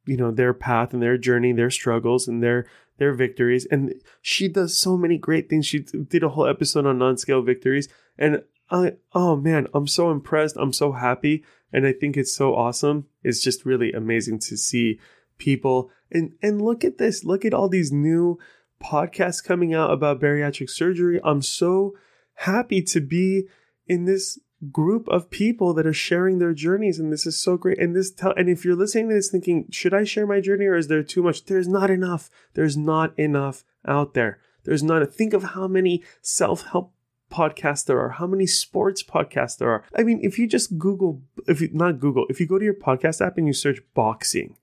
you 0.05 0.17
know, 0.17 0.31
their 0.31 0.53
path 0.53 0.93
and 0.93 1.01
their 1.01 1.17
journey, 1.17 1.53
their 1.53 1.71
struggles, 1.71 2.27
and 2.27 2.43
their 2.43 2.67
their 2.97 3.13
victories. 3.13 3.67
And 3.69 3.93
she 4.21 4.47
does 4.47 4.77
so 4.77 4.97
many 4.97 5.17
great 5.17 5.49
things. 5.49 5.65
She 5.65 5.79
did 5.79 6.23
a 6.23 6.29
whole 6.29 6.47
episode 6.47 6.85
on 6.85 6.97
non-scale 6.97 7.43
victories 7.43 7.87
and 8.17 8.41
I, 8.69 8.93
oh 9.13 9.35
man, 9.35 9.67
I'm 9.73 9.87
so 9.87 10.11
impressed. 10.11 10.57
I'm 10.57 10.73
so 10.73 10.91
happy. 10.91 11.43
And 11.71 11.85
I 11.85 11.93
think 11.93 12.17
it's 12.17 12.33
so 12.33 12.55
awesome. 12.55 13.05
It's 13.23 13.41
just 13.41 13.65
really 13.65 13.91
amazing 13.91 14.39
to 14.39 14.57
see 14.57 14.99
people 15.37 15.91
and, 16.11 16.33
and 16.41 16.61
look 16.61 16.83
at 16.83 16.97
this. 16.97 17.23
Look 17.23 17.45
at 17.45 17.53
all 17.53 17.69
these 17.69 17.91
new 17.91 18.39
podcasts 18.83 19.43
coming 19.43 19.73
out 19.73 19.91
about 19.91 20.19
bariatric 20.19 20.69
surgery. 20.69 21.19
I'm 21.23 21.41
so 21.41 21.95
happy 22.35 22.81
to 22.81 23.01
be 23.01 23.47
in 23.87 24.05
this 24.05 24.39
group 24.71 25.07
of 25.09 25.29
people 25.29 25.73
that 25.75 25.85
are 25.85 25.93
sharing 25.93 26.39
their 26.39 26.53
journeys 26.53 26.99
and 26.99 27.13
this 27.13 27.25
is 27.25 27.39
so 27.39 27.57
great. 27.57 27.79
And 27.79 27.95
this 27.95 28.11
tell 28.11 28.33
and 28.35 28.49
if 28.49 28.65
you're 28.65 28.75
listening 28.75 29.09
to 29.09 29.15
this 29.15 29.29
thinking 29.29 29.67
should 29.71 29.93
i 29.93 30.03
share 30.03 30.25
my 30.25 30.41
journey 30.41 30.65
or 30.65 30.75
is 30.75 30.87
there 30.87 31.03
too 31.03 31.21
much? 31.21 31.45
There's 31.45 31.67
not 31.67 31.89
enough. 31.89 32.29
There's 32.53 32.75
not 32.75 33.17
enough 33.19 33.63
out 33.87 34.13
there. 34.13 34.39
There's 34.63 34.83
not 34.83 35.13
think 35.13 35.33
of 35.33 35.43
how 35.43 35.67
many 35.67 36.03
self-help 36.21 36.91
podcasts 37.31 37.85
there 37.85 37.99
are, 37.99 38.09
how 38.09 38.27
many 38.27 38.47
sports 38.47 39.03
podcasts 39.03 39.57
there 39.57 39.69
are. 39.69 39.83
I 39.97 40.03
mean, 40.03 40.19
if 40.23 40.39
you 40.39 40.47
just 40.47 40.77
Google, 40.77 41.21
if 41.47 41.61
you 41.61 41.69
not 41.71 41.99
Google, 41.99 42.25
if 42.29 42.39
you 42.39 42.47
go 42.47 42.57
to 42.57 42.65
your 42.65 42.73
podcast 42.73 43.25
app 43.25 43.37
and 43.37 43.47
you 43.47 43.53
search 43.53 43.79
boxing, 43.93 44.57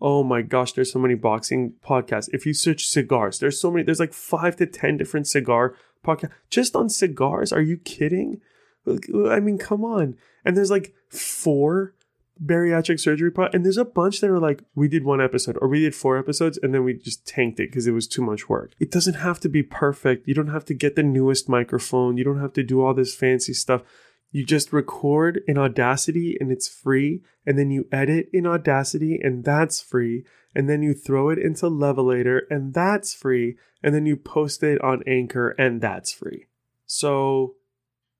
oh 0.00 0.22
my 0.22 0.42
gosh, 0.42 0.72
there's 0.72 0.92
so 0.92 0.98
many 0.98 1.14
boxing 1.14 1.74
podcasts. 1.84 2.28
If 2.32 2.46
you 2.46 2.54
search 2.54 2.86
cigars, 2.86 3.38
there's 3.38 3.60
so 3.60 3.70
many, 3.70 3.84
there's 3.84 4.00
like 4.00 4.12
five 4.12 4.56
to 4.56 4.66
10 4.66 4.96
different 4.96 5.26
cigar 5.26 5.74
podcasts 6.04 6.32
just 6.48 6.74
on 6.74 6.88
cigars. 6.88 7.52
Are 7.52 7.60
you 7.60 7.76
kidding? 7.76 8.40
I 8.86 9.40
mean, 9.40 9.58
come 9.58 9.84
on. 9.84 10.16
And 10.44 10.56
there's 10.56 10.70
like 10.70 10.94
four 11.08 11.94
bariatric 12.42 12.98
surgery 12.98 13.30
pod, 13.30 13.54
and 13.54 13.64
there's 13.64 13.76
a 13.76 13.84
bunch 13.84 14.20
that 14.20 14.30
are 14.30 14.38
like, 14.38 14.62
we 14.74 14.88
did 14.88 15.04
one 15.04 15.20
episode 15.20 15.58
or 15.60 15.68
we 15.68 15.80
did 15.80 15.94
four 15.94 16.16
episodes 16.16 16.58
and 16.62 16.72
then 16.72 16.84
we 16.84 16.94
just 16.94 17.26
tanked 17.26 17.60
it 17.60 17.68
because 17.68 17.86
it 17.86 17.92
was 17.92 18.08
too 18.08 18.22
much 18.22 18.48
work. 18.48 18.72
It 18.78 18.90
doesn't 18.90 19.14
have 19.14 19.40
to 19.40 19.48
be 19.48 19.62
perfect. 19.62 20.26
You 20.26 20.34
don't 20.34 20.48
have 20.48 20.64
to 20.66 20.74
get 20.74 20.96
the 20.96 21.02
newest 21.02 21.48
microphone. 21.48 22.16
You 22.16 22.24
don't 22.24 22.40
have 22.40 22.54
to 22.54 22.62
do 22.62 22.82
all 22.82 22.94
this 22.94 23.14
fancy 23.14 23.52
stuff. 23.52 23.82
You 24.30 24.44
just 24.44 24.72
record 24.72 25.40
in 25.48 25.58
Audacity 25.58 26.36
and 26.40 26.52
it's 26.52 26.68
free, 26.68 27.22
and 27.44 27.58
then 27.58 27.70
you 27.70 27.86
edit 27.90 28.28
in 28.32 28.46
Audacity 28.46 29.18
and 29.20 29.44
that's 29.44 29.80
free, 29.80 30.24
and 30.54 30.68
then 30.68 30.82
you 30.82 30.94
throw 30.94 31.30
it 31.30 31.38
into 31.38 31.66
Levelator 31.66 32.42
and 32.48 32.72
that's 32.74 33.12
free, 33.12 33.56
and 33.82 33.94
then 33.94 34.06
you 34.06 34.16
post 34.16 34.62
it 34.62 34.80
on 34.82 35.02
Anchor 35.06 35.50
and 35.50 35.80
that's 35.80 36.12
free. 36.12 36.46
So 36.86 37.54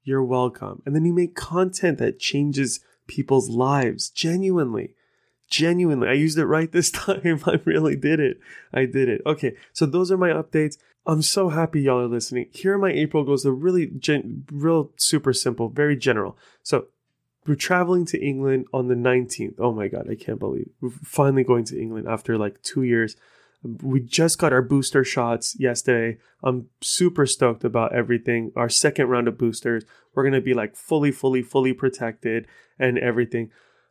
you're 0.03 0.25
welcome. 0.25 0.83
And 0.85 0.95
then 0.95 1.05
you 1.05 1.13
make 1.13 1.35
content 1.35 1.99
that 1.99 2.19
changes 2.19 2.81
people's 3.07 3.49
lives 3.49 4.11
genuinely. 4.11 4.95
Genuinely. 5.49 6.09
I 6.09 6.13
used 6.13 6.39
it 6.39 6.47
right 6.47 6.71
this 6.71 6.91
time. 6.91 7.43
I 7.47 7.61
really 7.65 7.97
did 7.97 8.21
it. 8.21 8.39
I 8.73 8.87
did 8.87 9.09
it. 9.09 9.23
Okay. 9.27 9.55
So 9.73 9.87
those 9.87 10.11
are 10.11 10.17
my 10.17 10.31
updates. 10.31 10.77
I'm 11.07 11.23
so 11.23 11.49
happy 11.49 11.83
y'all 11.83 12.01
are 12.01 12.07
listening. 12.07 12.49
Here 12.53 12.75
are 12.75 12.79
my 12.79 12.93
April 12.93 13.25
goals. 13.25 13.43
They're 13.43 13.53
really, 13.53 13.87
gen- 13.87 14.45
real 14.53 14.93
super 14.97 15.33
simple, 15.33 15.69
very 15.69 15.97
general. 15.97 16.37
So 16.63 16.87
we're 17.47 17.55
traveling 17.55 18.05
to 18.07 18.23
England 18.23 18.67
on 18.73 18.89
the 18.89 18.95
19th. 18.95 19.55
Oh 19.59 19.73
my 19.73 19.89
God, 19.89 20.09
I 20.11 20.15
can't 20.15 20.39
believe 20.39 20.69
we're 20.81 20.91
finally 20.91 21.45
going 21.45 21.65
to 21.65 21.81
England 21.81 22.07
after 22.07 22.37
like 22.37 22.63
two 22.63 22.83
years. 22.83 23.17
We 23.63 24.01
just 24.01 24.39
got 24.39 24.53
our 24.53 24.63
booster 24.63 25.05
shots 25.05 25.57
yesterday. 25.59 26.19
I'm 26.43 26.69
super 26.81 27.27
stoked 27.27 27.65
about 27.65 27.95
everything. 27.95 28.53
Our 28.57 28.69
second 28.69 29.09
round 29.09 29.29
of 29.29 29.37
boosters, 29.37 29.85
we're 30.15 30.23
going 30.23 30.35
to 30.35 30.41
be 30.41 30.55
like 30.55 30.77
fully, 30.77 31.13
fully, 31.13 31.43
fully 31.43 31.73
protected 31.73 32.47
and 32.79 32.99
everything. 32.99 33.51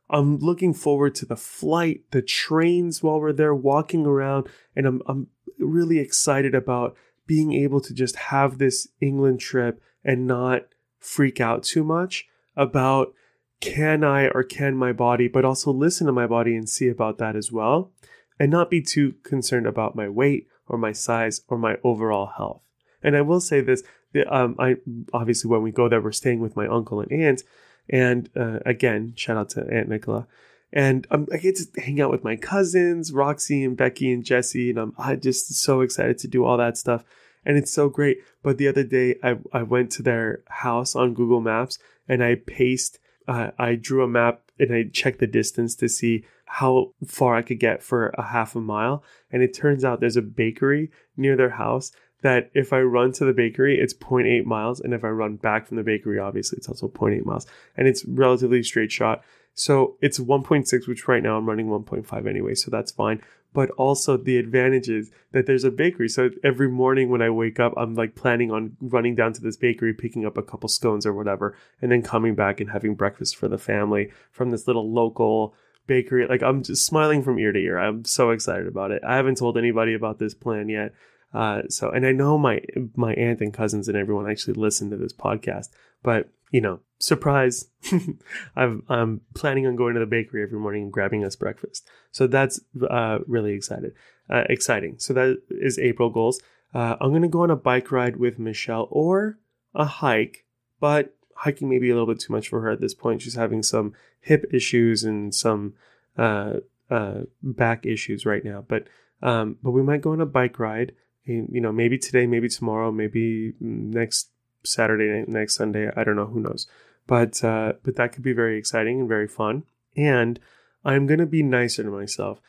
I'm 0.09 0.37
looking 0.39 0.73
forward 0.73 1.13
to 1.15 1.25
the 1.25 1.35
flight, 1.35 2.01
the 2.11 2.23
trains 2.23 3.03
while 3.03 3.19
we're 3.19 3.33
there 3.33 3.53
walking 3.53 4.07
around, 4.07 4.47
and 4.75 4.87
I'm, 4.87 5.01
I'm 5.07 5.27
really 5.59 5.99
excited 5.99 6.55
about 6.55 6.95
being 7.27 7.53
able 7.53 7.81
to 7.81 7.93
just 7.93 8.15
have 8.15 8.57
this 8.57 8.87
England 8.99 9.39
trip 9.39 9.81
and 10.03 10.25
not 10.25 10.63
freak 10.97 11.39
out 11.39 11.63
too 11.63 11.83
much 11.83 12.27
about 12.55 13.13
can 13.61 14.03
I 14.03 14.27
or 14.27 14.43
can 14.43 14.75
my 14.75 14.93
body, 14.93 15.27
but 15.27 15.45
also 15.45 15.71
listen 15.71 16.07
to 16.07 16.13
my 16.13 16.27
body 16.27 16.55
and 16.55 16.67
see 16.67 16.87
about 16.87 17.17
that 17.17 17.35
as 17.35 17.51
well, 17.51 17.91
and 18.39 18.49
not 18.49 18.69
be 18.69 18.81
too 18.81 19.15
concerned 19.23 19.67
about 19.67 19.95
my 19.95 20.07
weight 20.07 20.47
or 20.67 20.77
my 20.77 20.91
size 20.91 21.41
or 21.47 21.57
my 21.57 21.75
overall 21.83 22.27
health. 22.37 22.61
And 23.03 23.17
I 23.17 23.21
will 23.21 23.41
say 23.41 23.61
this: 23.61 23.83
um, 24.29 24.55
I 24.59 24.77
obviously 25.13 25.49
when 25.49 25.61
we 25.61 25.71
go 25.71 25.89
there, 25.89 26.01
we're 26.01 26.11
staying 26.11 26.39
with 26.39 26.55
my 26.55 26.67
uncle 26.67 27.01
and 27.01 27.11
aunt, 27.11 27.43
and 27.89 28.29
uh, 28.35 28.59
again, 28.65 29.13
shout 29.15 29.37
out 29.37 29.49
to 29.51 29.67
Aunt 29.69 29.89
Nicola. 29.89 30.27
And 30.71 31.07
um, 31.09 31.27
I 31.33 31.37
get 31.37 31.55
to 31.55 31.81
hang 31.81 31.99
out 31.99 32.11
with 32.11 32.23
my 32.23 32.35
cousins, 32.35 33.11
Roxy 33.11 33.63
and 33.63 33.75
Becky 33.75 34.11
and 34.11 34.23
Jesse, 34.23 34.69
and 34.69 34.79
I'm 34.79 34.93
I 34.97 35.15
just 35.15 35.53
so 35.55 35.81
excited 35.81 36.17
to 36.19 36.27
do 36.27 36.45
all 36.45 36.57
that 36.57 36.77
stuff. 36.77 37.03
And 37.45 37.57
it's 37.57 37.71
so 37.71 37.89
great. 37.89 38.19
But 38.43 38.57
the 38.57 38.67
other 38.67 38.83
day, 38.83 39.15
I, 39.23 39.37
I 39.51 39.63
went 39.63 39.91
to 39.93 40.03
their 40.03 40.43
house 40.47 40.95
on 40.95 41.13
Google 41.13 41.41
Maps 41.41 41.79
and 42.07 42.23
I 42.23 42.35
paced 42.35 42.99
uh, 43.29 43.51
I 43.59 43.75
drew 43.75 44.03
a 44.03 44.07
map 44.07 44.41
and 44.57 44.73
I 44.73 44.85
checked 44.91 45.19
the 45.19 45.27
distance 45.27 45.75
to 45.75 45.87
see 45.87 46.25
how 46.45 46.93
far 47.05 47.35
I 47.35 47.43
could 47.43 47.59
get 47.59 47.83
for 47.83 48.07
a 48.09 48.23
half 48.23 48.55
a 48.55 48.59
mile. 48.59 49.03
And 49.31 49.43
it 49.43 49.53
turns 49.53 49.85
out 49.85 49.99
there's 49.99 50.17
a 50.17 50.23
bakery 50.23 50.89
near 51.15 51.35
their 51.35 51.51
house 51.51 51.91
that 52.23 52.49
if 52.55 52.73
I 52.73 52.81
run 52.81 53.11
to 53.13 53.25
the 53.25 53.33
bakery, 53.33 53.79
it's 53.79 53.93
0.8 53.93 54.45
miles. 54.45 54.79
And 54.79 54.95
if 54.95 55.03
I 55.03 55.09
run 55.09 55.35
back 55.35 55.67
from 55.67 55.77
the 55.77 55.83
bakery, 55.83 56.17
obviously 56.17 56.57
it's 56.57 56.67
also 56.67 56.87
0.8 56.87 57.23
miles. 57.23 57.45
And 57.77 57.87
it's 57.87 58.03
relatively 58.05 58.63
straight 58.63 58.91
shot. 58.91 59.23
So 59.59 59.97
it's 60.01 60.19
1.6, 60.19 60.87
which 60.87 61.07
right 61.07 61.21
now 61.21 61.37
I'm 61.37 61.47
running 61.47 61.67
1.5 61.67 62.27
anyway. 62.27 62.55
So 62.55 62.71
that's 62.71 62.91
fine 62.91 63.21
but 63.53 63.69
also 63.71 64.17
the 64.17 64.37
advantage 64.37 64.89
is 64.89 65.11
that 65.31 65.45
there's 65.45 65.63
a 65.63 65.71
bakery. 65.71 66.07
So 66.07 66.29
every 66.43 66.69
morning 66.69 67.09
when 67.09 67.21
I 67.21 67.29
wake 67.29 67.59
up, 67.59 67.73
I'm 67.77 67.95
like 67.95 68.15
planning 68.15 68.51
on 68.51 68.77
running 68.79 69.15
down 69.15 69.33
to 69.33 69.41
this 69.41 69.57
bakery, 69.57 69.93
picking 69.93 70.25
up 70.25 70.37
a 70.37 70.43
couple 70.43 70.69
scones 70.69 71.05
or 71.05 71.13
whatever, 71.13 71.55
and 71.81 71.91
then 71.91 72.01
coming 72.01 72.35
back 72.35 72.59
and 72.59 72.71
having 72.71 72.95
breakfast 72.95 73.35
for 73.35 73.47
the 73.47 73.57
family 73.57 74.11
from 74.31 74.51
this 74.51 74.67
little 74.67 74.91
local 74.91 75.55
bakery. 75.87 76.27
Like 76.27 76.43
I'm 76.43 76.63
just 76.63 76.85
smiling 76.85 77.23
from 77.23 77.39
ear 77.39 77.51
to 77.51 77.59
ear. 77.59 77.79
I'm 77.79 78.05
so 78.05 78.29
excited 78.29 78.67
about 78.67 78.91
it. 78.91 79.03
I 79.05 79.15
haven't 79.15 79.37
told 79.37 79.57
anybody 79.57 79.93
about 79.93 80.19
this 80.19 80.33
plan 80.33 80.69
yet. 80.69 80.93
Uh, 81.33 81.61
so, 81.69 81.89
and 81.89 82.05
I 82.05 82.11
know 82.11 82.37
my 82.37 82.61
my 82.95 83.13
aunt 83.13 83.41
and 83.41 83.53
cousins 83.53 83.87
and 83.87 83.97
everyone 83.97 84.29
actually 84.29 84.55
listen 84.55 84.89
to 84.89 84.97
this 84.97 85.13
podcast, 85.13 85.69
but 86.01 86.29
you 86.51 86.61
know, 86.61 86.79
surprise, 86.99 87.69
I'm, 88.55 88.83
I'm 88.89 89.21
planning 89.33 89.67
on 89.67 89.75
going 89.75 89.93
to 89.93 89.99
the 89.99 90.05
bakery 90.05 90.43
every 90.43 90.59
morning 90.59 90.83
and 90.83 90.93
grabbing 90.93 91.23
us 91.23 91.35
breakfast. 91.35 91.87
So 92.11 92.27
that's 92.27 92.59
uh, 92.89 93.19
really 93.27 93.53
excited, 93.53 93.93
uh, 94.29 94.43
exciting. 94.49 94.95
So 94.99 95.13
that 95.13 95.41
is 95.49 95.79
April 95.79 96.09
goals. 96.09 96.41
Uh, 96.73 96.95
I'm 96.99 97.19
to 97.21 97.27
go 97.27 97.43
on 97.43 97.51
a 97.51 97.55
bike 97.55 97.91
ride 97.91 98.17
with 98.17 98.39
Michelle 98.39 98.87
or 98.91 99.37
a 99.73 99.85
hike, 99.85 100.45
but 100.79 101.15
hiking 101.35 101.69
may 101.69 101.79
be 101.79 101.89
a 101.89 101.93
little 101.93 102.07
bit 102.07 102.19
too 102.19 102.33
much 102.33 102.49
for 102.49 102.61
her 102.61 102.69
at 102.69 102.81
this 102.81 102.93
point. 102.93 103.21
She's 103.21 103.35
having 103.35 103.63
some 103.63 103.93
hip 104.21 104.45
issues 104.51 105.03
and 105.03 105.33
some 105.33 105.73
uh, 106.17 106.57
uh, 106.89 107.21
back 107.41 107.85
issues 107.85 108.25
right 108.25 108.43
now. 108.43 108.63
But 108.67 108.87
um, 109.21 109.57
but 109.61 109.71
we 109.71 109.83
might 109.83 110.01
go 110.01 110.11
on 110.11 110.21
a 110.21 110.25
bike 110.25 110.59
ride. 110.59 110.93
You 111.25 111.61
know, 111.61 111.71
maybe 111.71 111.97
today, 111.99 112.25
maybe 112.25 112.49
tomorrow, 112.49 112.91
maybe 112.91 113.53
next 113.59 114.29
Saturday 114.63 115.07
night, 115.07 115.29
next 115.29 115.55
Sunday. 115.55 115.89
I 115.95 116.03
don't 116.03 116.15
know. 116.15 116.27
Who 116.27 116.39
knows? 116.39 116.67
But 117.07 117.43
uh, 117.43 117.73
but 117.83 117.95
that 117.95 118.13
could 118.13 118.23
be 118.23 118.33
very 118.33 118.57
exciting 118.57 118.99
and 118.99 119.09
very 119.09 119.27
fun. 119.27 119.63
And 119.95 120.39
I'm 120.85 121.07
gonna 121.07 121.25
be 121.25 121.43
nicer 121.43 121.83
to 121.83 121.89
myself. 121.89 122.39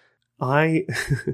I 0.40 0.86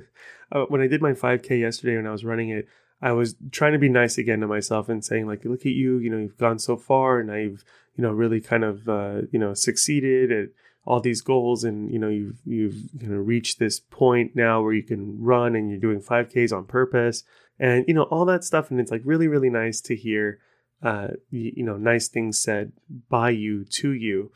uh, 0.53 0.65
when 0.69 0.81
I 0.81 0.87
did 0.87 1.03
my 1.03 1.13
5K 1.13 1.61
yesterday 1.61 1.97
when 1.97 2.07
I 2.07 2.13
was 2.13 2.25
running 2.25 2.51
it, 2.51 2.69
I 3.01 3.13
was 3.13 3.35
trying 3.51 3.73
to 3.73 3.79
be 3.79 3.89
nice 3.89 4.19
again 4.19 4.41
to 4.41 4.47
myself 4.47 4.89
and 4.89 5.05
saying 5.05 5.27
like, 5.27 5.45
look 5.45 5.61
at 5.61 5.67
you, 5.67 5.99
you 5.99 6.11
know, 6.11 6.19
you've 6.19 6.39
gone 6.39 6.59
so 6.59 6.77
far 6.77 7.21
and 7.21 7.31
I've 7.31 7.65
you 7.97 8.03
know 8.03 8.13
really 8.13 8.41
kind 8.41 8.65
of 8.65 8.89
uh, 8.89 9.23
you 9.33 9.39
know 9.39 9.55
succeeded 9.55 10.31
at 10.31 10.49
all 10.85 11.01
these 11.01 11.21
goals 11.21 11.65
and 11.65 11.91
you 11.91 11.99
know 11.99 12.09
you've 12.09 12.39
you've 12.45 12.77
you 13.01 13.09
know 13.09 13.17
reached 13.17 13.59
this 13.59 13.81
point 13.81 14.37
now 14.37 14.63
where 14.63 14.73
you 14.73 14.83
can 14.83 15.21
run 15.21 15.57
and 15.57 15.71
you're 15.71 15.81
doing 15.81 16.01
5Ks 16.01 16.57
on 16.57 16.65
purpose 16.65 17.25
and 17.59 17.85
you 17.89 17.95
know 17.95 18.05
all 18.05 18.25
that 18.27 18.45
stuff 18.45 18.71
and 18.71 18.79
it's 18.79 18.91
like 18.91 19.03
really 19.05 19.27
really 19.27 19.51
nice 19.51 19.81
to 19.81 19.97
hear 19.97 20.39
uh, 20.83 21.09
you, 21.31 21.53
you 21.57 21.65
know, 21.65 21.77
nice 21.77 22.09
things 22.09 22.39
said 22.39 22.73
by 23.09 23.31
you 23.31 23.65
to 23.65 23.93
you. 23.93 24.33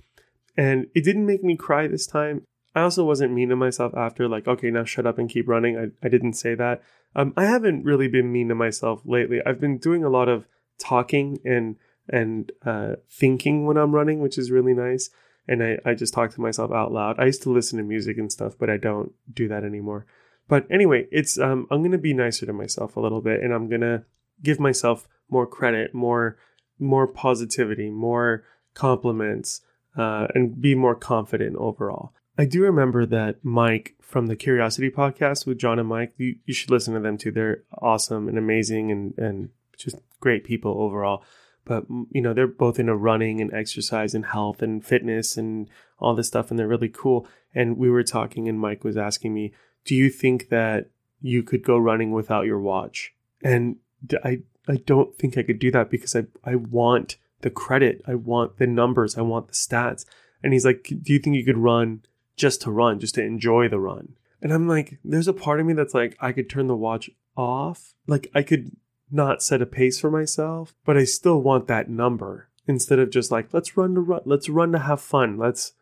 And 0.56 0.86
it 0.94 1.04
didn't 1.04 1.26
make 1.26 1.44
me 1.44 1.56
cry 1.56 1.86
this 1.86 2.06
time. 2.06 2.42
I 2.74 2.82
also 2.82 3.04
wasn't 3.04 3.32
mean 3.32 3.48
to 3.48 3.56
myself 3.56 3.94
after, 3.96 4.28
like, 4.28 4.46
okay, 4.46 4.70
now 4.70 4.84
shut 4.84 5.06
up 5.06 5.18
and 5.18 5.28
keep 5.28 5.48
running. 5.48 5.76
I, 5.76 6.06
I 6.06 6.08
didn't 6.08 6.34
say 6.34 6.54
that. 6.54 6.82
Um, 7.16 7.34
I 7.36 7.44
haven't 7.44 7.84
really 7.84 8.08
been 8.08 8.32
mean 8.32 8.48
to 8.48 8.54
myself 8.54 9.02
lately. 9.04 9.40
I've 9.44 9.60
been 9.60 9.78
doing 9.78 10.04
a 10.04 10.10
lot 10.10 10.28
of 10.28 10.46
talking 10.78 11.38
and 11.44 11.76
and 12.08 12.50
uh, 12.64 12.94
thinking 13.08 13.66
when 13.66 13.76
I'm 13.76 13.94
running, 13.94 14.20
which 14.20 14.38
is 14.38 14.50
really 14.50 14.74
nice. 14.74 15.10
And 15.46 15.62
I, 15.62 15.78
I 15.84 15.94
just 15.94 16.12
talk 16.12 16.32
to 16.32 16.40
myself 16.40 16.72
out 16.72 16.92
loud. 16.92 17.18
I 17.18 17.26
used 17.26 17.42
to 17.42 17.52
listen 17.52 17.78
to 17.78 17.84
music 17.84 18.18
and 18.18 18.30
stuff, 18.30 18.54
but 18.58 18.70
I 18.70 18.76
don't 18.76 19.12
do 19.32 19.48
that 19.48 19.64
anymore. 19.64 20.06
But 20.48 20.66
anyway, 20.70 21.06
it's 21.12 21.38
um, 21.38 21.66
I'm 21.70 21.82
gonna 21.82 21.98
be 21.98 22.14
nicer 22.14 22.46
to 22.46 22.52
myself 22.52 22.96
a 22.96 23.00
little 23.00 23.20
bit, 23.20 23.42
and 23.42 23.52
I'm 23.52 23.68
gonna 23.68 24.04
give 24.42 24.58
myself 24.58 25.08
more 25.30 25.46
credit, 25.46 25.94
more 25.94 26.36
more 26.78 27.06
positivity, 27.06 27.90
more 27.90 28.44
compliments, 28.74 29.60
uh, 29.96 30.26
and 30.34 30.60
be 30.60 30.74
more 30.74 30.94
confident 30.94 31.56
overall. 31.56 32.12
I 32.38 32.46
do 32.46 32.62
remember 32.62 33.04
that 33.06 33.44
Mike 33.44 33.94
from 34.00 34.26
the 34.26 34.36
Curiosity 34.36 34.90
podcast 34.90 35.46
with 35.46 35.58
John 35.58 35.78
and 35.78 35.88
Mike, 35.88 36.14
you, 36.16 36.36
you 36.46 36.54
should 36.54 36.70
listen 36.70 36.94
to 36.94 37.00
them 37.00 37.18
too. 37.18 37.30
They're 37.30 37.62
awesome 37.82 38.28
and 38.28 38.38
amazing 38.38 38.90
and, 38.90 39.14
and 39.18 39.50
just 39.76 39.96
great 40.20 40.44
people 40.44 40.80
overall. 40.80 41.22
But, 41.64 41.84
you 42.10 42.22
know, 42.22 42.32
they're 42.32 42.46
both 42.46 42.78
into 42.78 42.96
running 42.96 43.40
and 43.40 43.52
exercise 43.52 44.14
and 44.14 44.24
health 44.24 44.62
and 44.62 44.84
fitness 44.84 45.36
and 45.36 45.68
all 45.98 46.14
this 46.14 46.28
stuff, 46.28 46.50
and 46.50 46.58
they're 46.58 46.66
really 46.66 46.88
cool. 46.88 47.28
And 47.54 47.76
we 47.76 47.90
were 47.90 48.02
talking, 48.02 48.48
and 48.48 48.58
Mike 48.58 48.82
was 48.82 48.96
asking 48.96 49.34
me, 49.34 49.52
Do 49.84 49.94
you 49.94 50.08
think 50.08 50.48
that 50.48 50.90
you 51.20 51.42
could 51.42 51.62
go 51.62 51.76
running 51.76 52.12
without 52.12 52.46
your 52.46 52.58
watch? 52.58 53.12
And 53.44 53.76
I 54.24 54.40
I 54.70 54.76
don't 54.76 55.16
think 55.18 55.36
I 55.36 55.42
could 55.42 55.58
do 55.58 55.72
that 55.72 55.90
because 55.90 56.14
I, 56.14 56.26
I 56.44 56.54
want 56.54 57.16
the 57.40 57.50
credit. 57.50 58.02
I 58.06 58.14
want 58.14 58.58
the 58.58 58.66
numbers. 58.66 59.18
I 59.18 59.22
want 59.22 59.48
the 59.48 59.54
stats. 59.54 60.04
And 60.42 60.52
he's 60.52 60.64
like, 60.64 60.84
Do 61.02 61.12
you 61.12 61.18
think 61.18 61.36
you 61.36 61.44
could 61.44 61.58
run 61.58 62.02
just 62.36 62.62
to 62.62 62.70
run, 62.70 63.00
just 63.00 63.16
to 63.16 63.22
enjoy 63.22 63.68
the 63.68 63.80
run? 63.80 64.14
And 64.40 64.52
I'm 64.52 64.68
like, 64.68 64.98
There's 65.04 65.28
a 65.28 65.32
part 65.32 65.58
of 65.58 65.66
me 65.66 65.72
that's 65.72 65.94
like, 65.94 66.16
I 66.20 66.30
could 66.32 66.48
turn 66.48 66.68
the 66.68 66.76
watch 66.76 67.10
off. 67.36 67.94
Like, 68.06 68.30
I 68.32 68.42
could 68.42 68.76
not 69.10 69.42
set 69.42 69.60
a 69.60 69.66
pace 69.66 69.98
for 69.98 70.10
myself, 70.10 70.72
but 70.84 70.96
I 70.96 71.04
still 71.04 71.42
want 71.42 71.66
that 71.66 71.90
number 71.90 72.48
instead 72.66 73.00
of 73.00 73.10
just 73.10 73.32
like, 73.32 73.52
let's 73.52 73.76
run 73.76 73.96
to 73.96 74.00
run, 74.00 74.20
let's 74.24 74.48
run 74.48 74.70
to 74.72 74.78
have 74.78 75.00
fun. 75.00 75.36
Let's 75.36 75.72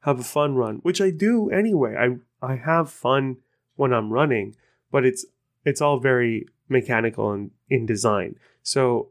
have 0.00 0.18
a 0.18 0.24
fun 0.24 0.54
run, 0.54 0.76
which 0.76 1.00
I 1.02 1.10
do 1.10 1.50
anyway. 1.50 1.96
I, 1.96 2.46
I 2.46 2.56
have 2.56 2.90
fun 2.90 3.36
when 3.76 3.92
I'm 3.92 4.10
running, 4.10 4.56
but 4.90 5.04
it's, 5.04 5.26
it's 5.66 5.82
all 5.82 6.00
very 6.00 6.46
mechanical 6.68 7.32
and 7.32 7.50
in 7.68 7.86
design. 7.86 8.36
So 8.62 9.10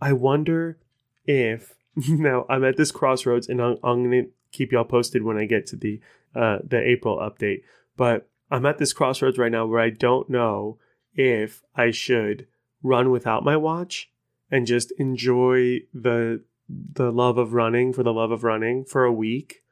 I 0.00 0.12
wonder 0.12 0.78
if 1.24 1.74
now 2.08 2.46
I'm 2.48 2.64
at 2.64 2.76
this 2.76 2.92
crossroads, 2.92 3.48
and 3.48 3.60
I'm, 3.60 3.78
I'm 3.82 4.04
going 4.04 4.24
to 4.24 4.30
keep 4.52 4.72
y'all 4.72 4.84
posted 4.84 5.22
when 5.22 5.38
I 5.38 5.44
get 5.44 5.66
to 5.68 5.76
the 5.76 6.00
uh, 6.34 6.58
the 6.62 6.80
April 6.80 7.18
update. 7.18 7.62
But 7.96 8.28
I'm 8.50 8.66
at 8.66 8.78
this 8.78 8.92
crossroads 8.92 9.38
right 9.38 9.52
now 9.52 9.66
where 9.66 9.80
I 9.80 9.90
don't 9.90 10.30
know 10.30 10.78
if 11.14 11.62
I 11.74 11.90
should 11.90 12.46
run 12.82 13.10
without 13.10 13.44
my 13.44 13.56
watch 13.56 14.10
and 14.50 14.66
just 14.66 14.92
enjoy 14.98 15.80
the 15.92 16.42
the 16.68 17.10
love 17.10 17.38
of 17.38 17.54
running 17.54 17.92
for 17.92 18.02
the 18.02 18.12
love 18.12 18.30
of 18.30 18.44
running 18.44 18.84
for 18.84 19.04
a 19.04 19.12
week, 19.12 19.62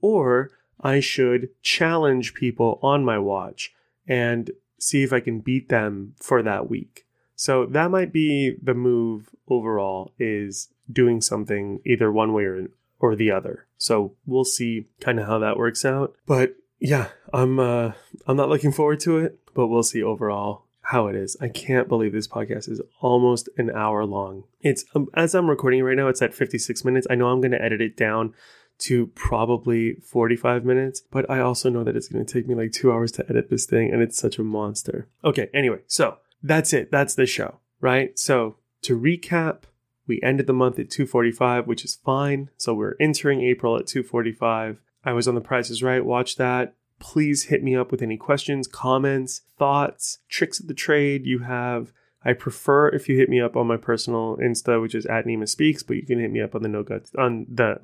or 0.00 0.50
I 0.80 1.00
should 1.00 1.48
challenge 1.62 2.34
people 2.34 2.78
on 2.82 3.04
my 3.04 3.18
watch 3.18 3.72
and 4.06 4.50
see 4.84 5.02
if 5.02 5.12
I 5.12 5.20
can 5.20 5.40
beat 5.40 5.70
them 5.70 6.14
for 6.20 6.42
that 6.42 6.68
week. 6.68 7.06
So 7.36 7.66
that 7.66 7.90
might 7.90 8.12
be 8.12 8.54
the 8.62 8.74
move 8.74 9.30
overall 9.48 10.12
is 10.18 10.68
doing 10.92 11.20
something 11.20 11.80
either 11.84 12.12
one 12.12 12.32
way 12.32 12.44
or, 12.44 12.68
or 13.00 13.16
the 13.16 13.30
other. 13.30 13.66
So 13.78 14.14
we'll 14.26 14.44
see 14.44 14.86
kind 15.00 15.18
of 15.18 15.26
how 15.26 15.38
that 15.38 15.56
works 15.56 15.84
out. 15.84 16.14
But 16.26 16.56
yeah, 16.78 17.08
I'm 17.32 17.58
uh 17.58 17.92
I'm 18.26 18.36
not 18.36 18.50
looking 18.50 18.72
forward 18.72 19.00
to 19.00 19.18
it, 19.18 19.38
but 19.54 19.68
we'll 19.68 19.82
see 19.82 20.02
overall 20.02 20.66
how 20.82 21.06
it 21.06 21.16
is. 21.16 21.34
I 21.40 21.48
can't 21.48 21.88
believe 21.88 22.12
this 22.12 22.28
podcast 22.28 22.68
is 22.68 22.82
almost 23.00 23.48
an 23.56 23.70
hour 23.70 24.04
long. 24.04 24.44
It's 24.60 24.84
um, 24.94 25.08
as 25.14 25.34
I'm 25.34 25.48
recording 25.48 25.82
right 25.82 25.96
now, 25.96 26.08
it's 26.08 26.20
at 26.20 26.34
56 26.34 26.84
minutes. 26.84 27.06
I 27.08 27.14
know 27.14 27.28
I'm 27.28 27.40
going 27.40 27.52
to 27.52 27.62
edit 27.62 27.80
it 27.80 27.96
down 27.96 28.34
to 28.78 29.06
probably 29.08 29.94
45 29.94 30.64
minutes, 30.64 31.00
but 31.10 31.28
I 31.30 31.40
also 31.40 31.70
know 31.70 31.84
that 31.84 31.96
it's 31.96 32.08
going 32.08 32.24
to 32.24 32.32
take 32.32 32.48
me 32.48 32.54
like 32.54 32.72
2 32.72 32.92
hours 32.92 33.12
to 33.12 33.24
edit 33.28 33.50
this 33.50 33.66
thing 33.66 33.92
and 33.92 34.02
it's 34.02 34.18
such 34.18 34.38
a 34.38 34.44
monster. 34.44 35.08
Okay, 35.24 35.48
anyway, 35.54 35.78
so 35.86 36.18
that's 36.42 36.72
it. 36.72 36.90
That's 36.90 37.14
the 37.14 37.26
show, 37.26 37.60
right? 37.80 38.18
So, 38.18 38.56
to 38.82 38.98
recap, 38.98 39.62
we 40.06 40.20
ended 40.22 40.46
the 40.46 40.52
month 40.52 40.78
at 40.78 40.90
245, 40.90 41.66
which 41.66 41.84
is 41.84 41.94
fine. 41.94 42.50
So 42.56 42.74
we're 42.74 42.96
entering 43.00 43.40
April 43.40 43.76
at 43.76 43.86
245. 43.86 44.80
I 45.04 45.12
was 45.12 45.26
on 45.28 45.34
the 45.34 45.40
prices 45.40 45.82
right. 45.82 46.04
Watch 46.04 46.36
that. 46.36 46.74
Please 46.98 47.44
hit 47.44 47.62
me 47.62 47.74
up 47.74 47.90
with 47.90 48.02
any 48.02 48.16
questions, 48.16 48.66
comments, 48.66 49.42
thoughts, 49.58 50.18
tricks 50.28 50.60
of 50.60 50.68
the 50.68 50.74
trade 50.74 51.26
you 51.26 51.40
have. 51.40 51.92
I 52.24 52.32
prefer 52.32 52.88
if 52.88 53.08
you 53.08 53.16
hit 53.16 53.28
me 53.28 53.40
up 53.40 53.56
on 53.56 53.66
my 53.66 53.76
personal 53.76 54.36
Insta, 54.38 54.80
which 54.80 54.94
is 54.94 55.04
at 55.06 55.26
Nima 55.26 55.48
Speaks, 55.48 55.82
but 55.82 55.96
you 55.96 56.06
can 56.06 56.18
hit 56.18 56.30
me 56.30 56.40
up 56.40 56.54
on 56.54 56.62
the 56.62 56.68
No 56.68 56.82
Guts 56.82 57.12
on 57.18 57.46
the 57.48 57.78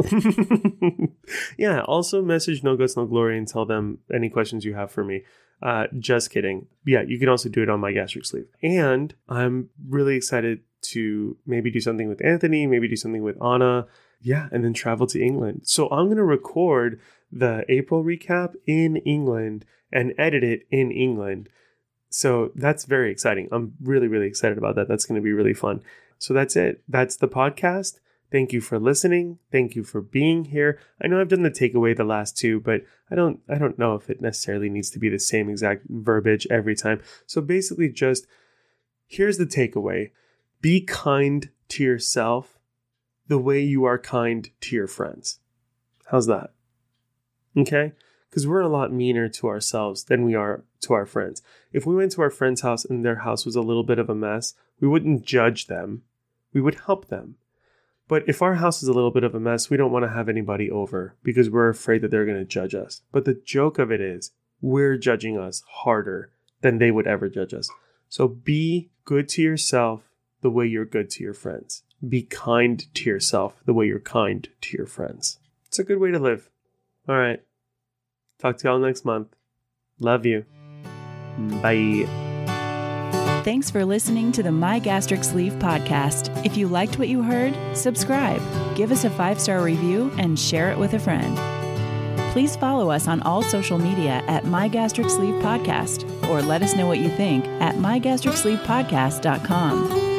Yeah, 1.59 1.83
also 1.83 2.23
message 2.23 2.63
No 2.63 2.77
Guts 2.77 2.97
No 2.97 3.07
Glory 3.07 3.37
and 3.37 3.47
tell 3.47 3.67
them 3.67 3.99
any 4.13 4.31
questions 4.31 4.65
you 4.65 4.75
have 4.75 4.91
for 4.91 5.05
me. 5.05 5.25
Uh, 5.63 5.87
just 5.99 6.31
kidding. 6.31 6.67
Yeah, 6.87 7.03
you 7.03 7.19
can 7.19 7.29
also 7.29 7.49
do 7.49 7.63
it 7.63 7.69
on 7.69 7.81
my 7.81 7.93
gastric 7.93 8.25
sleeve. 8.25 8.47
And 8.63 9.15
I'm 9.29 9.69
really 9.89 10.17
excited 10.17 10.61
to 10.83 11.37
maybe 11.47 11.71
do 11.71 11.81
something 11.81 12.09
with 12.09 12.25
Anthony, 12.25 12.67
maybe 12.67 12.89
do 12.89 12.97
something 12.97 13.23
with 13.23 13.41
Anna. 13.43 13.87
Yeah, 14.23 14.49
and 14.53 14.65
then 14.65 14.75
travel 14.75 15.07
to 15.09 15.23
England. 15.23 15.63
So 15.65 15.89
I'm 15.89 16.15
to 16.15 16.25
record 16.25 17.01
the 17.33 17.65
April 17.69 18.05
recap 18.05 18.55
in 18.67 18.97
England 18.97 19.65
and 19.93 20.15
edit 20.19 20.45
it 20.45 20.67
in 20.71 20.91
England. 20.91 21.49
So 22.11 22.51
that's 22.57 22.85
very 22.85 23.11
exciting. 23.11 23.49
I'm 23.53 23.75
really, 23.81 24.09
really 24.09 24.27
excited 24.27 24.59
about 24.59 24.75
that. 24.75 24.89
That's 24.89 25.07
going 25.07 25.21
to 25.21 25.25
be 25.25 25.33
really 25.33 25.55
fun. 25.55 25.83
So 26.19 26.35
that's 26.35 26.57
it. 26.57 26.83
That's 26.89 27.17
the 27.17 27.29
podcast. 27.29 28.01
Thank 28.31 28.53
you 28.53 28.61
for 28.61 28.79
listening. 28.79 29.39
Thank 29.51 29.75
you 29.75 29.83
for 29.83 30.01
being 30.01 30.47
here. 30.47 30.79
I 31.03 31.09
know 31.09 31.21
I've 31.21 31.29
done 31.29 31.43
the 31.43 31.51
takeaway 31.51 31.97
the 31.97 32.05
last 32.05 32.37
two, 32.37 32.61
but 32.61 32.83
I 33.11 33.15
don't 33.17 33.41
I 33.49 33.59
don't 33.59 33.79
know 33.79 33.95
if 33.95 34.09
it 34.09 34.21
necessarily 34.21 34.69
needs 34.69 34.91
to 34.91 35.01
be 35.01 35.09
the 35.09 35.19
same 35.19 35.49
exact 35.49 35.87
verbiage 35.89 36.47
every 36.49 36.77
time. 36.77 37.01
So 37.27 37.41
basically 37.41 37.89
just 37.89 38.27
here's 39.07 39.39
the 39.39 39.47
takeaway. 39.47 40.11
Be 40.61 40.81
kind 40.81 41.49
to 41.71 41.83
yourself 41.83 42.59
the 43.27 43.39
way 43.39 43.61
you 43.61 43.85
are 43.85 43.99
kind 43.99 44.49
to 44.61 44.77
your 44.77 44.87
friends. 44.87 45.41
How's 46.07 46.27
that? 46.27 46.53
Okay? 47.57 47.93
Because 48.31 48.47
we're 48.47 48.61
a 48.61 48.69
lot 48.69 48.93
meaner 48.93 49.29
to 49.29 49.49
ourselves 49.49 50.05
than 50.05 50.25
we 50.25 50.37
are 50.37 50.63
to 50.83 50.95
our 50.95 51.05
friends. 51.05 51.43
If 51.73 51.85
we 51.85 51.97
went 51.97 52.13
to 52.13 52.23
our 52.23 52.31
friend's 52.31 52.61
house 52.61 52.85
and 52.85 53.05
their 53.05 53.17
house 53.17 53.45
was 53.45 53.57
a 53.57 53.61
little 53.61 53.83
bit 53.83 53.99
of 53.99 54.09
a 54.09 54.15
mess, 54.15 54.55
we 54.81 54.87
wouldn't 54.87 55.27
judge 55.27 55.67
them. 55.67 56.03
We 56.53 56.61
would 56.61 56.81
help 56.87 57.09
them. 57.09 57.37
But 58.07 58.25
if 58.29 58.43
our 58.43 58.55
house 58.55 58.83
is 58.83 58.89
a 58.89 58.93
little 58.93 59.11
bit 59.11 59.25
of 59.25 59.35
a 59.35 59.41
mess, 59.41 59.71
we 59.71 59.77
don't 59.77 59.93
want 59.93 60.05
to 60.05 60.11
have 60.11 60.29
anybody 60.29 60.71
over 60.71 61.15
because 61.23 61.51
we're 61.51 61.69
afraid 61.69 62.03
that 62.03 62.11
they're 62.11 62.27
going 62.27 62.39
to 62.39 62.45
judge 62.45 62.75
us. 62.75 63.03
But 63.13 63.25
the 63.25 63.41
joke 63.45 63.79
of 63.79 63.93
it 63.93 64.01
is, 64.01 64.33
we're 64.61 64.97
judging 64.97 65.39
us 65.39 65.63
harder 65.69 66.31
than 66.61 66.79
they 66.79 66.91
would 66.91 67.07
ever 67.07 67.29
judge 67.29 67.55
us. 67.55 67.71
So 68.09 68.29
be 68.29 68.91
good 69.05 69.29
to 69.31 69.43
yourself 69.43 70.11
the 70.41 70.51
way 70.51 70.67
you're 70.67 70.85
good 70.85 71.11
to 71.11 71.23
your 71.23 71.35
friends. 71.35 71.83
Be 72.07 72.23
kind 72.23 72.93
to 72.95 73.09
yourself 73.09 73.63
the 73.65 73.75
way 73.75 73.87
you're 73.87 74.01
kind 74.01 74.49
to 74.61 74.77
your 74.77 74.87
friends. 74.87 75.39
It's 75.67 75.79
a 75.79 75.85
good 75.85 75.99
way 75.99 76.11
to 76.11 76.19
live. 76.19 76.51
All 77.09 77.17
right. 77.17 77.43
Talk 78.41 78.57
to 78.59 78.69
y'all 78.69 78.79
next 78.79 79.05
month. 79.05 79.35
Love 79.99 80.25
you. 80.25 80.45
Bye. 81.63 82.07
Thanks 83.45 83.71
for 83.71 83.85
listening 83.85 84.33
to 84.33 84.43
the 84.43 84.51
My 84.53 84.79
Gastric 84.79 85.25
Sleeve 85.25 85.55
podcast. 85.55 86.45
If 86.45 86.57
you 86.57 86.69
liked 86.69 86.99
what 86.99 87.09
you 87.09 87.23
heard, 87.23 87.57
subscribe, 87.77 88.41
give 88.77 88.93
us 88.93 89.05
a 89.05 89.11
five 89.11 89.41
star 89.41 89.63
review, 89.63 90.13
and 90.19 90.39
share 90.39 90.71
it 90.71 90.79
with 90.79 90.95
a 90.95 90.99
friend. 90.99 91.37
Please 92.33 92.57
follow 92.57 92.91
us 92.91 93.09
on 93.09 93.23
all 93.23 93.43
social 93.43 93.79
media 93.79 94.23
at 94.27 94.45
My 94.45 94.69
Gastric 94.69 95.09
Sleeve 95.11 95.43
Podcast 95.43 96.05
or 96.29 96.43
let 96.43 96.63
us 96.63 96.77
know 96.77 96.87
what 96.87 96.99
you 96.99 97.09
think 97.09 97.45
at 97.61 97.75
mygastricsleevepodcast.com. 97.77 100.10